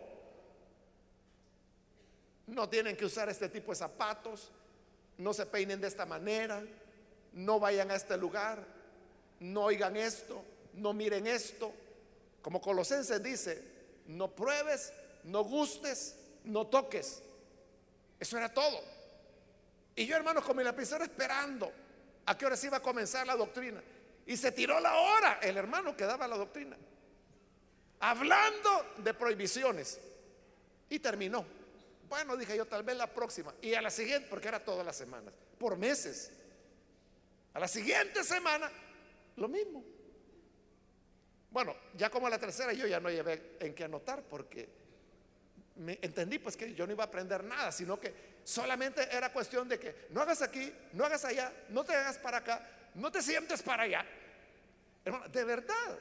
no 2.47 2.69
tienen 2.69 2.95
que 2.95 3.05
usar 3.05 3.29
este 3.29 3.49
tipo 3.49 3.71
de 3.71 3.77
zapatos, 3.77 4.51
no 5.17 5.33
se 5.33 5.45
peinen 5.45 5.81
de 5.81 5.87
esta 5.87 6.05
manera, 6.05 6.63
no 7.33 7.59
vayan 7.59 7.91
a 7.91 7.95
este 7.95 8.17
lugar, 8.17 8.63
no 9.39 9.63
oigan 9.63 9.95
esto, 9.95 10.43
no 10.73 10.93
miren 10.93 11.27
esto. 11.27 11.71
Como 12.41 12.61
Colosenses 12.61 13.21
dice, 13.23 13.63
no 14.07 14.29
pruebes, 14.31 14.93
no 15.23 15.43
gustes, 15.43 16.15
no 16.43 16.67
toques. 16.67 17.21
Eso 18.19 18.37
era 18.37 18.53
todo. 18.53 18.79
Y 19.95 20.05
yo, 20.05 20.15
hermanos, 20.15 20.43
con 20.43 20.55
mi 20.55 20.63
lapicero 20.63 21.03
esperando 21.03 21.71
a 22.25 22.37
qué 22.37 22.45
hora 22.45 22.55
se 22.55 22.67
iba 22.67 22.77
a 22.77 22.81
comenzar 22.81 23.25
la 23.25 23.35
doctrina. 23.35 23.81
Y 24.25 24.37
se 24.37 24.51
tiró 24.51 24.79
la 24.79 24.97
hora 24.97 25.39
el 25.41 25.57
hermano 25.57 25.95
que 25.95 26.05
daba 26.05 26.27
la 26.27 26.37
doctrina. 26.37 26.77
Hablando 27.99 28.93
de 28.97 29.13
prohibiciones. 29.13 29.99
Y 30.89 30.99
terminó. 30.99 31.45
Bueno, 32.07 32.35
dije 32.37 32.55
yo, 32.55 32.65
tal 32.65 32.83
vez 32.83 32.97
la 32.97 33.11
próxima. 33.11 33.53
Y 33.61 33.73
a 33.73 33.81
la 33.81 33.89
siguiente, 33.89 34.27
porque 34.29 34.47
era 34.47 34.63
todas 34.63 34.85
las 34.85 34.95
semanas, 34.95 35.33
por 35.57 35.77
meses. 35.77 36.31
A 37.53 37.59
la 37.59 37.67
siguiente 37.67 38.23
semana 38.23 38.69
lo 39.37 39.47
mismo. 39.47 39.83
Bueno, 41.51 41.75
ya 41.95 42.09
como 42.09 42.27
la 42.27 42.37
tercera 42.37 42.73
yo 42.73 42.85
ya 42.85 42.99
no 42.99 43.09
llevé 43.09 43.55
en 43.61 43.73
qué 43.73 43.85
anotar 43.85 44.23
porque 44.23 44.67
me 45.77 45.99
entendí 46.01 46.37
pues 46.37 46.57
que 46.57 46.73
yo 46.73 46.85
no 46.85 46.93
iba 46.93 47.05
a 47.05 47.07
aprender 47.07 47.43
nada, 47.43 47.71
sino 47.71 47.99
que 47.99 48.13
solamente 48.43 49.07
era 49.15 49.31
cuestión 49.31 49.67
de 49.67 49.79
que 49.79 50.07
no 50.09 50.21
hagas 50.21 50.41
aquí, 50.41 50.73
no 50.93 51.05
hagas 51.05 51.23
allá, 51.25 51.53
no 51.69 51.83
te 51.83 51.95
hagas 51.95 52.17
para 52.17 52.37
acá, 52.37 52.74
no 52.95 53.11
te 53.11 53.21
sientes 53.21 53.61
para 53.61 53.83
allá. 53.83 54.05
Hermano, 55.03 55.27
de 55.27 55.43
verdad, 55.43 55.99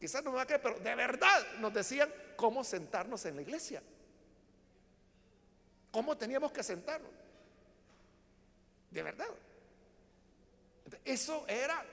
quizás 0.00 0.24
no 0.24 0.30
me 0.30 0.36
va 0.36 0.42
a 0.42 0.46
creer, 0.46 0.62
pero 0.62 0.78
de 0.78 0.94
verdad 0.94 1.46
nos 1.58 1.72
decían 1.74 2.12
cómo 2.36 2.64
sentarnos 2.64 3.24
en 3.26 3.36
la 3.36 3.42
iglesia. 3.42 3.82
¿Cómo 5.90 6.16
teníamos 6.16 6.50
que 6.52 6.62
sentarnos? 6.62 7.10
De 8.90 9.02
verdad. 9.02 9.28
Eso 11.04 11.44
era 11.46 11.84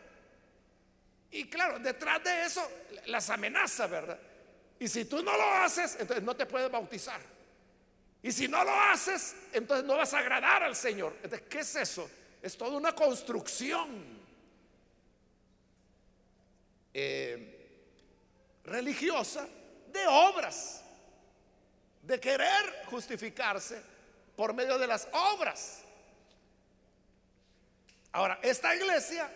y 1.32 1.47
claro, 1.47 1.80
detrás 1.80 2.23
de 2.23 2.45
eso 2.45 2.67
las 3.06 3.30
amenazas, 3.30 3.89
¿verdad? 3.89 4.19
Y 4.80 4.88
si 4.88 5.06
tú 5.06 5.21
no 5.21 5.36
lo 5.36 5.43
haces, 5.56 5.97
entonces 5.99 6.23
no 6.23 6.36
te 6.36 6.45
puedes 6.45 6.71
bautizar. 6.71 7.19
Y 8.21 8.32
si 8.32 8.47
no 8.47 8.63
lo 8.63 8.73
haces, 8.73 9.36
entonces 9.54 9.86
no 9.86 9.97
vas 9.97 10.13
a 10.13 10.19
agradar 10.19 10.63
al 10.63 10.75
Señor. 10.75 11.15
Entonces, 11.21 11.47
¿qué 11.47 11.60
es 11.60 11.75
eso? 11.75 12.10
Es 12.41 12.58
toda 12.58 12.78
una 12.78 12.93
construcción 12.93 14.19
eh, 16.93 17.82
religiosa 18.63 19.47
de 19.91 20.08
obras, 20.08 20.84
de 22.04 22.19
querer 22.19 22.86
justificarse 22.86 23.82
por 24.36 24.54
medio 24.54 24.78
de 24.78 24.88
las 24.88 25.08
obras. 25.12 25.82
Ahora, 28.12 28.39
esta 28.41 28.75
iglesia 28.75 29.30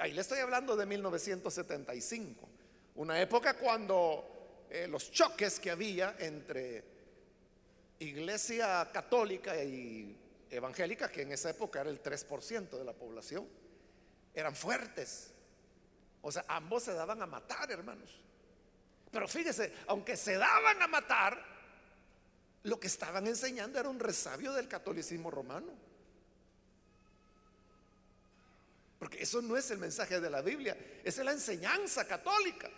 ahí 0.00 0.12
le 0.12 0.22
estoy 0.22 0.38
hablando 0.38 0.76
de 0.76 0.86
1975, 0.86 2.48
una 2.96 3.20
época 3.20 3.54
cuando 3.54 4.66
eh, 4.70 4.86
los 4.88 5.10
choques 5.12 5.60
que 5.60 5.70
había 5.70 6.16
entre 6.18 6.82
iglesia 7.98 8.88
católica 8.92 9.62
y 9.62 10.16
evangélica, 10.50 11.10
que 11.10 11.22
en 11.22 11.32
esa 11.32 11.50
época 11.50 11.80
era 11.80 11.90
el 11.90 12.02
3% 12.02 12.70
de 12.70 12.84
la 12.84 12.92
población, 12.92 13.48
eran 14.34 14.54
fuertes. 14.54 15.32
O 16.22 16.30
sea, 16.30 16.44
ambos 16.48 16.82
se 16.82 16.92
daban 16.92 17.22
a 17.22 17.26
matar, 17.26 17.70
hermanos. 17.70 18.10
Pero 19.10 19.26
fíjese, 19.26 19.72
aunque 19.86 20.16
se 20.16 20.36
daban 20.36 20.82
a 20.82 20.86
matar, 20.86 21.42
lo 22.64 22.78
que 22.78 22.86
estaban 22.86 23.26
enseñando 23.26 23.78
era 23.78 23.88
un 23.88 23.98
resabio 23.98 24.52
del 24.52 24.68
catolicismo 24.68 25.30
romano. 25.30 25.72
Porque 28.98 29.22
eso 29.22 29.40
no 29.40 29.56
es 29.56 29.70
el 29.70 29.78
mensaje 29.78 30.20
de 30.20 30.28
la 30.28 30.42
Biblia, 30.42 30.76
es 31.02 31.16
la 31.18 31.32
enseñanza 31.32 32.06
católica. 32.06 32.70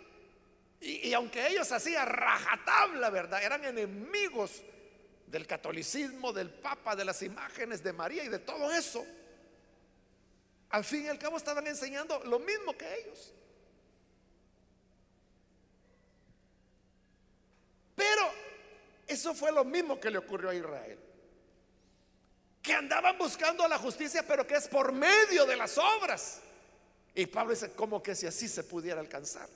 Y, 0.79 1.13
aunque 1.13 1.47
ellos 1.47 1.71
hacían 1.71 2.07
rajatabla, 2.07 3.09
¿verdad? 3.09 3.41
Eran 3.41 3.63
enemigos 3.63 4.63
del 5.33 5.47
catolicismo, 5.47 6.31
del 6.31 6.51
Papa, 6.51 6.95
de 6.95 7.03
las 7.03 7.23
imágenes 7.23 7.83
de 7.83 7.91
María 7.91 8.23
y 8.23 8.29
de 8.29 8.37
todo 8.37 8.71
eso. 8.71 9.03
Al 10.69 10.83
fin 10.83 11.05
y 11.05 11.07
al 11.07 11.17
cabo 11.17 11.37
estaban 11.37 11.65
enseñando 11.65 12.23
lo 12.25 12.37
mismo 12.37 12.77
que 12.77 12.99
ellos. 12.99 13.33
Pero 17.95 18.31
Eso 19.05 19.33
fue 19.33 19.51
lo 19.51 19.65
mismo 19.65 19.99
que 19.99 20.09
le 20.09 20.17
ocurrió 20.19 20.49
a 20.49 20.55
Israel. 20.55 20.99
Que 22.61 22.73
andaban 22.73 23.17
buscando 23.17 23.67
la 23.67 23.77
justicia, 23.77 24.25
pero 24.25 24.47
que 24.47 24.55
es 24.55 24.67
por 24.67 24.91
medio 24.91 25.45
de 25.45 25.55
las 25.57 25.77
obras. 25.77 26.39
Y 27.13 27.25
Pablo 27.25 27.53
dice, 27.53 27.73
como 27.73 28.01
que 28.01 28.15
si 28.15 28.25
así 28.25 28.47
se 28.47 28.63
pudiera 28.63 29.01
alcanzar. 29.01 29.49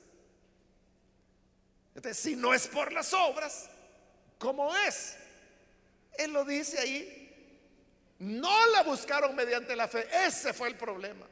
Entonces, 1.95 2.21
si 2.21 2.35
no 2.35 2.53
es 2.53 2.67
por 2.67 2.91
las 2.91 3.13
obras, 3.13 3.69
¿cómo 4.37 4.75
es? 4.75 5.17
Él 6.17 6.34
lo 6.34 6.43
dice 6.43 6.80
ahí. 6.80 7.23
No 8.19 8.67
la 8.67 8.84
buscaron 8.84 9.36
mediante 9.36 9.75
la 9.75 9.88
fe. 9.88 10.08
Ese 10.25 10.53
fue 10.53 10.69
el 10.69 10.75
problema. 10.75 11.25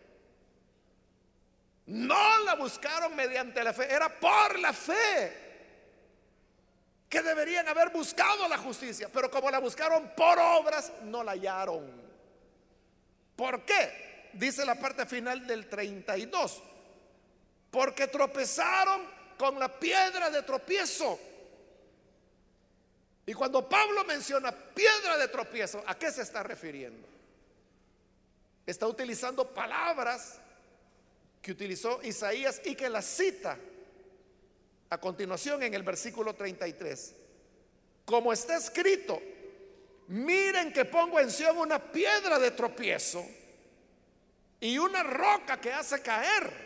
No 1.88 2.39
la 2.43 2.56
buscaron 2.56 3.15
mediante 3.15 3.63
la 3.63 3.74
fe. 3.74 3.91
Era 3.91 4.10
por 4.19 4.60
la 4.60 4.74
fe 4.74 5.45
que 7.10 7.21
deberían 7.21 7.67
haber 7.67 7.89
buscado 7.89 8.48
la 8.48 8.58
justicia. 8.58 9.10
Pero 9.12 9.30
como 9.30 9.50
la 9.50 9.60
buscaron 9.60 10.12
por 10.15 10.38
obras, 10.38 10.91
no 11.04 11.24
la 11.24 11.34
hallaron. 11.34 11.89
¿Por 13.36 13.65
qué? 13.65 14.30
Dice 14.34 14.65
la 14.65 14.76
parte 14.76 15.06
final 15.06 15.45
del 15.45 15.67
32. 15.67 16.62
Porque 17.71 18.08
tropezaron 18.08 19.02
con 19.38 19.60
la 19.60 19.80
piedra 19.80 20.30
de 20.30 20.43
tropiezo. 20.43 21.19
Y 23.26 23.34
cuando 23.34 23.68
Pablo 23.68 24.04
menciona 24.06 24.52
piedra 24.52 25.18
de 25.18 25.28
tropiezo, 25.28 25.84
¿a 25.88 25.98
qué 25.98 26.12
se 26.12 26.22
está 26.22 26.44
refiriendo? 26.44 27.08
Está 28.66 28.88
utilizando 28.88 29.48
palabras 29.54 30.40
que 31.42 31.52
utilizó 31.52 32.02
Isaías 32.04 32.62
y 32.66 32.76
que 32.76 32.90
la 32.90 33.02
cita 33.02 33.58
a 34.90 34.98
continuación 35.00 35.64
en 35.64 35.74
el 35.74 35.84
versículo 35.84 36.34
33. 36.36 37.16
Como 38.06 38.32
está 38.32 38.58
escrito, 38.58 39.22
miren 40.08 40.72
que 40.72 40.86
pongo 40.86 41.20
en 41.20 41.32
Sion 41.32 41.58
una 41.58 41.80
piedra 41.80 42.38
de 42.38 42.52
tropiezo 42.52 43.26
y 44.60 44.78
una 44.78 45.04
roca 45.04 45.60
que 45.60 45.74
hace 45.74 46.02
caer. 46.02 46.66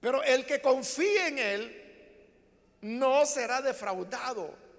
Pero 0.00 0.22
el 0.22 0.46
que 0.46 0.60
confíe 0.60 1.28
en 1.28 1.38
él 1.38 1.80
no 2.82 3.26
será 3.26 3.60
defraudado. 3.60 4.69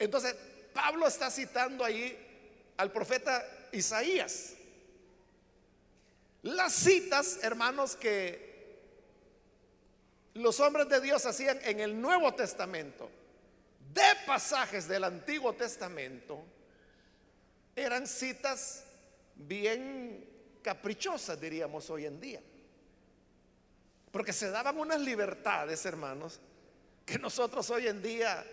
Entonces, 0.00 0.34
Pablo 0.72 1.06
está 1.06 1.30
citando 1.30 1.84
ahí 1.84 2.18
al 2.78 2.90
profeta 2.90 3.46
Isaías. 3.70 4.54
Las 6.42 6.72
citas, 6.72 7.38
hermanos, 7.42 7.96
que 7.96 8.80
los 10.34 10.58
hombres 10.58 10.88
de 10.88 11.02
Dios 11.02 11.26
hacían 11.26 11.60
en 11.62 11.80
el 11.80 12.00
Nuevo 12.00 12.34
Testamento 12.34 13.10
de 13.92 14.02
pasajes 14.26 14.88
del 14.88 15.04
Antiguo 15.04 15.52
Testamento 15.52 16.42
eran 17.76 18.06
citas 18.06 18.84
bien 19.34 20.24
caprichosas, 20.62 21.38
diríamos 21.38 21.90
hoy 21.90 22.06
en 22.06 22.20
día. 22.20 22.40
Porque 24.10 24.32
se 24.32 24.50
daban 24.50 24.78
unas 24.78 25.00
libertades, 25.00 25.84
hermanos, 25.84 26.40
que 27.04 27.18
nosotros 27.18 27.68
hoy 27.68 27.86
en 27.86 28.00
día 28.00 28.46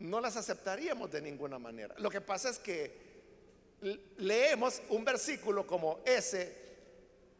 no 0.00 0.20
las 0.20 0.36
aceptaríamos 0.36 1.10
de 1.10 1.20
ninguna 1.20 1.58
manera. 1.58 1.94
Lo 1.98 2.10
que 2.10 2.20
pasa 2.20 2.50
es 2.50 2.58
que 2.58 3.10
leemos 4.18 4.82
un 4.88 5.04
versículo 5.04 5.66
como 5.66 6.00
ese 6.04 6.56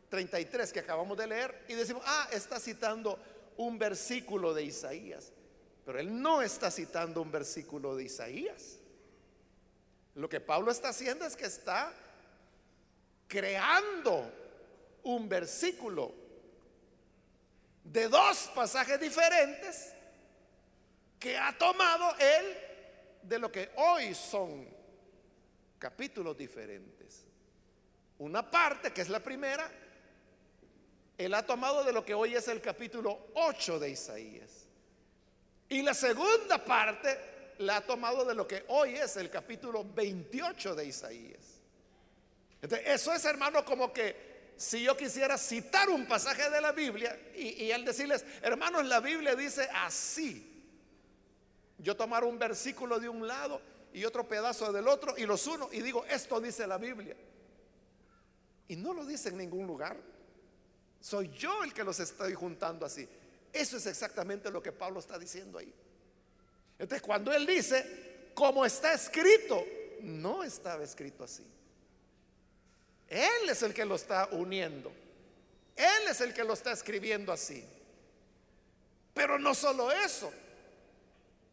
33 0.08 0.72
que 0.72 0.80
acabamos 0.80 1.16
de 1.16 1.26
leer 1.26 1.64
y 1.68 1.74
decimos, 1.74 2.02
ah, 2.06 2.28
está 2.32 2.60
citando 2.60 3.18
un 3.56 3.78
versículo 3.78 4.54
de 4.54 4.64
Isaías. 4.64 5.32
Pero 5.84 5.98
él 5.98 6.20
no 6.20 6.42
está 6.42 6.70
citando 6.70 7.22
un 7.22 7.30
versículo 7.30 7.96
de 7.96 8.04
Isaías. 8.04 8.76
Lo 10.14 10.28
que 10.28 10.40
Pablo 10.40 10.70
está 10.70 10.90
haciendo 10.90 11.24
es 11.24 11.36
que 11.36 11.46
está 11.46 11.92
creando 13.26 14.30
un 15.02 15.28
versículo 15.28 16.12
de 17.84 18.08
dos 18.08 18.50
pasajes 18.54 19.00
diferentes 19.00 19.94
que 21.20 21.36
ha 21.36 21.56
tomado 21.56 22.16
él 22.18 22.56
de 23.22 23.38
lo 23.38 23.52
que 23.52 23.70
hoy 23.76 24.14
son 24.14 24.66
capítulos 25.78 26.36
diferentes. 26.36 27.26
Una 28.18 28.50
parte, 28.50 28.90
que 28.90 29.02
es 29.02 29.10
la 29.10 29.20
primera, 29.20 29.70
él 31.18 31.34
ha 31.34 31.44
tomado 31.44 31.84
de 31.84 31.92
lo 31.92 32.04
que 32.04 32.14
hoy 32.14 32.34
es 32.34 32.48
el 32.48 32.62
capítulo 32.62 33.28
8 33.34 33.78
de 33.78 33.90
Isaías. 33.90 34.66
Y 35.68 35.82
la 35.82 35.92
segunda 35.92 36.64
parte 36.64 37.54
la 37.58 37.76
ha 37.76 37.80
tomado 37.82 38.24
de 38.24 38.34
lo 38.34 38.48
que 38.48 38.64
hoy 38.68 38.96
es 38.96 39.16
el 39.18 39.28
capítulo 39.28 39.84
28 39.84 40.74
de 40.74 40.86
Isaías. 40.86 41.60
Entonces, 42.62 42.88
eso 42.88 43.12
es, 43.12 43.22
hermano, 43.26 43.62
como 43.62 43.92
que 43.92 44.54
si 44.56 44.82
yo 44.82 44.96
quisiera 44.96 45.36
citar 45.36 45.90
un 45.90 46.06
pasaje 46.06 46.48
de 46.48 46.60
la 46.62 46.72
Biblia 46.72 47.18
y, 47.34 47.64
y 47.64 47.72
al 47.72 47.84
decirles, 47.84 48.24
hermanos, 48.40 48.86
la 48.86 49.00
Biblia 49.00 49.34
dice 49.34 49.68
así. 49.74 50.49
Yo 51.82 51.96
tomar 51.96 52.24
un 52.24 52.38
versículo 52.38 53.00
de 53.00 53.08
un 53.08 53.26
lado 53.26 53.60
y 53.92 54.04
otro 54.04 54.28
pedazo 54.28 54.72
del 54.72 54.86
otro 54.86 55.16
y 55.16 55.24
los 55.24 55.46
uno 55.46 55.68
y 55.72 55.80
digo, 55.80 56.04
esto 56.06 56.40
dice 56.40 56.66
la 56.66 56.78
Biblia. 56.78 57.16
Y 58.68 58.76
no 58.76 58.92
lo 58.94 59.04
dice 59.04 59.30
en 59.30 59.38
ningún 59.38 59.66
lugar. 59.66 59.96
Soy 61.00 61.30
yo 61.30 61.64
el 61.64 61.72
que 61.72 61.82
los 61.82 61.98
estoy 61.98 62.34
juntando 62.34 62.84
así. 62.86 63.08
Eso 63.52 63.78
es 63.78 63.86
exactamente 63.86 64.50
lo 64.50 64.62
que 64.62 64.70
Pablo 64.70 65.00
está 65.00 65.18
diciendo 65.18 65.58
ahí. 65.58 65.72
Entonces, 66.78 67.02
cuando 67.02 67.32
él 67.32 67.46
dice, 67.46 68.30
como 68.34 68.64
está 68.64 68.92
escrito, 68.92 69.64
no 70.02 70.44
estaba 70.44 70.84
escrito 70.84 71.24
así. 71.24 71.44
Él 73.08 73.48
es 73.48 73.62
el 73.62 73.74
que 73.74 73.84
lo 73.84 73.96
está 73.96 74.28
uniendo. 74.32 74.92
Él 75.74 76.08
es 76.08 76.20
el 76.20 76.32
que 76.32 76.44
lo 76.44 76.52
está 76.52 76.72
escribiendo 76.72 77.32
así. 77.32 77.64
Pero 79.12 79.38
no 79.38 79.54
solo 79.54 79.90
eso. 79.90 80.32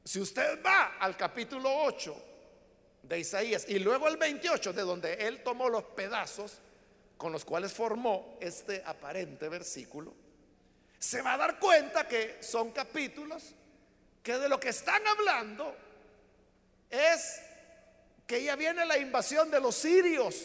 Si 0.08 0.22
usted 0.22 0.64
va 0.66 0.96
al 1.02 1.18
capítulo 1.18 1.70
8 1.84 2.16
de 3.04 3.20
Isaías 3.20 3.66
y 3.68 3.78
luego 3.78 4.08
el 4.08 4.16
28, 4.16 4.72
de 4.72 4.84
donde 4.84 5.14
él 5.16 5.44
tomó 5.44 5.68
los 5.68 5.84
pedazos, 5.84 6.60
con 7.18 7.34
los 7.34 7.44
cuales 7.44 7.74
formó 7.74 8.38
este 8.40 8.82
aparente 8.86 9.50
versículo, 9.50 10.14
se 10.98 11.22
va 11.22 11.34
a 11.34 11.38
dar 11.38 11.60
cuenta 11.60 12.08
que 12.08 12.38
son 12.42 12.72
capítulos 12.72 13.54
que 14.24 14.38
de 14.38 14.48
lo 14.48 14.58
que 14.62 14.70
están 14.70 15.06
hablando 15.06 15.76
es 16.90 17.42
que 18.26 18.42
ya 18.42 18.56
viene 18.56 18.86
la 18.86 18.98
invasión 18.98 19.52
de 19.52 19.60
los 19.60 19.76
sirios. 19.76 20.42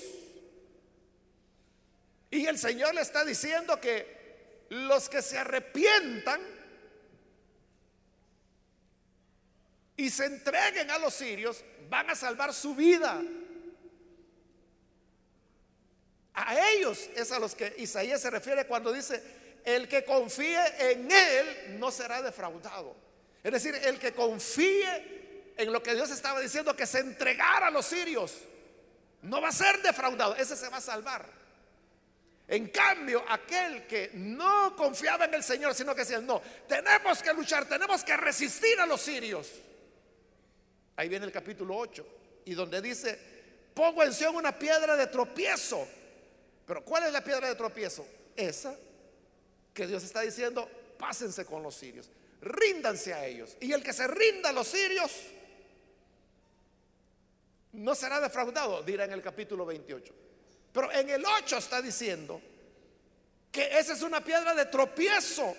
Y 2.32 2.46
el 2.46 2.58
Señor 2.58 2.96
le 2.96 3.02
está 3.02 3.24
diciendo 3.24 3.80
que 3.80 4.66
los 4.70 5.08
que 5.08 5.22
se 5.22 5.38
arrepientan 5.38 6.61
y 10.02 10.10
se 10.10 10.24
entreguen 10.24 10.90
a 10.90 10.98
los 10.98 11.14
sirios 11.14 11.62
van 11.88 12.10
a 12.10 12.16
salvar 12.16 12.52
su 12.52 12.74
vida. 12.74 13.22
A 16.34 16.70
ellos 16.70 17.08
es 17.14 17.30
a 17.30 17.38
los 17.38 17.54
que 17.54 17.72
Isaías 17.78 18.20
se 18.20 18.28
refiere 18.28 18.66
cuando 18.66 18.92
dice, 18.92 19.22
el 19.64 19.86
que 19.86 20.04
confíe 20.04 20.58
en 20.90 21.08
Él 21.08 21.78
no 21.78 21.92
será 21.92 22.20
defraudado. 22.20 22.96
Es 23.44 23.52
decir, 23.52 23.76
el 23.76 24.00
que 24.00 24.12
confíe 24.12 25.52
en 25.56 25.72
lo 25.72 25.80
que 25.80 25.94
Dios 25.94 26.10
estaba 26.10 26.40
diciendo, 26.40 26.74
que 26.74 26.84
se 26.86 26.98
entregara 26.98 27.68
a 27.68 27.70
los 27.70 27.86
sirios, 27.86 28.38
no 29.22 29.40
va 29.40 29.50
a 29.50 29.52
ser 29.52 29.82
defraudado, 29.82 30.34
ese 30.34 30.56
se 30.56 30.68
va 30.68 30.78
a 30.78 30.80
salvar. 30.80 31.28
En 32.48 32.70
cambio, 32.70 33.24
aquel 33.28 33.86
que 33.86 34.10
no 34.14 34.74
confiaba 34.74 35.26
en 35.26 35.34
el 35.34 35.44
Señor, 35.44 35.76
sino 35.76 35.94
que 35.94 36.00
decía, 36.00 36.20
no, 36.20 36.42
tenemos 36.66 37.22
que 37.22 37.32
luchar, 37.32 37.68
tenemos 37.68 38.02
que 38.02 38.16
resistir 38.16 38.80
a 38.80 38.86
los 38.86 39.00
sirios. 39.00 39.48
Ahí 40.96 41.08
viene 41.08 41.26
el 41.26 41.32
capítulo 41.32 41.76
8, 41.76 42.06
y 42.44 42.54
donde 42.54 42.80
dice, 42.80 43.18
pongo 43.74 44.02
en 44.02 44.12
Sion 44.12 44.36
una 44.36 44.58
piedra 44.58 44.96
de 44.96 45.06
tropiezo 45.06 45.86
pero 46.66 46.84
¿cuál 46.84 47.04
es 47.04 47.12
la 47.12 47.22
piedra 47.22 47.48
de 47.48 47.54
tropiezo? 47.54 48.06
Esa 48.36 48.74
que 49.74 49.86
Dios 49.86 50.02
está 50.04 50.20
diciendo, 50.20 50.68
pásense 50.98 51.44
con 51.44 51.62
los 51.62 51.74
sirios, 51.74 52.08
ríndanse 52.40 53.12
a 53.12 53.26
ellos. 53.26 53.56
Y 53.60 53.72
el 53.72 53.82
que 53.82 53.92
se 53.92 54.06
rinda 54.06 54.50
a 54.50 54.52
los 54.52 54.68
sirios 54.68 55.10
no 57.72 57.94
será 57.94 58.20
defraudado, 58.20 58.82
dirá 58.82 59.04
en 59.04 59.12
el 59.12 59.22
capítulo 59.22 59.66
28. 59.66 60.14
Pero 60.72 60.92
en 60.92 61.10
el 61.10 61.24
8 61.24 61.56
está 61.56 61.82
diciendo 61.82 62.40
que 63.50 63.78
esa 63.78 63.92
es 63.92 64.02
una 64.02 64.22
piedra 64.22 64.54
de 64.54 64.66
tropiezo 64.66 65.54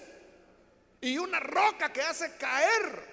y 1.02 1.18
una 1.18 1.40
roca 1.40 1.92
que 1.92 2.02
hace 2.02 2.36
caer. 2.38 3.13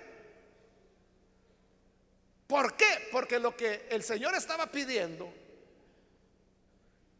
¿Por 2.51 2.76
qué? 2.76 3.09
Porque 3.12 3.38
lo 3.38 3.57
que 3.57 3.86
el 3.90 4.03
Señor 4.03 4.34
estaba 4.34 4.66
pidiendo 4.66 5.32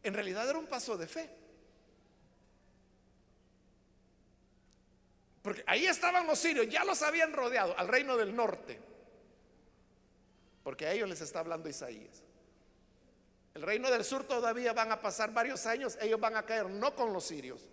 en 0.03 0.13
realidad 0.13 0.51
era 0.51 0.59
un 0.59 0.67
paso 0.67 0.97
de 0.97 1.07
fe. 1.07 1.31
Porque 5.41 5.63
ahí 5.69 5.87
estaban 5.87 6.27
los 6.27 6.37
sirios, 6.37 6.69
ya 6.69 6.83
los 6.85 7.01
habían 7.03 7.33
rodeado 7.33 7.79
al 7.79 7.87
reino 7.87 8.17
del 8.17 8.35
norte. 8.35 8.81
Porque 10.65 10.87
a 10.87 10.93
ellos 10.93 11.09
les 11.09 11.21
está 11.21 11.39
hablando 11.39 11.69
Isaías. 11.69 12.25
El 13.55 13.63
reino 13.63 13.89
del 13.89 14.05
sur 14.05 14.25
todavía 14.25 14.73
van 14.73 14.91
a 14.91 15.01
pasar 15.01 15.33
varios 15.33 15.65
años, 15.65 15.97
ellos 16.01 16.19
van 16.19 16.37
a 16.37 16.45
caer 16.45 16.69
no 16.69 16.97
con 16.97 17.13
los 17.13 17.25
sirios, 17.25 17.69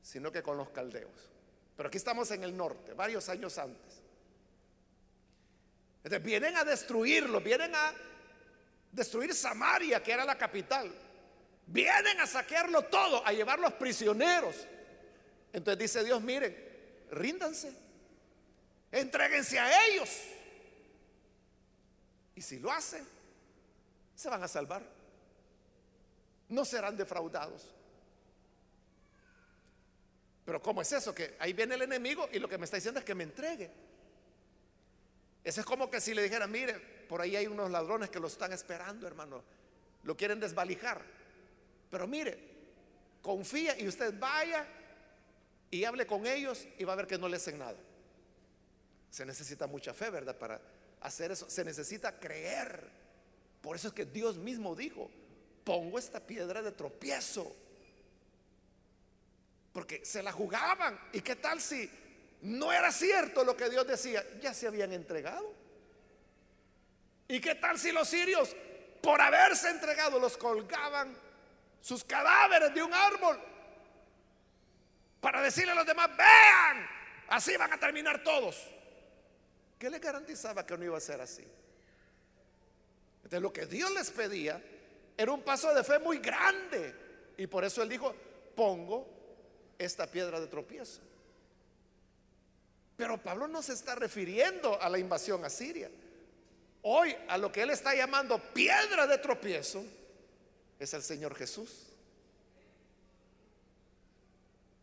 sino 0.00 0.32
que 0.32 0.42
con 0.42 0.56
los 0.56 0.70
caldeos. 0.70 1.30
Pero 1.76 1.88
aquí 1.88 1.98
estamos 1.98 2.30
en 2.30 2.42
el 2.42 2.56
norte, 2.56 2.94
varios 2.94 3.28
años 3.28 3.58
antes. 3.58 4.03
Vienen 6.22 6.56
a 6.56 6.64
destruirlo, 6.64 7.40
vienen 7.40 7.74
a 7.74 7.92
destruir 8.92 9.34
Samaria, 9.34 10.02
que 10.02 10.12
era 10.12 10.24
la 10.24 10.36
capital. 10.36 10.92
Vienen 11.66 12.20
a 12.20 12.26
saquearlo 12.26 12.82
todo, 12.82 13.26
a 13.26 13.32
llevarlos 13.32 13.72
prisioneros. 13.74 14.54
Entonces 15.52 15.78
dice 15.78 16.04
Dios, 16.04 16.20
miren, 16.20 16.54
ríndanse, 17.10 17.72
entréguense 18.92 19.58
a 19.58 19.86
ellos. 19.86 20.10
Y 22.34 22.42
si 22.42 22.58
lo 22.58 22.70
hacen, 22.70 23.06
se 24.14 24.28
van 24.28 24.42
a 24.42 24.48
salvar. 24.48 24.82
No 26.48 26.64
serán 26.64 26.96
defraudados. 26.96 27.74
Pero 30.44 30.60
¿cómo 30.60 30.82
es 30.82 30.92
eso? 30.92 31.14
Que 31.14 31.36
ahí 31.38 31.54
viene 31.54 31.76
el 31.76 31.82
enemigo 31.82 32.28
y 32.30 32.38
lo 32.38 32.48
que 32.48 32.58
me 32.58 32.66
está 32.66 32.76
diciendo 32.76 33.00
es 33.00 33.06
que 33.06 33.14
me 33.14 33.24
entregue. 33.24 33.70
Eso 35.44 35.60
es 35.60 35.66
como 35.66 35.90
que 35.90 36.00
si 36.00 36.14
le 36.14 36.22
dijera, 36.22 36.46
mire, 36.46 36.78
por 37.08 37.20
ahí 37.20 37.36
hay 37.36 37.46
unos 37.46 37.70
ladrones 37.70 38.08
que 38.08 38.18
lo 38.18 38.28
están 38.28 38.52
esperando, 38.54 39.06
hermano. 39.06 39.44
Lo 40.02 40.16
quieren 40.16 40.40
desvalijar. 40.40 41.02
Pero 41.90 42.06
mire, 42.06 42.38
confía 43.20 43.78
y 43.78 43.86
usted 43.86 44.18
vaya 44.18 44.66
y 45.70 45.84
hable 45.84 46.06
con 46.06 46.26
ellos 46.26 46.66
y 46.78 46.84
va 46.84 46.94
a 46.94 46.96
ver 46.96 47.06
que 47.06 47.18
no 47.18 47.28
le 47.28 47.36
hacen 47.36 47.58
nada. 47.58 47.76
Se 49.10 49.26
necesita 49.26 49.66
mucha 49.66 49.92
fe, 49.92 50.08
¿verdad? 50.08 50.36
Para 50.36 50.60
hacer 51.02 51.30
eso. 51.30 51.48
Se 51.48 51.62
necesita 51.62 52.18
creer. 52.18 52.88
Por 53.60 53.76
eso 53.76 53.88
es 53.88 53.94
que 53.94 54.06
Dios 54.06 54.38
mismo 54.38 54.74
dijo, 54.74 55.10
pongo 55.62 55.98
esta 55.98 56.20
piedra 56.20 56.62
de 56.62 56.72
tropiezo. 56.72 57.54
Porque 59.72 60.04
se 60.04 60.22
la 60.22 60.32
jugaban. 60.32 60.98
¿Y 61.12 61.20
qué 61.20 61.36
tal 61.36 61.60
si 61.60 61.90
no 62.44 62.70
era 62.70 62.92
cierto 62.92 63.42
lo 63.42 63.56
que 63.56 63.70
Dios 63.70 63.86
decía? 63.86 64.22
Ya 64.40 64.52
se 64.52 64.66
habían 64.66 64.92
entregado. 64.92 65.50
¿Y 67.26 67.40
qué 67.40 67.54
tal 67.54 67.78
si 67.78 67.90
los 67.90 68.06
sirios, 68.06 68.54
por 69.02 69.18
haberse 69.18 69.70
entregado, 69.70 70.18
los 70.18 70.36
colgaban 70.36 71.16
sus 71.80 72.04
cadáveres 72.04 72.74
de 72.74 72.82
un 72.82 72.92
árbol? 72.92 73.40
Para 75.22 75.40
decirle 75.40 75.72
a 75.72 75.74
los 75.74 75.86
demás, 75.86 76.14
vean, 76.14 76.86
así 77.28 77.56
van 77.56 77.72
a 77.72 77.80
terminar 77.80 78.22
todos. 78.22 78.62
¿Qué 79.78 79.88
le 79.88 79.98
garantizaba 79.98 80.66
que 80.66 80.76
no 80.76 80.84
iba 80.84 80.98
a 80.98 81.00
ser 81.00 81.22
así? 81.22 81.46
Entonces 83.16 83.40
lo 83.40 83.54
que 83.54 83.64
Dios 83.64 83.90
les 83.92 84.10
pedía 84.10 84.62
era 85.16 85.32
un 85.32 85.40
paso 85.40 85.74
de 85.74 85.82
fe 85.82 85.98
muy 85.98 86.18
grande. 86.18 86.94
Y 87.38 87.46
por 87.46 87.64
eso 87.64 87.82
Él 87.82 87.88
dijo, 87.88 88.14
pongo 88.54 89.08
esta 89.78 90.06
piedra 90.06 90.38
de 90.40 90.46
tropiezo. 90.46 91.00
Pero 92.96 93.22
Pablo 93.22 93.48
no 93.48 93.62
se 93.62 93.72
está 93.72 93.94
refiriendo 93.94 94.80
a 94.80 94.88
la 94.88 94.98
invasión 94.98 95.44
a 95.44 95.50
Siria. 95.50 95.90
Hoy 96.82 97.16
a 97.28 97.38
lo 97.38 97.50
que 97.50 97.62
él 97.62 97.70
está 97.70 97.94
llamando 97.94 98.38
piedra 98.52 99.06
de 99.06 99.18
tropiezo 99.18 99.84
es 100.78 100.94
el 100.94 101.02
Señor 101.02 101.34
Jesús. 101.34 101.86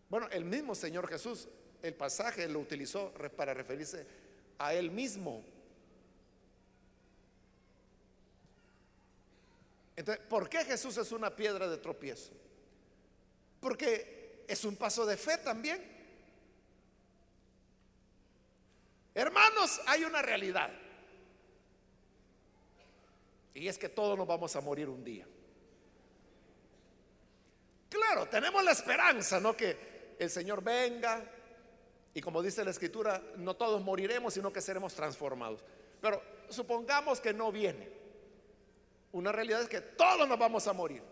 Bueno, 0.10 0.28
el 0.32 0.44
mismo 0.44 0.76
Señor 0.76 1.08
Jesús, 1.08 1.48
el 1.82 1.94
pasaje 1.94 2.48
lo 2.48 2.60
utilizó 2.60 3.14
para 3.38 3.54
referirse 3.54 4.06
a 4.58 4.74
él 4.74 4.92
mismo. 4.92 5.44
Entonces, 9.96 10.26
¿por 10.26 10.50
qué 10.50 10.66
Jesús 10.66 10.98
es 10.98 11.12
una 11.12 11.34
piedra 11.36 11.70
de 11.70 11.78
tropiezo? 11.78 12.34
Porque 13.60 14.44
es 14.48 14.66
un 14.66 14.76
paso 14.76 15.06
de 15.06 15.16
fe 15.16 15.38
también. 15.38 16.01
Hermanos, 19.14 19.82
hay 19.88 20.04
una 20.04 20.22
realidad. 20.22 20.72
Y 23.54 23.68
es 23.68 23.78
que 23.78 23.90
todos 23.90 24.18
nos 24.18 24.28
vamos 24.28 24.56
a 24.56 24.62
morir 24.62 24.88
un 24.88 25.04
día. 25.04 25.28
Claro, 27.90 28.28
tenemos 28.28 28.64
la 28.64 28.72
esperanza, 28.72 29.40
¿no? 29.40 29.56
Que 29.56 30.16
el 30.18 30.30
Señor 30.30 30.64
venga 30.64 31.22
y 32.14 32.22
como 32.22 32.42
dice 32.42 32.64
la 32.64 32.72
Escritura, 32.72 33.22
no 33.38 33.56
todos 33.56 33.82
moriremos, 33.82 34.34
sino 34.34 34.52
que 34.52 34.62
seremos 34.62 34.94
transformados. 34.94 35.64
Pero 36.02 36.22
supongamos 36.50 37.22
que 37.22 37.34
no 37.34 37.52
viene. 37.52 37.90
Una 39.14 39.32
realidad 39.32 39.62
es 39.62 39.70
que 39.70 39.82
todos 39.82 40.28
nos 40.28 40.40
vamos 40.40 40.68
a 40.68 40.74
morir 40.74 41.04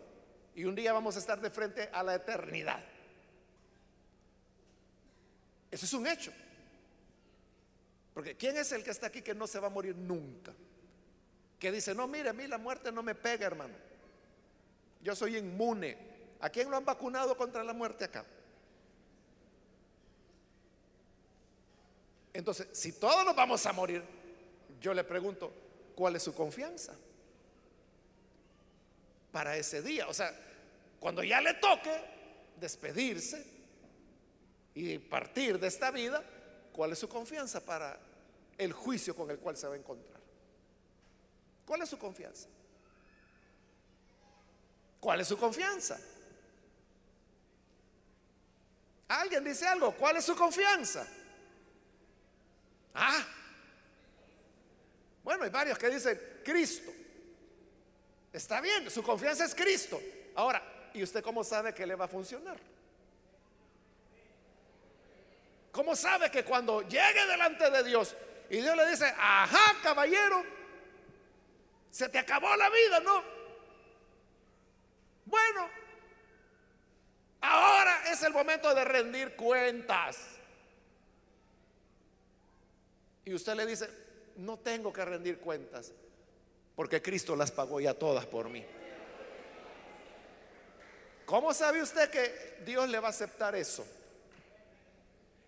y 0.56 0.66
un 0.66 0.76
día 0.76 0.94
vamos 0.94 1.16
a 1.16 1.20
estar 1.20 1.40
de 1.40 1.50
frente 1.50 1.90
a 1.92 2.04
la 2.04 2.16
eternidad. 2.16 2.84
Eso 5.72 5.86
es 5.86 5.94
un 5.94 6.08
hecho. 6.08 6.32
Porque 8.20 8.36
¿quién 8.36 8.58
es 8.58 8.70
el 8.74 8.84
que 8.84 8.92
está 8.92 9.08
aquí 9.08 9.22
que 9.22 9.34
no 9.34 9.48
se 9.48 9.62
va 9.62 9.68
a 9.68 9.70
morir 9.70 9.96
nunca? 9.96 10.54
Que 11.58 11.72
dice, 11.72 11.96
no, 11.96 12.06
mire, 12.06 12.28
a 12.28 12.34
mí 12.34 12.48
la 12.48 12.58
muerte 12.58 12.92
no 12.92 13.02
me 13.02 13.16
pega, 13.16 13.48
hermano. 13.48 13.74
Yo 15.02 15.16
soy 15.16 15.38
inmune. 15.38 15.98
¿A 16.42 16.50
quién 16.50 16.70
lo 16.70 16.76
han 16.76 16.84
vacunado 16.84 17.38
contra 17.38 17.64
la 17.64 17.72
muerte 17.72 18.04
acá? 18.04 18.26
Entonces, 22.34 22.68
si 22.74 22.92
todos 22.92 23.24
nos 23.24 23.38
vamos 23.38 23.66
a 23.66 23.72
morir, 23.72 24.04
yo 24.82 24.94
le 24.94 25.06
pregunto, 25.06 25.54
¿cuál 25.96 26.18
es 26.18 26.24
su 26.24 26.34
confianza? 26.34 26.98
Para 29.32 29.56
ese 29.56 29.82
día. 29.82 30.10
O 30.10 30.14
sea, 30.14 30.38
cuando 31.00 31.24
ya 31.24 31.40
le 31.40 31.54
toque 31.54 32.04
despedirse, 32.60 33.46
y 34.76 34.98
partir 34.98 35.58
de 35.58 35.68
esta 35.68 35.90
vida, 35.90 36.22
¿cuál 36.74 36.92
es 36.92 37.00
su 37.00 37.08
confianza 37.08 37.66
para 37.66 38.09
el 38.60 38.74
juicio 38.74 39.16
con 39.16 39.32
el 39.32 39.40
cual 39.40 39.58
se 39.58 39.68
va 39.68 39.74
a 39.74 39.78
encontrar? 39.78 40.20
¿Cuál 41.66 41.82
es 41.82 41.90
su 41.90 41.98
confianza? 41.98 42.48
¿Cuál 45.00 45.22
es 45.22 45.28
su 45.28 45.38
confianza? 45.38 45.98
Alguien 49.08 49.44
dice 49.44 49.66
algo, 49.66 49.96
¿cuál 49.96 50.18
es 50.18 50.26
su 50.26 50.36
confianza? 50.36 51.08
Ah, 52.94 53.26
bueno, 55.24 55.46
hay 55.46 55.50
varios 55.50 55.78
que 55.78 55.90
dicen 55.90 56.20
Cristo. 56.44 56.92
Está 58.34 58.60
bien, 58.62 58.92
su 58.92 59.02
confianza 59.02 59.46
es 59.46 59.56
Cristo. 59.56 60.00
Ahora, 60.36 60.92
¿y 60.94 61.02
usted 61.02 61.24
cómo 61.24 61.44
sabe 61.44 61.74
que 61.74 61.88
le 61.88 61.96
va 61.96 62.06
a 62.06 62.10
funcionar? 62.10 62.60
¿Cómo 65.72 65.96
sabe 65.96 66.30
que 66.30 66.44
cuando 66.44 66.82
llegue 66.82 67.26
delante 67.26 67.70
de 67.70 67.84
Dios 67.84 68.16
y 68.50 68.58
Dios 68.58 68.76
le 68.76 68.90
dice, 68.90 69.06
ajá, 69.18 69.76
caballero, 69.84 70.44
se 71.92 72.10
te 72.10 72.18
acabó 72.18 72.56
la 72.56 72.70
vida, 72.70 73.00
¿no? 73.00 73.24
Bueno, 75.26 75.70
ahora 77.42 78.12
es 78.12 78.24
el 78.24 78.34
momento 78.34 78.74
de 78.74 78.84
rendir 78.84 79.36
cuentas. 79.36 80.26
Y 83.26 83.34
usted 83.34 83.54
le 83.54 83.66
dice, 83.68 83.88
no 84.38 84.58
tengo 84.58 84.92
que 84.92 85.06
rendir 85.06 85.40
cuentas, 85.40 85.92
porque 86.76 87.02
Cristo 87.02 87.36
las 87.36 87.52
pagó 87.52 87.80
ya 87.80 87.94
todas 87.94 88.26
por 88.26 88.50
mí. 88.50 88.66
¿Cómo 91.26 91.54
sabe 91.54 91.84
usted 91.84 92.10
que 92.10 92.64
Dios 92.66 92.90
le 92.90 93.00
va 93.00 93.08
a 93.08 93.12
aceptar 93.12 93.56
eso? 93.56 93.86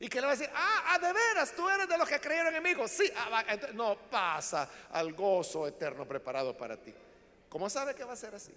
Y 0.02 0.10
que 0.10 0.20
le 0.20 0.26
va 0.26 0.34
a 0.34 0.36
decir, 0.36 0.50
ah, 0.52 0.84
ah, 0.88 0.98
de 0.98 1.14
veras, 1.14 1.54
tú 1.56 1.70
eres 1.70 1.88
de 1.88 1.96
los 1.96 2.10
que 2.10 2.20
creyeron 2.20 2.56
en 2.56 2.64
mí. 2.64 2.72
sí, 2.88 3.12
ah, 3.16 3.46
no 3.74 3.96
pasa 4.10 4.68
al 4.90 5.14
gozo 5.14 5.68
eterno 5.68 6.08
preparado 6.08 6.58
para 6.58 6.76
ti. 6.76 6.92
¿Cómo 7.48 7.70
sabe 7.70 7.94
que 7.94 8.04
va 8.04 8.14
a 8.14 8.16
ser 8.16 8.34
así? 8.34 8.52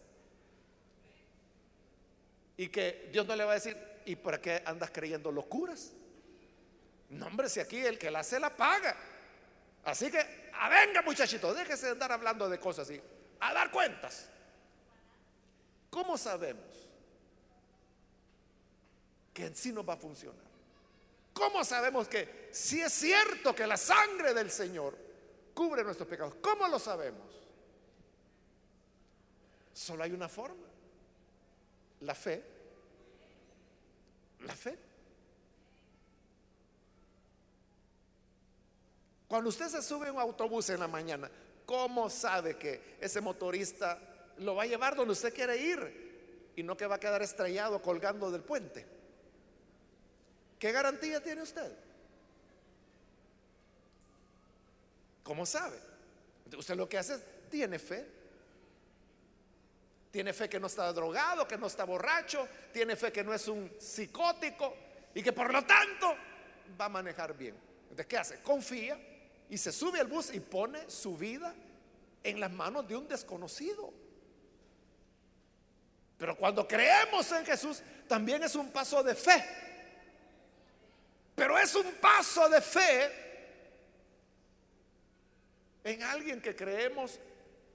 Y 2.57 2.69
que 2.69 3.11
Dios 3.13 3.27
no 3.27 3.37
le 3.37 3.45
va 3.45 3.51
a 3.51 3.55
decir, 3.57 3.77
¿y 4.07 4.17
por 4.17 4.41
qué 4.41 4.63
andas 4.65 4.91
creyendo 4.91 5.31
locuras? 5.31 5.93
No, 7.11 7.27
hombre, 7.27 7.51
si 7.51 7.61
aquí 7.61 7.77
el 7.77 7.99
que 7.99 8.11
la 8.11 8.21
hace 8.21 8.41
la 8.41 8.49
paga. 8.49 8.97
Así 9.85 10.11
que, 10.11 10.51
a 10.55 10.71
venga 10.71 11.03
muchachito, 11.03 11.53
déjese 11.53 11.87
de 11.87 11.93
andar 11.93 12.11
hablando 12.11 12.49
de 12.49 12.59
cosas 12.59 12.89
así, 12.89 12.99
a 13.41 13.53
dar 13.53 13.71
cuentas. 13.71 14.31
¿Cómo 15.91 16.17
sabemos 16.17 16.91
que 19.35 19.45
en 19.45 19.55
sí 19.55 19.73
no 19.73 19.85
va 19.85 19.93
a 19.93 19.99
funcionar? 19.99 20.54
¿Cómo 21.35 21.65
sabemos 21.65 22.07
que 22.07 22.49
si 22.53 22.81
es 22.81 22.93
cierto 22.93 23.55
que 23.55 23.67
la 23.67 23.77
sangre 23.77 24.33
del 24.33 24.51
Señor 24.51 24.97
cubre 25.53 25.83
nuestros 25.83 26.09
pecados? 26.09 26.37
¿Cómo 26.41 26.69
lo 26.69 26.79
sabemos? 26.79 27.29
Solo 29.73 30.05
hay 30.05 30.13
una 30.13 30.29
forma. 30.29 30.65
La 32.03 32.15
fe. 32.15 32.45
La 34.41 34.55
fe. 34.55 34.79
Cuando 39.27 39.49
usted 39.49 39.67
se 39.67 39.83
sube 39.83 40.07
a 40.07 40.13
un 40.13 40.21
autobús 40.21 40.71
en 40.71 40.79
la 40.79 40.87
mañana, 40.87 41.29
¿cómo 41.67 42.09
sabe 42.09 42.57
que 42.57 42.97
ese 43.01 43.21
motorista 43.21 43.99
lo 44.39 44.55
va 44.55 44.63
a 44.63 44.67
llevar 44.67 44.95
donde 44.95 45.13
usted 45.13 45.35
quiere 45.35 45.57
ir 45.57 46.53
y 46.55 46.63
no 46.63 46.77
que 46.77 46.87
va 46.87 46.95
a 46.95 47.01
quedar 47.01 47.23
estrellado 47.23 47.83
colgando 47.83 48.31
del 48.31 48.45
puente? 48.45 48.94
¿Qué 50.59 50.73
garantía 50.73 51.23
tiene 51.23 51.43
usted? 51.43 51.73
¿Cómo 55.23 55.47
sabe? 55.47 55.79
Usted 56.57 56.77
lo 56.77 56.89
que 56.89 56.99
hace 56.99 57.15
es, 57.15 57.21
tiene 57.51 57.79
fe. 57.79 58.07
Tiene 60.11 60.33
fe 60.33 60.49
que 60.49 60.61
no 60.61 60.69
está 60.69 60.93
drogado, 60.93 61.49
que 61.49 61.59
no 61.59 61.67
está 61.67 61.85
borracho, 61.85 62.47
tiene 62.73 62.95
fe 62.95 63.11
que 63.11 63.25
no 63.25 63.35
es 63.35 63.49
un 63.49 63.73
psicótico 63.81 64.77
y 65.13 65.23
que 65.23 65.33
por 65.33 65.53
lo 65.53 65.65
tanto 65.65 66.15
va 66.81 66.85
a 66.85 66.89
manejar 66.89 67.37
bien. 67.37 67.57
Entonces, 67.83 68.07
¿qué 68.07 68.19
hace? 68.19 68.43
Confía 68.43 68.97
y 69.49 69.59
se 69.59 69.73
sube 69.73 69.99
al 69.99 70.07
bus 70.07 70.33
y 70.33 70.41
pone 70.41 70.89
su 70.89 71.17
vida 71.17 71.53
en 72.23 72.39
las 72.39 72.51
manos 72.53 72.87
de 72.87 72.97
un 72.97 73.09
desconocido. 73.09 73.93
Pero 76.17 76.37
cuando 76.37 76.67
creemos 76.67 77.31
en 77.33 77.45
Jesús, 77.45 77.83
también 78.07 78.43
es 78.45 78.55
un 78.55 78.71
paso 78.71 79.03
de 79.03 79.15
fe. 79.15 79.45
Pero 81.35 81.59
es 81.59 81.75
un 81.75 81.93
paso 81.95 82.49
de 82.49 82.61
fe 82.61 83.25
en 85.83 86.03
alguien 86.03 86.41
que 86.41 86.55
creemos 86.55 87.19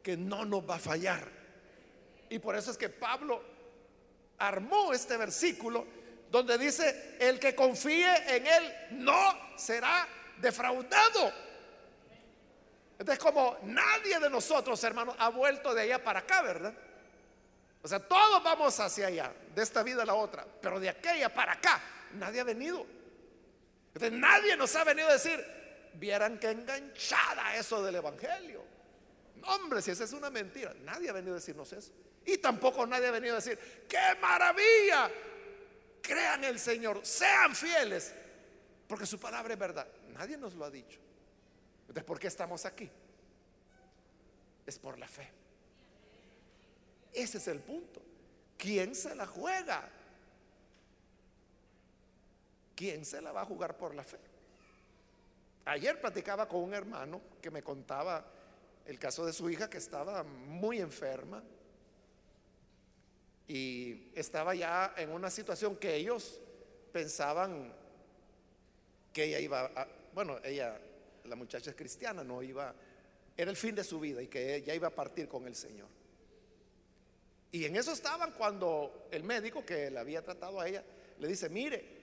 que 0.01 0.16
no 0.16 0.45
nos 0.45 0.68
va 0.68 0.76
a 0.76 0.80
fallar. 0.80 1.28
Y 2.30 2.39
por 2.39 2.55
eso 2.55 2.72
es 2.72 2.78
que 2.78 2.89
Pablo 2.89 3.43
armó 4.38 4.93
este 4.93 5.18
versículo 5.18 5.86
donde 6.32 6.57
dice, 6.57 7.18
el 7.20 7.39
que 7.39 7.55
confíe 7.55 8.36
en 8.36 8.45
él 8.45 8.74
no 8.91 9.57
será 9.57 10.07
defraudado. 10.38 11.34
Entonces, 12.99 13.24
como 13.24 13.57
nadie 13.64 14.20
de 14.20 14.30
nosotros, 14.30 14.84
hermanos, 14.84 15.16
ha 15.18 15.30
vuelto 15.30 15.74
de 15.74 15.84
allá 15.84 16.03
para 16.03 16.20
acá, 16.20 16.41
¿verdad? 16.41 16.74
O 17.82 17.88
sea, 17.88 17.99
todos 17.99 18.43
vamos 18.43 18.80
hacia 18.80 19.07
allá, 19.07 19.34
de 19.55 19.64
esta 19.64 19.84
vida 19.84 20.03
a 20.03 20.05
la 20.05 20.14
otra, 20.14 20.45
pero 20.62 20.80
de 20.80 20.89
aquella 20.89 21.34
para 21.34 21.53
acá, 21.53 21.82
nadie 22.14 22.41
ha 22.41 22.43
venido. 22.43 22.86
Entonces, 23.93 24.19
nadie 24.19 24.55
nos 24.55 24.75
ha 24.75 24.83
venido 24.83 25.09
a 25.09 25.13
decir, 25.13 25.43
vieran 25.93 26.39
que 26.39 26.49
enganchada 26.49 27.55
eso 27.55 27.83
del 27.83 27.95
Evangelio. 27.95 28.63
hombre, 29.45 29.81
si 29.81 29.91
esa 29.91 30.03
es 30.03 30.13
una 30.13 30.29
mentira, 30.29 30.73
nadie 30.83 31.09
ha 31.09 31.13
venido 31.13 31.33
a 31.33 31.39
decirnos 31.39 31.71
eso. 31.73 31.91
Y 32.25 32.37
tampoco 32.37 32.85
nadie 32.85 33.07
ha 33.07 33.11
venido 33.11 33.33
a 33.33 33.37
decir, 33.37 33.57
qué 33.87 34.15
maravilla, 34.21 35.09
crean 36.01 36.43
el 36.43 36.59
Señor, 36.59 37.05
sean 37.05 37.55
fieles, 37.55 38.13
porque 38.87 39.05
su 39.05 39.19
palabra 39.19 39.53
es 39.53 39.59
verdad. 39.59 39.87
Nadie 40.09 40.37
nos 40.37 40.53
lo 40.53 40.65
ha 40.65 40.69
dicho. 40.69 40.99
Entonces, 41.81 42.03
¿por 42.03 42.19
qué 42.19 42.27
estamos 42.27 42.65
aquí? 42.65 42.89
Es 44.65 44.77
por 44.77 44.99
la 44.99 45.07
fe. 45.07 45.31
Ese 47.11 47.39
es 47.39 47.47
el 47.47 47.59
punto. 47.59 48.01
¿Quién 48.57 48.93
se 48.93 49.15
la 49.15 49.25
juega? 49.25 49.89
¿Quién 52.80 53.03
se 53.03 53.21
la 53.21 53.34
va 53.34 53.41
a 53.41 53.45
jugar 53.45 53.75
por 53.75 53.93
la 53.93 54.05
fe? 54.05 54.19
Ayer 55.65 55.99
platicaba 55.99 56.47
con 56.47 56.61
un 56.63 56.73
hermano 56.73 57.19
que 57.41 57.51
me 57.51 57.61
contaba 57.61 58.25
el 58.86 58.97
caso 58.97 59.25
de 59.25 59.34
su 59.34 59.49
hija 59.49 59.69
que 59.69 59.80
estaba 59.80 60.23
muy 60.23 60.80
enferma 60.80 61.43
y 63.49 64.09
estaba 64.15 64.55
ya 64.55 64.93
en 64.95 65.11
una 65.11 65.30
situación 65.30 65.75
que 65.75 65.93
ellos 65.93 66.39
pensaban 66.93 67.73
que 69.11 69.25
ella 69.25 69.39
iba 69.39 69.65
a, 69.75 69.86
bueno, 70.13 70.38
ella 70.45 70.80
la 71.25 71.36
muchacha 71.36 71.71
es 71.71 71.75
cristiana, 71.75 72.23
no 72.23 72.41
iba, 72.41 72.73
era 73.36 73.51
el 73.51 73.57
fin 73.57 73.75
de 73.75 73.84
su 73.84 73.99
vida 73.99 74.21
y 74.21 74.27
que 74.27 74.55
ella 74.55 74.73
iba 74.73 74.88
a 74.88 74.95
partir 74.95 75.27
con 75.27 75.45
el 75.47 75.55
Señor. 75.57 75.89
Y 77.51 77.65
en 77.65 77.75
eso 77.75 77.91
estaban 77.91 78.32
cuando 78.32 79.09
el 79.11 79.25
médico 79.25 79.65
que 79.65 79.91
le 79.91 79.99
había 79.99 80.23
tratado 80.23 80.61
a 80.61 80.69
ella 80.69 80.82
le 81.19 81.27
dice, 81.27 81.49
mire, 81.49 81.99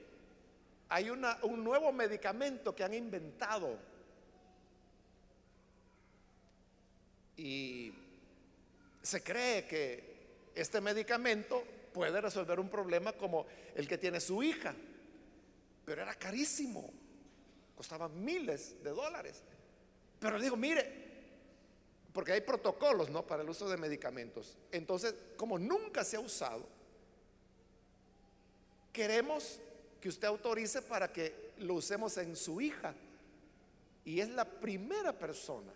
hay 0.88 1.10
un 1.10 1.64
nuevo 1.64 1.92
medicamento 1.92 2.74
que 2.74 2.84
han 2.84 2.94
inventado. 2.94 3.78
Y 7.36 7.92
se 9.02 9.22
cree 9.22 9.66
que 9.66 10.16
este 10.54 10.80
medicamento 10.80 11.62
puede 11.92 12.20
resolver 12.20 12.58
un 12.60 12.68
problema 12.68 13.12
como 13.12 13.46
el 13.74 13.86
que 13.88 13.98
tiene 13.98 14.20
su 14.20 14.42
hija, 14.42 14.74
pero 15.84 16.02
era 16.02 16.14
carísimo. 16.14 16.90
Costaban 17.76 18.24
miles 18.24 18.82
de 18.82 18.90
dólares. 18.90 19.42
Pero 20.18 20.40
digo, 20.40 20.56
mire, 20.56 21.04
porque 22.12 22.32
hay 22.32 22.40
protocolos, 22.40 23.10
¿no? 23.10 23.26
Para 23.26 23.42
el 23.42 23.50
uso 23.50 23.68
de 23.68 23.76
medicamentos. 23.76 24.56
Entonces, 24.72 25.14
como 25.36 25.58
nunca 25.58 26.04
se 26.04 26.16
ha 26.16 26.20
usado, 26.20 26.66
queremos 28.92 29.58
que 30.06 30.10
usted 30.10 30.28
autorice 30.28 30.82
para 30.82 31.12
que 31.12 31.50
lo 31.58 31.74
usemos 31.74 32.16
en 32.18 32.36
su 32.36 32.60
hija. 32.60 32.94
Y 34.04 34.20
es 34.20 34.28
la 34.28 34.44
primera 34.44 35.12
persona 35.12 35.72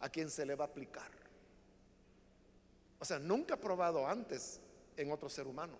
a 0.00 0.08
quien 0.08 0.28
se 0.28 0.44
le 0.44 0.56
va 0.56 0.64
a 0.64 0.66
aplicar. 0.66 1.08
O 2.98 3.04
sea, 3.04 3.20
nunca 3.20 3.56
probado 3.56 4.08
antes 4.08 4.58
en 4.96 5.12
otro 5.12 5.28
ser 5.28 5.46
humano. 5.46 5.78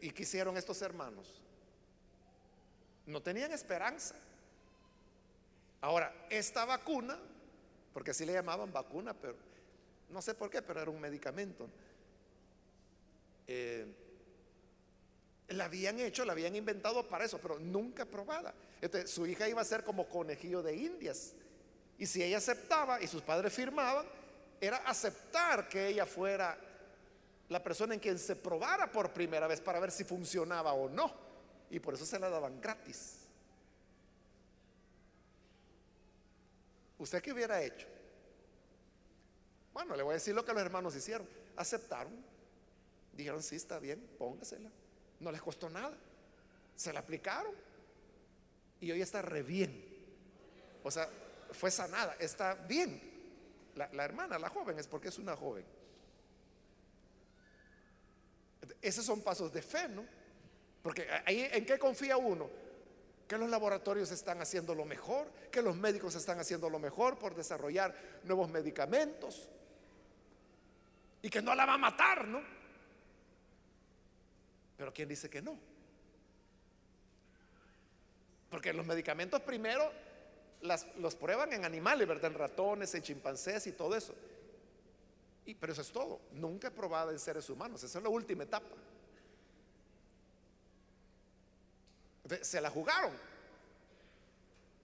¿Y 0.00 0.12
qué 0.12 0.22
hicieron 0.22 0.56
estos 0.56 0.80
hermanos? 0.82 1.42
No 3.06 3.20
tenían 3.20 3.50
esperanza. 3.50 4.14
Ahora, 5.80 6.14
esta 6.30 6.64
vacuna, 6.64 7.18
porque 7.92 8.12
así 8.12 8.24
le 8.24 8.34
llamaban 8.34 8.72
vacuna, 8.72 9.14
pero 9.14 9.34
no 10.10 10.22
sé 10.22 10.34
por 10.34 10.48
qué, 10.48 10.62
pero 10.62 10.80
era 10.80 10.92
un 10.92 11.00
medicamento. 11.00 11.68
Eh, 13.48 14.04
la 15.48 15.66
habían 15.66 16.00
hecho, 16.00 16.24
la 16.24 16.32
habían 16.32 16.56
inventado 16.56 17.06
para 17.08 17.24
eso, 17.24 17.38
pero 17.38 17.58
nunca 17.58 18.04
probada. 18.04 18.52
Entonces, 18.80 19.10
su 19.10 19.26
hija 19.26 19.48
iba 19.48 19.60
a 19.60 19.64
ser 19.64 19.84
como 19.84 20.08
conejillo 20.08 20.62
de 20.62 20.74
indias. 20.74 21.32
Y 21.98 22.06
si 22.06 22.22
ella 22.22 22.38
aceptaba 22.38 23.00
y 23.00 23.06
sus 23.06 23.22
padres 23.22 23.52
firmaban, 23.52 24.06
era 24.60 24.78
aceptar 24.78 25.68
que 25.68 25.88
ella 25.88 26.06
fuera 26.06 26.58
la 27.48 27.62
persona 27.62 27.94
en 27.94 28.00
quien 28.00 28.18
se 28.18 28.36
probara 28.36 28.90
por 28.90 29.12
primera 29.12 29.46
vez 29.46 29.60
para 29.60 29.78
ver 29.78 29.90
si 29.90 30.04
funcionaba 30.04 30.72
o 30.72 30.88
no 30.88 31.26
y 31.70 31.80
por 31.80 31.94
eso 31.94 32.06
se 32.06 32.18
la 32.18 32.28
daban 32.28 32.60
gratis. 32.60 33.18
¿Usted 36.98 37.22
qué 37.22 37.32
hubiera 37.32 37.62
hecho? 37.62 37.86
Bueno, 39.74 39.94
le 39.96 40.02
voy 40.02 40.12
a 40.12 40.14
decir 40.14 40.34
lo 40.34 40.44
que 40.44 40.52
los 40.52 40.62
hermanos 40.62 40.96
hicieron. 40.96 41.28
Aceptaron. 41.56 42.12
Dijeron, 43.12 43.42
sí, 43.42 43.56
está 43.56 43.78
bien, 43.78 44.00
póngasela. 44.18 44.70
No 45.20 45.30
les 45.32 45.40
costó 45.40 45.68
nada. 45.70 45.96
Se 46.74 46.92
la 46.92 47.00
aplicaron. 47.00 47.54
Y 48.80 48.90
hoy 48.90 49.00
está 49.00 49.22
re 49.22 49.42
bien. 49.42 49.84
O 50.82 50.90
sea, 50.90 51.08
fue 51.52 51.70
sanada. 51.70 52.16
Está 52.18 52.54
bien. 52.54 53.00
La, 53.74 53.88
la 53.92 54.04
hermana, 54.04 54.38
la 54.38 54.48
joven, 54.48 54.78
es 54.78 54.86
porque 54.86 55.08
es 55.08 55.18
una 55.18 55.36
joven. 55.36 55.64
Esos 58.80 59.04
son 59.04 59.20
pasos 59.22 59.52
de 59.52 59.62
fe, 59.62 59.88
¿no? 59.88 60.04
Porque 60.82 61.08
ahí 61.24 61.48
en 61.50 61.66
qué 61.66 61.78
confía 61.78 62.16
uno? 62.16 62.48
Que 63.26 63.36
los 63.36 63.50
laboratorios 63.50 64.10
están 64.12 64.40
haciendo 64.40 64.74
lo 64.74 64.84
mejor, 64.84 65.26
que 65.50 65.60
los 65.60 65.76
médicos 65.76 66.14
están 66.14 66.38
haciendo 66.38 66.70
lo 66.70 66.78
mejor 66.78 67.18
por 67.18 67.34
desarrollar 67.34 67.92
nuevos 68.22 68.48
medicamentos 68.48 69.48
y 71.22 71.28
que 71.28 71.42
no 71.42 71.56
la 71.56 71.66
va 71.66 71.74
a 71.74 71.78
matar, 71.78 72.28
¿no? 72.28 72.40
Pero 74.76 74.92
¿quién 74.92 75.08
dice 75.08 75.30
que 75.30 75.42
no? 75.42 75.58
Porque 78.50 78.72
los 78.72 78.86
medicamentos 78.86 79.40
primero 79.42 79.90
los 80.98 81.14
prueban 81.14 81.52
en 81.52 81.64
animales, 81.64 82.06
¿verdad? 82.06 82.30
En 82.30 82.38
ratones, 82.38 82.94
en 82.94 83.02
chimpancés 83.02 83.66
y 83.66 83.72
todo 83.72 83.94
eso. 83.96 84.14
Y, 85.44 85.54
pero 85.54 85.72
eso 85.72 85.82
es 85.82 85.92
todo. 85.92 86.20
Nunca 86.32 86.68
he 86.68 86.70
probado 86.70 87.10
en 87.10 87.18
seres 87.18 87.48
humanos. 87.48 87.82
Esa 87.82 87.98
es 87.98 88.04
la 88.04 88.10
última 88.10 88.44
etapa. 88.44 88.66
Se 92.42 92.60
la 92.60 92.70
jugaron. 92.70 93.12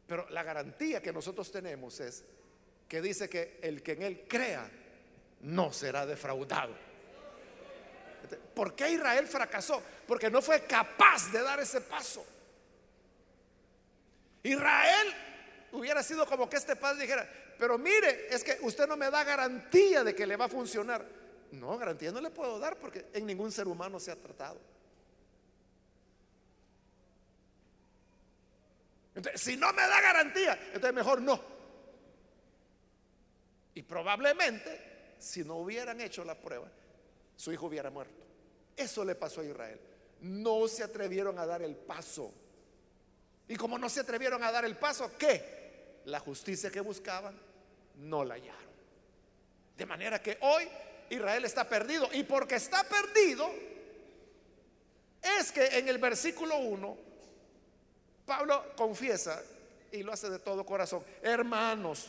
Pero 0.07 0.29
la 0.31 0.43
garantía 0.43 1.03
que 1.03 1.13
nosotros 1.13 1.51
tenemos 1.51 1.99
es 2.01 2.25
que 2.89 3.01
dice 3.01 3.29
que 3.29 3.59
el 3.63 3.83
que 3.83 3.93
en 3.93 4.03
él 4.03 4.27
crea 4.29 4.71
no 5.41 5.73
será 5.73 6.07
defraudado. 6.07 6.92
¿Por 8.55 8.75
qué 8.75 8.91
Israel 8.91 9.27
fracasó? 9.27 9.83
Porque 10.07 10.31
no 10.31 10.43
fue 10.43 10.63
capaz 10.63 11.31
de 11.33 11.43
dar 11.43 11.61
ese 11.61 11.81
paso. 11.81 12.25
Israel 14.43 15.15
hubiera 15.73 16.03
sido 16.03 16.27
como 16.27 16.49
que 16.49 16.57
este 16.57 16.77
padre 16.77 17.03
dijera, 17.03 17.29
pero 17.59 17.79
mire, 17.79 18.27
es 18.35 18.43
que 18.43 18.59
usted 18.63 18.87
no 18.87 18.97
me 18.97 19.11
da 19.11 19.25
garantía 19.25 20.03
de 20.03 20.15
que 20.15 20.27
le 20.27 20.37
va 20.37 20.47
a 20.47 20.49
funcionar. 20.49 21.07
No, 21.53 21.77
garantía 21.79 22.11
no 22.11 22.21
le 22.21 22.31
puedo 22.31 22.59
dar 22.59 22.77
porque 22.77 23.07
en 23.13 23.27
ningún 23.27 23.53
ser 23.53 23.69
humano 23.69 24.01
se 24.01 24.11
ha 24.11 24.17
tratado. 24.17 24.59
Entonces, 29.15 29.41
si 29.41 29.57
no 29.57 29.73
me 29.73 29.83
da 29.83 30.01
garantía, 30.01 30.59
entonces 30.67 30.95
mejor 30.95 31.21
no. 31.21 31.41
Y 33.75 33.83
probablemente, 33.83 35.15
si 35.19 35.45
no 35.45 35.57
hubieran 35.57 36.01
hecho 36.01 36.25
la 36.25 36.35
prueba, 36.35 36.69
su 37.43 37.53
hijo 37.53 37.67
hubiera 37.67 37.91
muerto. 37.91 38.25
Eso 38.77 39.05
le 39.05 39.17
pasó 39.17 39.41
a 39.41 39.45
Israel. 39.45 39.81
No 40.21 40.69
se 40.69 40.85
atrevieron 40.85 41.41
a 41.41 41.45
dar 41.45 41.61
el 41.61 41.75
paso. 41.75 42.33
Y 43.49 43.57
como 43.57 43.77
no 43.79 43.89
se 43.89 43.99
atrevieron 43.99 44.45
a 44.45 44.53
dar 44.53 44.65
el 44.65 44.77
paso, 44.77 45.11
¿qué? 45.19 46.03
La 46.05 46.21
justicia 46.21 46.71
que 46.71 46.79
buscaban, 46.79 47.37
no 47.97 48.25
la 48.25 48.35
hallaron. 48.35 48.73
De 49.77 49.85
manera 49.85 50.23
que 50.23 50.39
hoy 50.41 50.69
Israel 51.11 51.45
está 51.45 51.69
perdido. 51.69 52.09
Y 52.13 52.23
porque 52.23 52.55
está 52.55 52.85
perdido, 52.85 53.51
es 55.21 55.51
que 55.51 55.67
en 55.79 55.89
el 55.89 55.99
versículo 55.99 56.59
1, 56.59 56.97
Pablo 58.25 58.67
confiesa, 58.77 59.43
y 59.91 60.05
lo 60.05 60.13
hace 60.13 60.31
de 60.31 60.39
todo 60.39 60.65
corazón, 60.65 61.05
hermanos, 61.21 62.07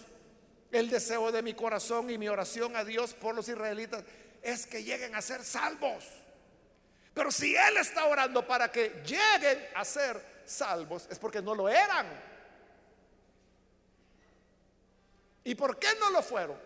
el 0.72 0.92
deseo 0.92 1.32
de 1.32 1.42
mi 1.42 1.56
corazón 1.56 2.12
y 2.12 2.20
mi 2.20 2.30
oración 2.30 2.76
a 2.76 2.86
Dios 2.86 3.16
por 3.16 3.34
los 3.34 3.50
israelitas 3.50 4.04
es 4.44 4.68
que 4.68 4.84
lleguen 4.84 5.16
a 5.16 5.22
ser 5.22 5.44
salvos. 5.44 6.04
Pero 7.14 7.32
si 7.32 7.56
Él 7.56 7.78
está 7.78 8.06
orando 8.06 8.46
para 8.46 8.72
que 8.72 8.90
lleguen 9.06 9.66
a 9.76 9.86
ser 9.86 10.22
salvos, 10.46 11.08
es 11.10 11.18
porque 11.18 11.42
no 11.42 11.56
lo 11.56 11.70
eran. 11.70 12.08
¿Y 15.46 15.56
por 15.56 15.78
qué 15.80 15.88
no 16.00 16.10
lo 16.10 16.22
fueron? 16.22 16.58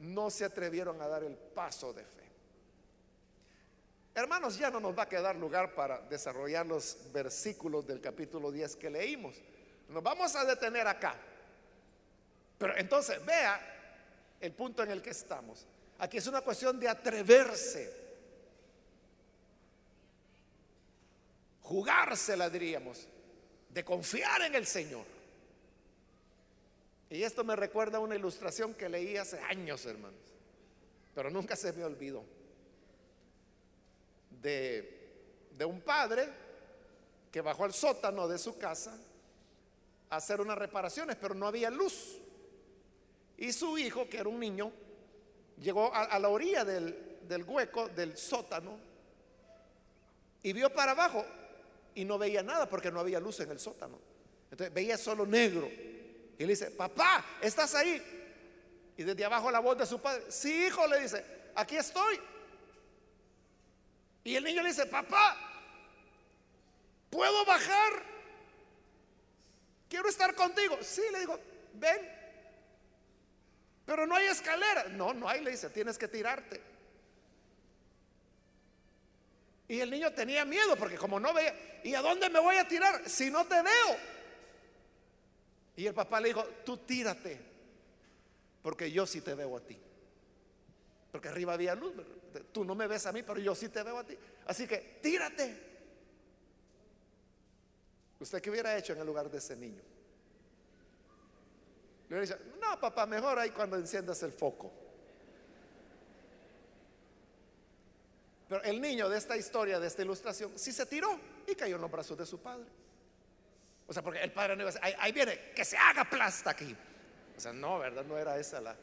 No 0.00 0.30
se 0.30 0.44
atrevieron 0.44 1.00
a 1.02 1.08
dar 1.08 1.24
el 1.24 1.34
paso 1.34 1.92
de 1.92 2.04
fe. 2.04 2.28
Hermanos, 4.14 4.58
ya 4.58 4.70
no 4.70 4.80
nos 4.80 4.98
va 4.98 5.04
a 5.04 5.08
quedar 5.08 5.36
lugar 5.36 5.74
para 5.74 6.00
desarrollar 6.00 6.66
los 6.66 6.98
versículos 7.12 7.86
del 7.86 8.00
capítulo 8.00 8.50
10 8.50 8.76
que 8.76 8.90
leímos. 8.90 9.36
Nos 9.88 10.02
vamos 10.02 10.34
a 10.34 10.44
detener 10.44 10.86
acá. 10.86 11.14
Pero 12.58 12.76
entonces, 12.76 13.24
vea 13.24 14.36
el 14.40 14.52
punto 14.52 14.82
en 14.82 14.90
el 14.90 15.00
que 15.00 15.10
estamos. 15.10 15.66
Aquí 15.98 16.18
es 16.18 16.26
una 16.28 16.40
cuestión 16.40 16.78
de 16.78 16.88
atreverse. 16.88 17.92
Jugársela, 21.62 22.48
diríamos, 22.48 23.06
de 23.68 23.84
confiar 23.84 24.42
en 24.42 24.54
el 24.54 24.66
Señor. 24.66 25.04
Y 27.10 27.22
esto 27.22 27.42
me 27.42 27.56
recuerda 27.56 27.98
a 27.98 28.00
una 28.00 28.14
ilustración 28.14 28.74
que 28.74 28.88
leí 28.88 29.16
hace 29.16 29.40
años, 29.40 29.84
hermanos, 29.86 30.20
pero 31.14 31.30
nunca 31.30 31.56
se 31.56 31.72
me 31.72 31.84
olvidó. 31.84 32.22
De, 34.40 35.10
de 35.56 35.64
un 35.64 35.80
padre 35.80 36.28
que 37.32 37.40
bajó 37.40 37.64
al 37.64 37.74
sótano 37.74 38.28
de 38.28 38.38
su 38.38 38.56
casa 38.56 38.96
a 40.10 40.16
hacer 40.16 40.40
unas 40.40 40.56
reparaciones, 40.56 41.16
pero 41.16 41.34
no 41.34 41.46
había 41.46 41.70
luz. 41.70 42.18
Y 43.36 43.52
su 43.52 43.76
hijo, 43.78 44.08
que 44.08 44.18
era 44.18 44.28
un 44.28 44.38
niño, 44.38 44.70
llegó 45.60 45.92
a, 45.94 46.18
la 46.18 46.28
orilla 46.28 46.64
del, 46.64 47.18
del 47.22 47.44
hueco 47.44 47.88
del 47.88 48.16
sótano 48.16 48.78
y 50.42 50.52
vio 50.52 50.72
para 50.72 50.92
abajo 50.92 51.24
y 51.94 52.04
no 52.04 52.18
veía 52.18 52.42
nada 52.42 52.68
porque 52.68 52.90
no 52.90 53.00
había 53.00 53.20
luz 53.20 53.40
en 53.40 53.50
el 53.50 53.58
sótano. 53.58 53.98
Entonces 54.50 54.72
veía 54.72 54.96
solo 54.96 55.26
negro. 55.26 55.68
Y 55.68 56.44
le 56.44 56.46
dice, 56.46 56.70
papá, 56.70 57.24
¿estás 57.40 57.74
ahí? 57.74 58.00
Y 58.96 59.02
desde 59.02 59.24
abajo 59.24 59.50
la 59.50 59.60
voz 59.60 59.76
de 59.78 59.86
su 59.86 60.00
padre, 60.00 60.24
sí, 60.28 60.66
hijo, 60.66 60.86
le 60.86 61.00
dice, 61.00 61.24
aquí 61.54 61.76
estoy. 61.76 62.18
Y 64.24 64.36
el 64.36 64.44
niño 64.44 64.62
le 64.62 64.68
dice, 64.68 64.86
papá, 64.86 65.36
¿puedo 67.10 67.44
bajar? 67.44 68.02
Quiero 69.88 70.08
estar 70.08 70.34
contigo. 70.34 70.78
Sí, 70.82 71.02
le 71.12 71.20
digo, 71.20 71.38
ven. 71.74 72.17
Pero 73.88 74.06
no 74.06 74.14
hay 74.16 74.26
escalera. 74.26 74.84
No, 74.90 75.14
no 75.14 75.26
hay, 75.26 75.42
le 75.42 75.52
dice, 75.52 75.70
tienes 75.70 75.96
que 75.96 76.08
tirarte. 76.08 76.60
Y 79.66 79.80
el 79.80 79.90
niño 79.90 80.12
tenía 80.12 80.44
miedo 80.44 80.76
porque 80.76 80.98
como 80.98 81.18
no 81.18 81.32
veía, 81.32 81.80
¿y 81.82 81.94
a 81.94 82.02
dónde 82.02 82.28
me 82.28 82.38
voy 82.38 82.56
a 82.56 82.68
tirar 82.68 83.08
si 83.08 83.30
no 83.30 83.46
te 83.46 83.62
veo? 83.62 83.96
Y 85.76 85.86
el 85.86 85.94
papá 85.94 86.20
le 86.20 86.28
dijo, 86.28 86.44
tú 86.66 86.76
tírate, 86.76 87.40
porque 88.60 88.92
yo 88.92 89.06
sí 89.06 89.22
te 89.22 89.34
veo 89.34 89.56
a 89.56 89.60
ti. 89.60 89.78
Porque 91.10 91.28
arriba 91.28 91.54
había 91.54 91.74
luz, 91.74 91.94
tú 92.52 92.66
no 92.66 92.74
me 92.74 92.86
ves 92.86 93.06
a 93.06 93.12
mí, 93.12 93.22
pero 93.22 93.40
yo 93.40 93.54
sí 93.54 93.70
te 93.70 93.82
veo 93.82 93.96
a 93.96 94.04
ti. 94.04 94.18
Así 94.44 94.66
que 94.66 94.98
tírate. 95.02 95.62
¿Usted 98.20 98.42
qué 98.42 98.50
hubiera 98.50 98.76
hecho 98.76 98.92
en 98.92 98.98
el 98.98 99.06
lugar 99.06 99.30
de 99.30 99.38
ese 99.38 99.56
niño? 99.56 99.80
Le 102.08 102.20
dice, 102.20 102.38
no, 102.60 102.80
papá, 102.80 103.06
mejor 103.06 103.38
ahí 103.38 103.50
cuando 103.50 103.76
enciendas 103.76 104.22
el 104.22 104.32
foco. 104.32 104.72
Pero 108.48 108.62
el 108.64 108.80
niño 108.80 109.08
de 109.08 109.18
esta 109.18 109.36
historia, 109.36 109.78
de 109.78 109.86
esta 109.86 110.02
ilustración, 110.02 110.58
sí 110.58 110.72
se 110.72 110.86
tiró 110.86 111.20
y 111.46 111.54
cayó 111.54 111.76
en 111.76 111.82
los 111.82 111.90
brazos 111.90 112.16
de 112.16 112.24
su 112.24 112.40
padre. 112.40 112.66
O 113.86 113.92
sea, 113.92 114.02
porque 114.02 114.22
el 114.22 114.32
padre 114.32 114.56
no 114.56 114.62
iba 114.62 114.70
a 114.70 114.72
decir, 114.72 114.96
ahí, 114.98 115.12
viene, 115.12 115.52
que 115.54 115.64
se 115.64 115.76
haga 115.76 116.04
plasta 116.04 116.50
aquí. 116.50 116.74
O 117.36 117.40
sea, 117.40 117.52
no, 117.52 117.78
¿verdad? 117.78 118.04
No 118.04 118.16
era 118.16 118.38
esa 118.38 118.60
la... 118.60 118.74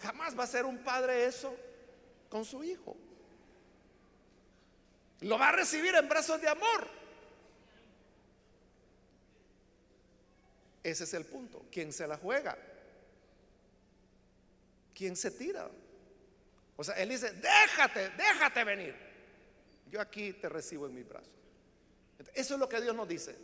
Jamás 0.00 0.38
va 0.38 0.44
a 0.44 0.46
ser 0.46 0.64
un 0.64 0.78
padre 0.78 1.24
eso 1.24 1.54
con 2.28 2.44
su 2.44 2.64
hijo. 2.64 2.96
Lo 5.20 5.38
va 5.38 5.50
a 5.50 5.52
recibir 5.52 5.94
en 5.94 6.08
brazos 6.08 6.40
de 6.40 6.48
amor. 6.48 6.88
Ese 10.82 11.04
es 11.04 11.14
el 11.14 11.24
punto. 11.26 11.66
¿Quién 11.70 11.92
se 11.92 12.06
la 12.06 12.16
juega? 12.16 12.56
¿Quién 14.94 15.16
se 15.16 15.30
tira? 15.30 15.68
O 16.76 16.84
sea, 16.84 16.94
él 16.96 17.10
dice, 17.10 17.32
déjate, 17.32 18.10
déjate 18.10 18.64
venir. 18.64 18.94
Yo 19.90 20.00
aquí 20.00 20.32
te 20.34 20.48
recibo 20.48 20.86
en 20.86 20.94
mis 20.94 21.06
brazos. 21.06 21.30
Eso 22.34 22.54
es 22.54 22.60
lo 22.60 22.68
que 22.68 22.80
Dios 22.80 22.94
nos 22.94 23.08
dice. 23.08 23.36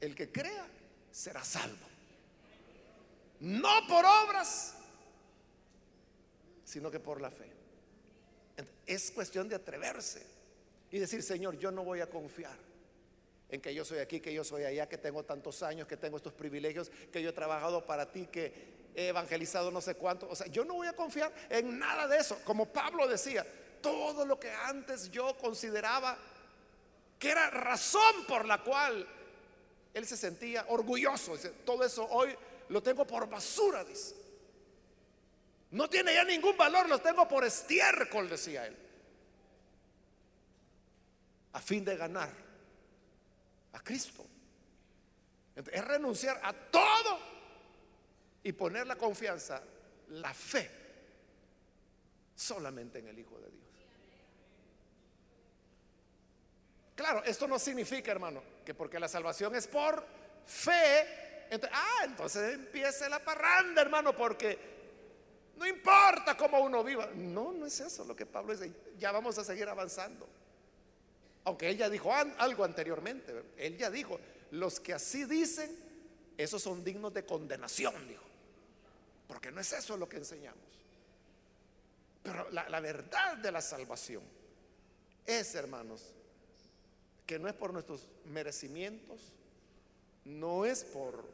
El 0.00 0.14
que 0.14 0.32
crea 0.32 0.66
será 1.10 1.44
salvo. 1.44 1.86
No 3.40 3.86
por 3.88 4.04
obras, 4.04 4.74
sino 6.64 6.90
que 6.90 7.00
por 7.00 7.20
la 7.20 7.30
fe. 7.30 7.50
Es 8.86 9.10
cuestión 9.10 9.48
de 9.48 9.54
atreverse 9.54 10.26
y 10.90 10.98
decir, 10.98 11.22
Señor, 11.22 11.58
yo 11.58 11.70
no 11.70 11.84
voy 11.84 12.00
a 12.00 12.10
confiar 12.10 12.69
en 13.50 13.60
que 13.60 13.74
yo 13.74 13.84
soy 13.84 13.98
aquí, 13.98 14.20
que 14.20 14.32
yo 14.32 14.44
soy 14.44 14.64
allá, 14.64 14.88
que 14.88 14.98
tengo 14.98 15.24
tantos 15.24 15.62
años, 15.62 15.88
que 15.88 15.96
tengo 15.96 16.16
estos 16.16 16.32
privilegios, 16.32 16.90
que 17.12 17.22
yo 17.22 17.30
he 17.30 17.32
trabajado 17.32 17.84
para 17.84 18.10
ti, 18.10 18.26
que 18.26 18.80
he 18.94 19.08
evangelizado 19.08 19.70
no 19.70 19.80
sé 19.80 19.94
cuánto. 19.96 20.28
O 20.28 20.36
sea, 20.36 20.46
yo 20.46 20.64
no 20.64 20.74
voy 20.74 20.86
a 20.86 20.92
confiar 20.92 21.32
en 21.48 21.78
nada 21.78 22.06
de 22.06 22.18
eso. 22.18 22.38
Como 22.44 22.66
Pablo 22.66 23.08
decía, 23.08 23.46
todo 23.80 24.24
lo 24.24 24.38
que 24.38 24.50
antes 24.50 25.10
yo 25.10 25.36
consideraba 25.38 26.16
que 27.18 27.30
era 27.30 27.50
razón 27.50 28.24
por 28.26 28.46
la 28.46 28.62
cual 28.62 29.06
él 29.92 30.06
se 30.06 30.16
sentía 30.16 30.64
orgulloso. 30.68 31.36
todo 31.64 31.84
eso 31.84 32.06
hoy 32.08 32.34
lo 32.68 32.82
tengo 32.82 33.06
por 33.06 33.28
basura, 33.28 33.84
dice. 33.84 34.14
No 35.72 35.88
tiene 35.88 36.14
ya 36.14 36.24
ningún 36.24 36.56
valor, 36.56 36.88
lo 36.88 37.00
tengo 37.00 37.28
por 37.28 37.44
estiércol, 37.44 38.28
decía 38.28 38.66
él. 38.66 38.76
A 41.52 41.60
fin 41.60 41.84
de 41.84 41.96
ganar 41.96 42.49
a 43.72 43.80
Cristo. 43.80 44.26
es 45.54 45.84
renunciar 45.84 46.40
a 46.42 46.52
todo 46.52 47.18
y 48.42 48.52
poner 48.52 48.86
la 48.86 48.96
confianza, 48.96 49.62
la 50.08 50.32
fe, 50.32 50.70
solamente 52.34 52.98
en 52.98 53.08
el 53.08 53.18
Hijo 53.18 53.38
de 53.38 53.50
Dios. 53.50 53.60
Claro, 56.94 57.22
esto 57.24 57.46
no 57.48 57.58
significa, 57.58 58.12
hermano, 58.12 58.42
que 58.64 58.74
porque 58.74 58.98
la 58.98 59.08
salvación 59.08 59.54
es 59.54 59.66
por 59.66 60.06
fe, 60.44 61.46
entonces, 61.50 61.78
ah, 61.78 62.04
entonces 62.04 62.54
empiece 62.54 63.08
la 63.08 63.18
parranda, 63.18 63.82
hermano, 63.82 64.16
porque 64.16 64.70
no 65.56 65.66
importa 65.66 66.36
cómo 66.36 66.60
uno 66.60 66.82
viva. 66.82 67.10
No, 67.14 67.52
no 67.52 67.66
es 67.66 67.80
eso 67.80 68.04
lo 68.04 68.16
que 68.16 68.24
Pablo 68.24 68.52
dice. 68.52 68.72
Ya 68.98 69.12
vamos 69.12 69.36
a 69.36 69.44
seguir 69.44 69.68
avanzando. 69.68 70.26
Aunque 71.44 71.70
él 71.70 71.78
ya 71.78 71.88
dijo 71.88 72.12
algo 72.14 72.64
anteriormente, 72.64 73.44
él 73.56 73.76
ya 73.76 73.90
dijo, 73.90 74.18
los 74.50 74.80
que 74.80 74.92
así 74.92 75.24
dicen, 75.24 75.74
esos 76.36 76.62
son 76.62 76.84
dignos 76.84 77.12
de 77.14 77.24
condenación, 77.24 77.94
dijo. 78.08 78.24
Porque 79.26 79.50
no 79.50 79.60
es 79.60 79.72
eso 79.72 79.96
lo 79.96 80.08
que 80.08 80.18
enseñamos. 80.18 80.64
Pero 82.22 82.50
la, 82.50 82.68
la 82.68 82.80
verdad 82.80 83.38
de 83.38 83.52
la 83.52 83.62
salvación 83.62 84.22
es, 85.26 85.54
hermanos, 85.54 86.12
que 87.26 87.38
no 87.38 87.48
es 87.48 87.54
por 87.54 87.72
nuestros 87.72 88.08
merecimientos, 88.24 89.32
no 90.24 90.66
es 90.66 90.84
por 90.84 91.24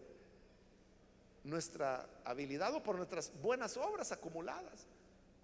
nuestra 1.42 2.08
habilidad 2.24 2.74
o 2.74 2.82
por 2.82 2.96
nuestras 2.96 3.32
buenas 3.40 3.76
obras 3.76 4.12
acumuladas, 4.12 4.86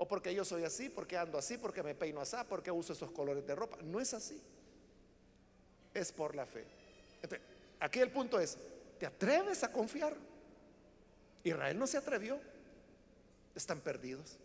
o 0.03 0.09
porque 0.09 0.34
yo 0.34 0.44
soy 0.44 0.64
así, 0.64 0.88
porque 0.88 1.16
ando 1.16 1.38
así, 1.38 1.59
porque 1.59 1.80
me 1.80 1.94
peino 1.94 2.20
así, 2.20 2.36
porque 2.48 2.72
uso 2.72 2.92
esos 2.92 3.12
colores 3.12 3.46
de 3.46 3.55
ropa. 3.55 3.78
No 3.82 4.00
es 4.00 4.12
así. 4.12 4.36
Es 5.94 6.11
por 6.11 6.34
la 6.34 6.44
fe. 6.44 6.64
Aquí 7.78 8.00
el 8.00 8.11
punto 8.11 8.40
es, 8.40 8.59
¿te 8.98 9.07
atreves 9.07 9.62
a 9.62 9.70
confiar? 9.70 10.16
Israel 11.44 11.78
no 11.78 11.86
se 11.86 11.98
atrevió. 11.98 12.36
Están 13.55 13.78
perdidos. 13.78 14.38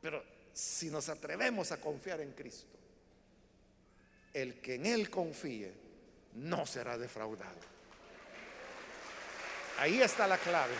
Pero 0.00 0.22
si 0.52 0.90
nos 0.90 1.08
atrevemos 1.08 1.72
a 1.72 1.80
confiar 1.80 2.20
en 2.20 2.30
Cristo, 2.30 2.76
el 4.32 4.60
que 4.60 4.76
en 4.76 4.86
Él 4.86 5.10
confíe 5.10 5.74
no 6.34 6.64
será 6.64 6.96
defraudado. 6.96 7.58
Ahí 9.78 10.00
está 10.00 10.28
la 10.28 10.38
clave. 10.38 10.74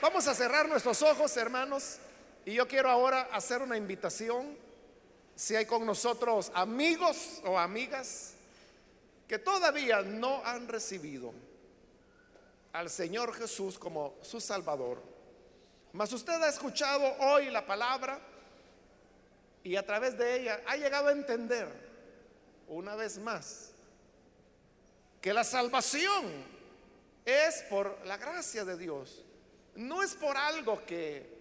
Vamos 0.00 0.28
a 0.28 0.34
cerrar 0.34 0.68
nuestros 0.68 1.00
ojos, 1.00 1.34
hermanos, 1.38 1.96
y 2.44 2.52
yo 2.52 2.68
quiero 2.68 2.90
ahora 2.90 3.28
hacer 3.32 3.62
una 3.62 3.78
invitación. 3.78 4.56
Si 5.34 5.56
hay 5.56 5.64
con 5.64 5.86
nosotros 5.86 6.50
amigos 6.54 7.40
o 7.44 7.58
amigas 7.58 8.34
que 9.26 9.38
todavía 9.38 10.02
no 10.02 10.42
han 10.44 10.68
recibido 10.68 11.32
al 12.72 12.90
Señor 12.90 13.34
Jesús 13.34 13.78
como 13.78 14.14
su 14.22 14.40
Salvador, 14.40 15.02
mas 15.92 16.12
usted 16.12 16.42
ha 16.42 16.48
escuchado 16.48 17.02
hoy 17.20 17.50
la 17.50 17.64
palabra 17.64 18.20
y 19.64 19.76
a 19.76 19.84
través 19.84 20.16
de 20.16 20.40
ella 20.40 20.62
ha 20.66 20.76
llegado 20.76 21.08
a 21.08 21.12
entender 21.12 21.68
una 22.68 22.94
vez 22.96 23.18
más 23.18 23.70
que 25.20 25.32
la 25.32 25.42
salvación 25.42 26.44
es 27.24 27.62
por 27.70 27.98
la 28.06 28.16
gracia 28.16 28.64
de 28.64 28.76
Dios, 28.76 29.24
no 29.76 30.02
es 30.02 30.14
por 30.14 30.36
algo 30.36 30.84
que 30.84 31.36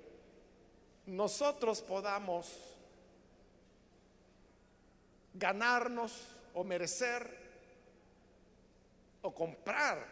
nosotros 1.07 1.81
podamos 1.81 2.51
ganarnos 5.33 6.27
o 6.53 6.63
merecer 6.63 7.45
o 9.21 9.33
comprar, 9.33 10.05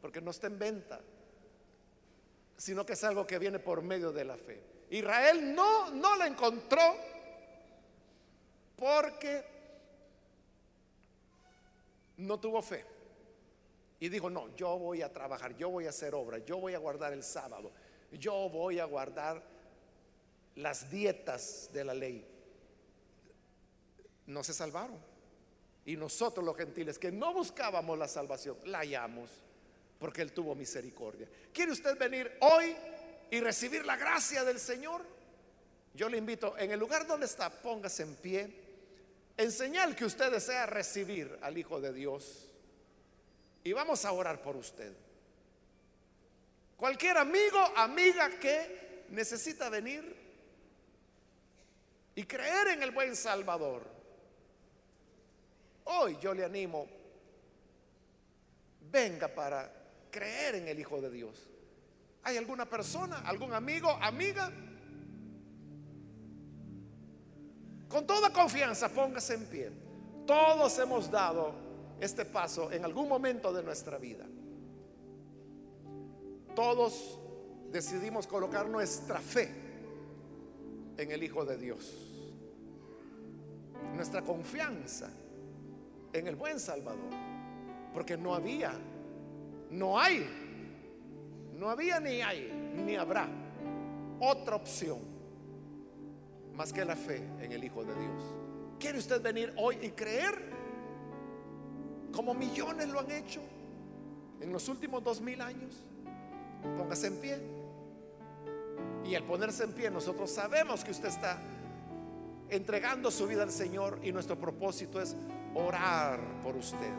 porque 0.00 0.20
no 0.20 0.30
está 0.30 0.46
en 0.46 0.58
venta, 0.58 1.00
sino 2.56 2.86
que 2.86 2.94
es 2.94 3.04
algo 3.04 3.26
que 3.26 3.38
viene 3.38 3.58
por 3.58 3.82
medio 3.82 4.12
de 4.12 4.24
la 4.24 4.36
fe. 4.36 4.62
Israel 4.90 5.54
no, 5.54 5.90
no 5.90 6.16
la 6.16 6.26
encontró 6.26 6.96
porque 8.76 9.44
no 12.18 12.38
tuvo 12.38 12.62
fe. 12.62 12.95
Y 13.98 14.08
dijo, 14.08 14.28
no, 14.28 14.54
yo 14.56 14.78
voy 14.78 15.02
a 15.02 15.12
trabajar, 15.12 15.56
yo 15.56 15.70
voy 15.70 15.86
a 15.86 15.90
hacer 15.90 16.14
obra, 16.14 16.38
yo 16.38 16.58
voy 16.58 16.74
a 16.74 16.78
guardar 16.78 17.12
el 17.12 17.22
sábado, 17.22 17.72
yo 18.12 18.48
voy 18.50 18.78
a 18.78 18.84
guardar 18.84 19.42
las 20.56 20.90
dietas 20.90 21.70
de 21.72 21.84
la 21.84 21.94
ley. 21.94 22.26
No 24.26 24.42
se 24.44 24.52
salvaron. 24.52 24.98
Y 25.84 25.96
nosotros 25.96 26.44
los 26.44 26.56
gentiles 26.56 26.98
que 26.98 27.12
no 27.12 27.32
buscábamos 27.32 27.96
la 27.96 28.08
salvación, 28.08 28.58
la 28.64 28.78
hallamos 28.78 29.30
porque 29.98 30.22
Él 30.22 30.32
tuvo 30.32 30.54
misericordia. 30.54 31.28
¿Quiere 31.52 31.72
usted 31.72 31.96
venir 31.98 32.36
hoy 32.40 32.76
y 33.30 33.40
recibir 33.40 33.84
la 33.84 33.96
gracia 33.96 34.44
del 34.44 34.58
Señor? 34.58 35.02
Yo 35.94 36.08
le 36.08 36.18
invito, 36.18 36.56
en 36.58 36.70
el 36.70 36.78
lugar 36.78 37.06
donde 37.06 37.26
está, 37.26 37.50
póngase 37.50 38.02
en 38.02 38.14
pie, 38.16 38.66
en 39.36 39.50
señal 39.50 39.96
que 39.96 40.04
usted 40.04 40.30
desea 40.30 40.66
recibir 40.66 41.38
al 41.40 41.56
Hijo 41.56 41.80
de 41.80 41.92
Dios 41.92 42.45
y 43.66 43.72
vamos 43.72 44.04
a 44.04 44.12
orar 44.12 44.40
por 44.40 44.54
usted. 44.54 44.92
Cualquier 46.76 47.18
amigo, 47.18 47.58
amiga 47.74 48.30
que 48.38 49.06
necesita 49.10 49.68
venir 49.68 50.04
y 52.14 52.22
creer 52.22 52.68
en 52.68 52.84
el 52.84 52.92
buen 52.92 53.16
Salvador. 53.16 53.82
Hoy 55.82 56.16
yo 56.20 56.32
le 56.32 56.44
animo, 56.44 56.86
venga 58.82 59.26
para 59.26 59.68
creer 60.12 60.54
en 60.54 60.68
el 60.68 60.78
Hijo 60.78 61.00
de 61.00 61.10
Dios. 61.10 61.48
¿Hay 62.22 62.36
alguna 62.36 62.66
persona, 62.70 63.18
algún 63.26 63.52
amigo, 63.52 63.90
amiga? 64.00 64.48
Con 67.88 68.06
toda 68.06 68.32
confianza, 68.32 68.88
póngase 68.88 69.34
en 69.34 69.46
pie. 69.46 69.72
Todos 70.24 70.78
hemos 70.78 71.10
dado 71.10 71.65
este 72.00 72.24
paso 72.24 72.70
en 72.72 72.84
algún 72.84 73.08
momento 73.08 73.52
de 73.52 73.62
nuestra 73.62 73.98
vida. 73.98 74.26
Todos 76.54 77.18
decidimos 77.70 78.26
colocar 78.26 78.68
nuestra 78.68 79.18
fe 79.18 79.50
en 80.96 81.10
el 81.10 81.22
Hijo 81.22 81.44
de 81.44 81.56
Dios. 81.56 81.94
Nuestra 83.94 84.22
confianza 84.22 85.10
en 86.12 86.26
el 86.26 86.36
buen 86.36 86.58
Salvador. 86.58 87.10
Porque 87.92 88.16
no 88.16 88.34
había, 88.34 88.72
no 89.70 89.98
hay, 89.98 90.26
no 91.54 91.70
había 91.70 92.00
ni 92.00 92.20
hay, 92.20 92.50
ni 92.84 92.96
habrá 92.96 93.28
otra 94.20 94.56
opción 94.56 94.98
más 96.54 96.72
que 96.72 96.84
la 96.84 96.96
fe 96.96 97.22
en 97.40 97.52
el 97.52 97.64
Hijo 97.64 97.84
de 97.84 97.94
Dios. 97.94 98.34
¿Quiere 98.78 98.98
usted 98.98 99.20
venir 99.22 99.52
hoy 99.56 99.78
y 99.82 99.90
creer? 99.90 100.55
Como 102.16 102.32
millones 102.32 102.88
lo 102.88 103.00
han 103.00 103.10
hecho 103.10 103.42
en 104.40 104.50
los 104.50 104.68
últimos 104.70 105.04
dos 105.04 105.20
mil 105.20 105.38
años. 105.42 105.84
Póngase 106.78 107.08
en 107.08 107.16
pie. 107.18 107.38
Y 109.04 109.14
al 109.14 109.22
ponerse 109.24 109.64
en 109.64 109.72
pie, 109.72 109.90
nosotros 109.90 110.30
sabemos 110.30 110.82
que 110.82 110.92
usted 110.92 111.08
está 111.08 111.38
entregando 112.48 113.10
su 113.10 113.26
vida 113.26 113.42
al 113.42 113.50
Señor 113.50 114.00
y 114.02 114.12
nuestro 114.12 114.38
propósito 114.38 115.00
es 115.00 115.14
orar 115.54 116.18
por 116.42 116.56
usted. 116.56 116.92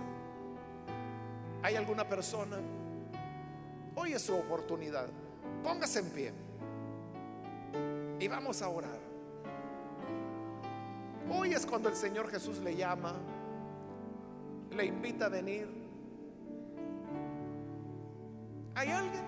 ¿Hay 1.63 1.75
alguna 1.75 2.07
persona? 2.07 2.59
Hoy 3.95 4.13
es 4.13 4.21
su 4.21 4.35
oportunidad. 4.35 5.07
Póngase 5.63 5.99
en 5.99 6.09
pie. 6.11 6.33
Y 8.19 8.27
vamos 8.27 8.61
a 8.61 8.69
orar. 8.69 8.99
Hoy 11.29 11.53
es 11.53 11.65
cuando 11.65 11.89
el 11.89 11.95
Señor 11.95 12.29
Jesús 12.29 12.59
le 12.59 12.75
llama 12.75 13.15
le 14.71 14.85
invita 14.85 15.25
a 15.25 15.29
venir. 15.29 15.67
¿Hay 18.75 18.89
alguien? 18.89 19.23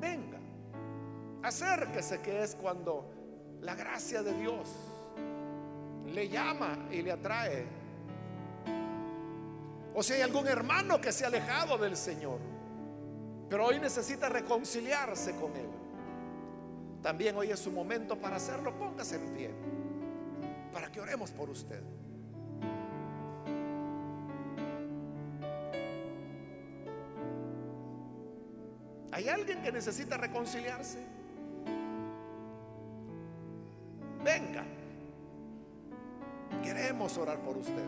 Venga, 0.00 0.38
acérquese 1.42 2.20
que 2.20 2.42
es 2.42 2.54
cuando 2.56 3.08
la 3.60 3.74
gracia 3.74 4.22
de 4.22 4.32
Dios 4.34 4.68
le 6.06 6.28
llama 6.28 6.88
y 6.90 7.02
le 7.02 7.12
atrae. 7.12 7.66
O 9.94 10.02
si 10.02 10.14
hay 10.14 10.22
algún 10.22 10.46
hermano 10.46 11.00
que 11.00 11.12
se 11.12 11.24
ha 11.24 11.28
alejado 11.28 11.78
del 11.78 11.96
Señor, 11.96 12.38
pero 13.48 13.66
hoy 13.66 13.78
necesita 13.78 14.28
reconciliarse 14.28 15.34
con 15.36 15.56
Él. 15.56 15.68
También 17.02 17.36
hoy 17.36 17.50
es 17.50 17.60
su 17.60 17.70
momento 17.70 18.16
para 18.16 18.36
hacerlo. 18.36 18.76
Póngase 18.76 19.16
en 19.16 19.34
pie 19.34 19.50
que 20.90 21.00
oremos 21.00 21.30
por 21.30 21.50
usted. 21.50 21.82
¿Hay 29.12 29.28
alguien 29.28 29.62
que 29.62 29.72
necesita 29.72 30.16
reconciliarse? 30.16 31.04
Venga. 34.24 34.64
Queremos 36.62 37.16
orar 37.18 37.40
por 37.40 37.56
usted. 37.56 37.84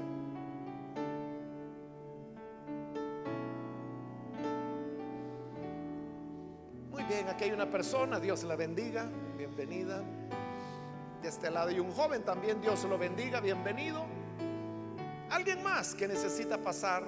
Muy 6.91 7.05
bien, 7.05 7.29
aquí 7.29 7.45
hay 7.45 7.53
una 7.53 7.71
persona, 7.71 8.19
Dios 8.19 8.43
la 8.45 8.57
bendiga, 8.57 9.07
bienvenida 9.37 10.03
de 11.21 11.29
este 11.29 11.51
lado. 11.51 11.71
Y 11.71 11.81
un 11.81 11.93
joven 11.93 12.23
también, 12.25 12.61
Dios 12.61 12.85
lo 12.85 12.99
bendiga, 12.99 13.41
bienvenido. 13.41 14.05
Alguien 15.31 15.63
más 15.63 15.95
que 15.95 16.09
necesita 16.09 16.59
pasar. 16.59 17.05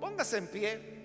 Póngase 0.00 0.38
en 0.38 0.46
pie. 0.46 0.98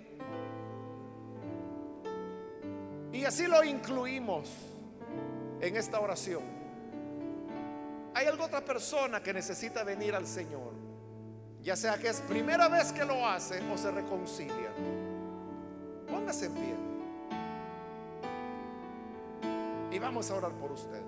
Y 3.11 3.25
así 3.25 3.47
lo 3.47 3.63
incluimos 3.63 4.49
en 5.61 5.75
esta 5.77 5.99
oración. 5.99 6.43
Hay 8.15 8.27
alguna 8.27 8.45
otra 8.45 8.61
persona 8.61 9.23
que 9.23 9.33
necesita 9.33 9.83
venir 9.83 10.13
al 10.13 10.27
Señor, 10.27 10.73
ya 11.61 11.75
sea 11.75 11.97
que 11.97 12.09
es 12.09 12.21
primera 12.21 12.67
vez 12.67 12.91
que 12.91 13.05
lo 13.05 13.27
hace 13.27 13.59
o 13.71 13.77
se 13.77 13.89
reconcilia. 13.91 14.71
Póngase 16.07 16.45
en 16.47 16.53
pie. 16.53 16.82
Vamos 20.03 20.29
a 20.29 20.35
orar 20.35 20.51
por 20.51 20.73
usted. 20.73 21.01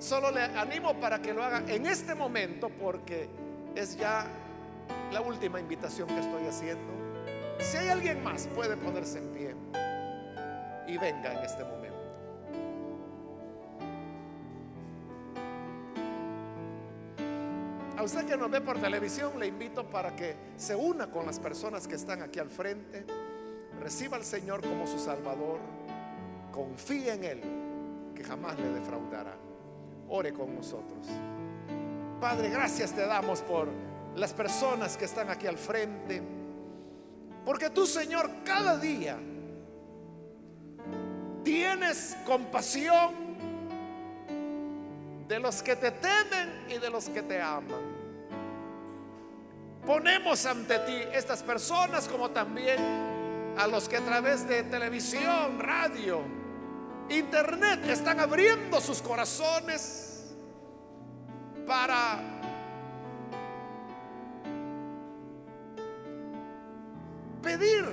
Solo 0.00 0.32
le 0.32 0.42
animo 0.42 0.98
para 0.98 1.22
que 1.22 1.32
lo 1.32 1.44
haga 1.44 1.62
en 1.72 1.86
este 1.86 2.14
momento 2.14 2.68
porque 2.70 3.28
es 3.76 3.96
ya 3.96 4.26
la 5.12 5.20
última 5.20 5.60
invitación 5.60 6.08
que 6.08 6.18
estoy 6.18 6.44
haciendo. 6.46 6.92
Si 7.60 7.76
hay 7.76 7.88
alguien 7.88 8.22
más, 8.24 8.48
puede 8.48 8.76
ponerse 8.76 9.18
en 9.18 9.28
pie 9.32 9.54
y 10.88 10.98
venga 10.98 11.34
en 11.34 11.44
este 11.44 11.62
momento. 11.62 11.98
A 17.96 18.02
usted 18.02 18.26
que 18.26 18.36
nos 18.36 18.50
ve 18.50 18.60
por 18.60 18.80
televisión, 18.80 19.38
le 19.38 19.46
invito 19.46 19.88
para 19.88 20.16
que 20.16 20.34
se 20.56 20.74
una 20.74 21.10
con 21.10 21.26
las 21.26 21.38
personas 21.38 21.86
que 21.86 21.94
están 21.94 22.22
aquí 22.22 22.40
al 22.40 22.50
frente, 22.50 23.04
reciba 23.80 24.16
al 24.16 24.24
Señor 24.24 24.62
como 24.62 24.86
su 24.86 24.98
Salvador, 24.98 25.58
confíe 26.50 27.12
en 27.12 27.24
Él, 27.24 27.40
que 28.14 28.24
jamás 28.24 28.58
le 28.58 28.68
defraudará. 28.70 29.36
Ore 30.08 30.32
con 30.32 30.54
nosotros. 30.54 31.06
Padre, 32.20 32.50
gracias 32.50 32.92
te 32.92 33.06
damos 33.06 33.42
por 33.42 33.68
las 34.16 34.32
personas 34.32 34.96
que 34.96 35.04
están 35.04 35.30
aquí 35.30 35.46
al 35.46 35.58
frente, 35.58 36.22
porque 37.44 37.70
tú, 37.70 37.86
Señor, 37.86 38.30
cada 38.44 38.76
día 38.76 39.18
tienes 41.44 42.16
compasión 42.26 43.28
de 45.28 45.38
los 45.38 45.62
que 45.62 45.76
te 45.76 45.92
temen 45.92 46.66
y 46.68 46.78
de 46.78 46.90
los 46.90 47.08
que 47.08 47.22
te 47.22 47.40
aman. 47.40 47.98
Ponemos 49.86 50.44
ante 50.44 50.78
ti 50.80 50.96
estas 51.12 51.42
personas 51.42 52.08
como 52.08 52.30
también 52.30 52.78
a 53.56 53.66
los 53.66 53.88
que 53.88 53.96
a 53.96 54.04
través 54.04 54.46
de 54.48 54.64
televisión, 54.64 55.58
radio, 55.58 56.20
internet 57.08 57.88
están 57.88 58.20
abriendo 58.20 58.80
sus 58.80 59.00
corazones 59.00 60.34
para 61.66 62.20
pedir 67.42 67.84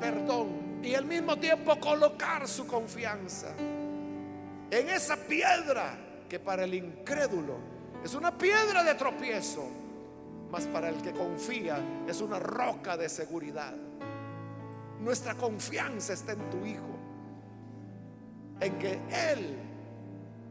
perdón 0.00 0.80
y 0.82 0.94
al 0.94 1.04
mismo 1.04 1.36
tiempo 1.36 1.78
colocar 1.80 2.46
su 2.46 2.66
confianza 2.66 3.54
en 4.70 4.88
esa 4.88 5.16
piedra 5.16 5.96
que 6.28 6.38
para 6.38 6.64
el 6.64 6.74
incrédulo 6.74 7.74
es 8.04 8.14
una 8.14 8.36
piedra 8.36 8.84
de 8.84 8.94
tropiezo, 8.96 9.66
mas 10.50 10.66
para 10.66 10.90
el 10.90 11.00
que 11.00 11.12
confía 11.12 11.78
es 12.06 12.20
una 12.20 12.38
roca 12.38 12.98
de 12.98 13.08
seguridad. 13.08 13.74
Nuestra 15.00 15.34
confianza 15.34 16.12
está 16.12 16.32
en 16.32 16.50
tu 16.50 16.66
Hijo, 16.66 16.98
en 18.60 18.78
que 18.78 19.00
Él 19.10 19.56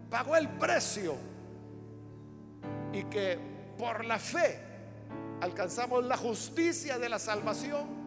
pagó 0.09 0.35
el 0.35 0.49
precio 0.49 1.15
y 2.91 3.03
que 3.05 3.37
por 3.77 4.05
la 4.05 4.19
fe 4.19 4.59
alcanzamos 5.41 6.05
la 6.05 6.17
justicia 6.17 6.99
de 6.99 7.09
la 7.09 7.19
salvación 7.19 8.03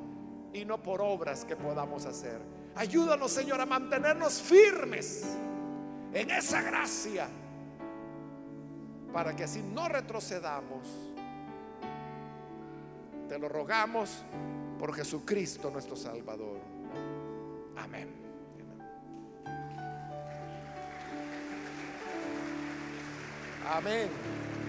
y 0.52 0.64
no 0.64 0.82
por 0.82 1.02
obras 1.02 1.44
que 1.44 1.56
podamos 1.56 2.06
hacer. 2.06 2.40
Ayúdanos, 2.76 3.30
Señor, 3.30 3.60
a 3.60 3.66
mantenernos 3.66 4.40
firmes 4.40 5.24
en 6.12 6.30
esa 6.30 6.62
gracia 6.62 7.28
para 9.12 9.34
que 9.34 9.44
así 9.44 9.62
no 9.62 9.88
retrocedamos. 9.88 10.88
Te 13.28 13.38
lo 13.38 13.48
rogamos 13.48 14.22
por 14.78 14.94
Jesucristo 14.94 15.70
nuestro 15.70 15.96
Salvador. 15.96 16.60
Amén. 17.76 18.25
Amén. 23.68 24.08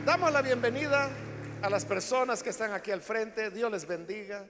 Damos 0.06 0.32
la 0.34 0.42
bienvenida 0.42 1.10
a 1.62 1.70
las 1.70 1.86
personas 1.86 2.42
que 2.42 2.50
están 2.50 2.74
aquí 2.74 2.90
al 2.90 3.02
frente. 3.02 3.52
Dios 3.52 3.72
les 3.72 3.86
bendiga. 3.86 4.44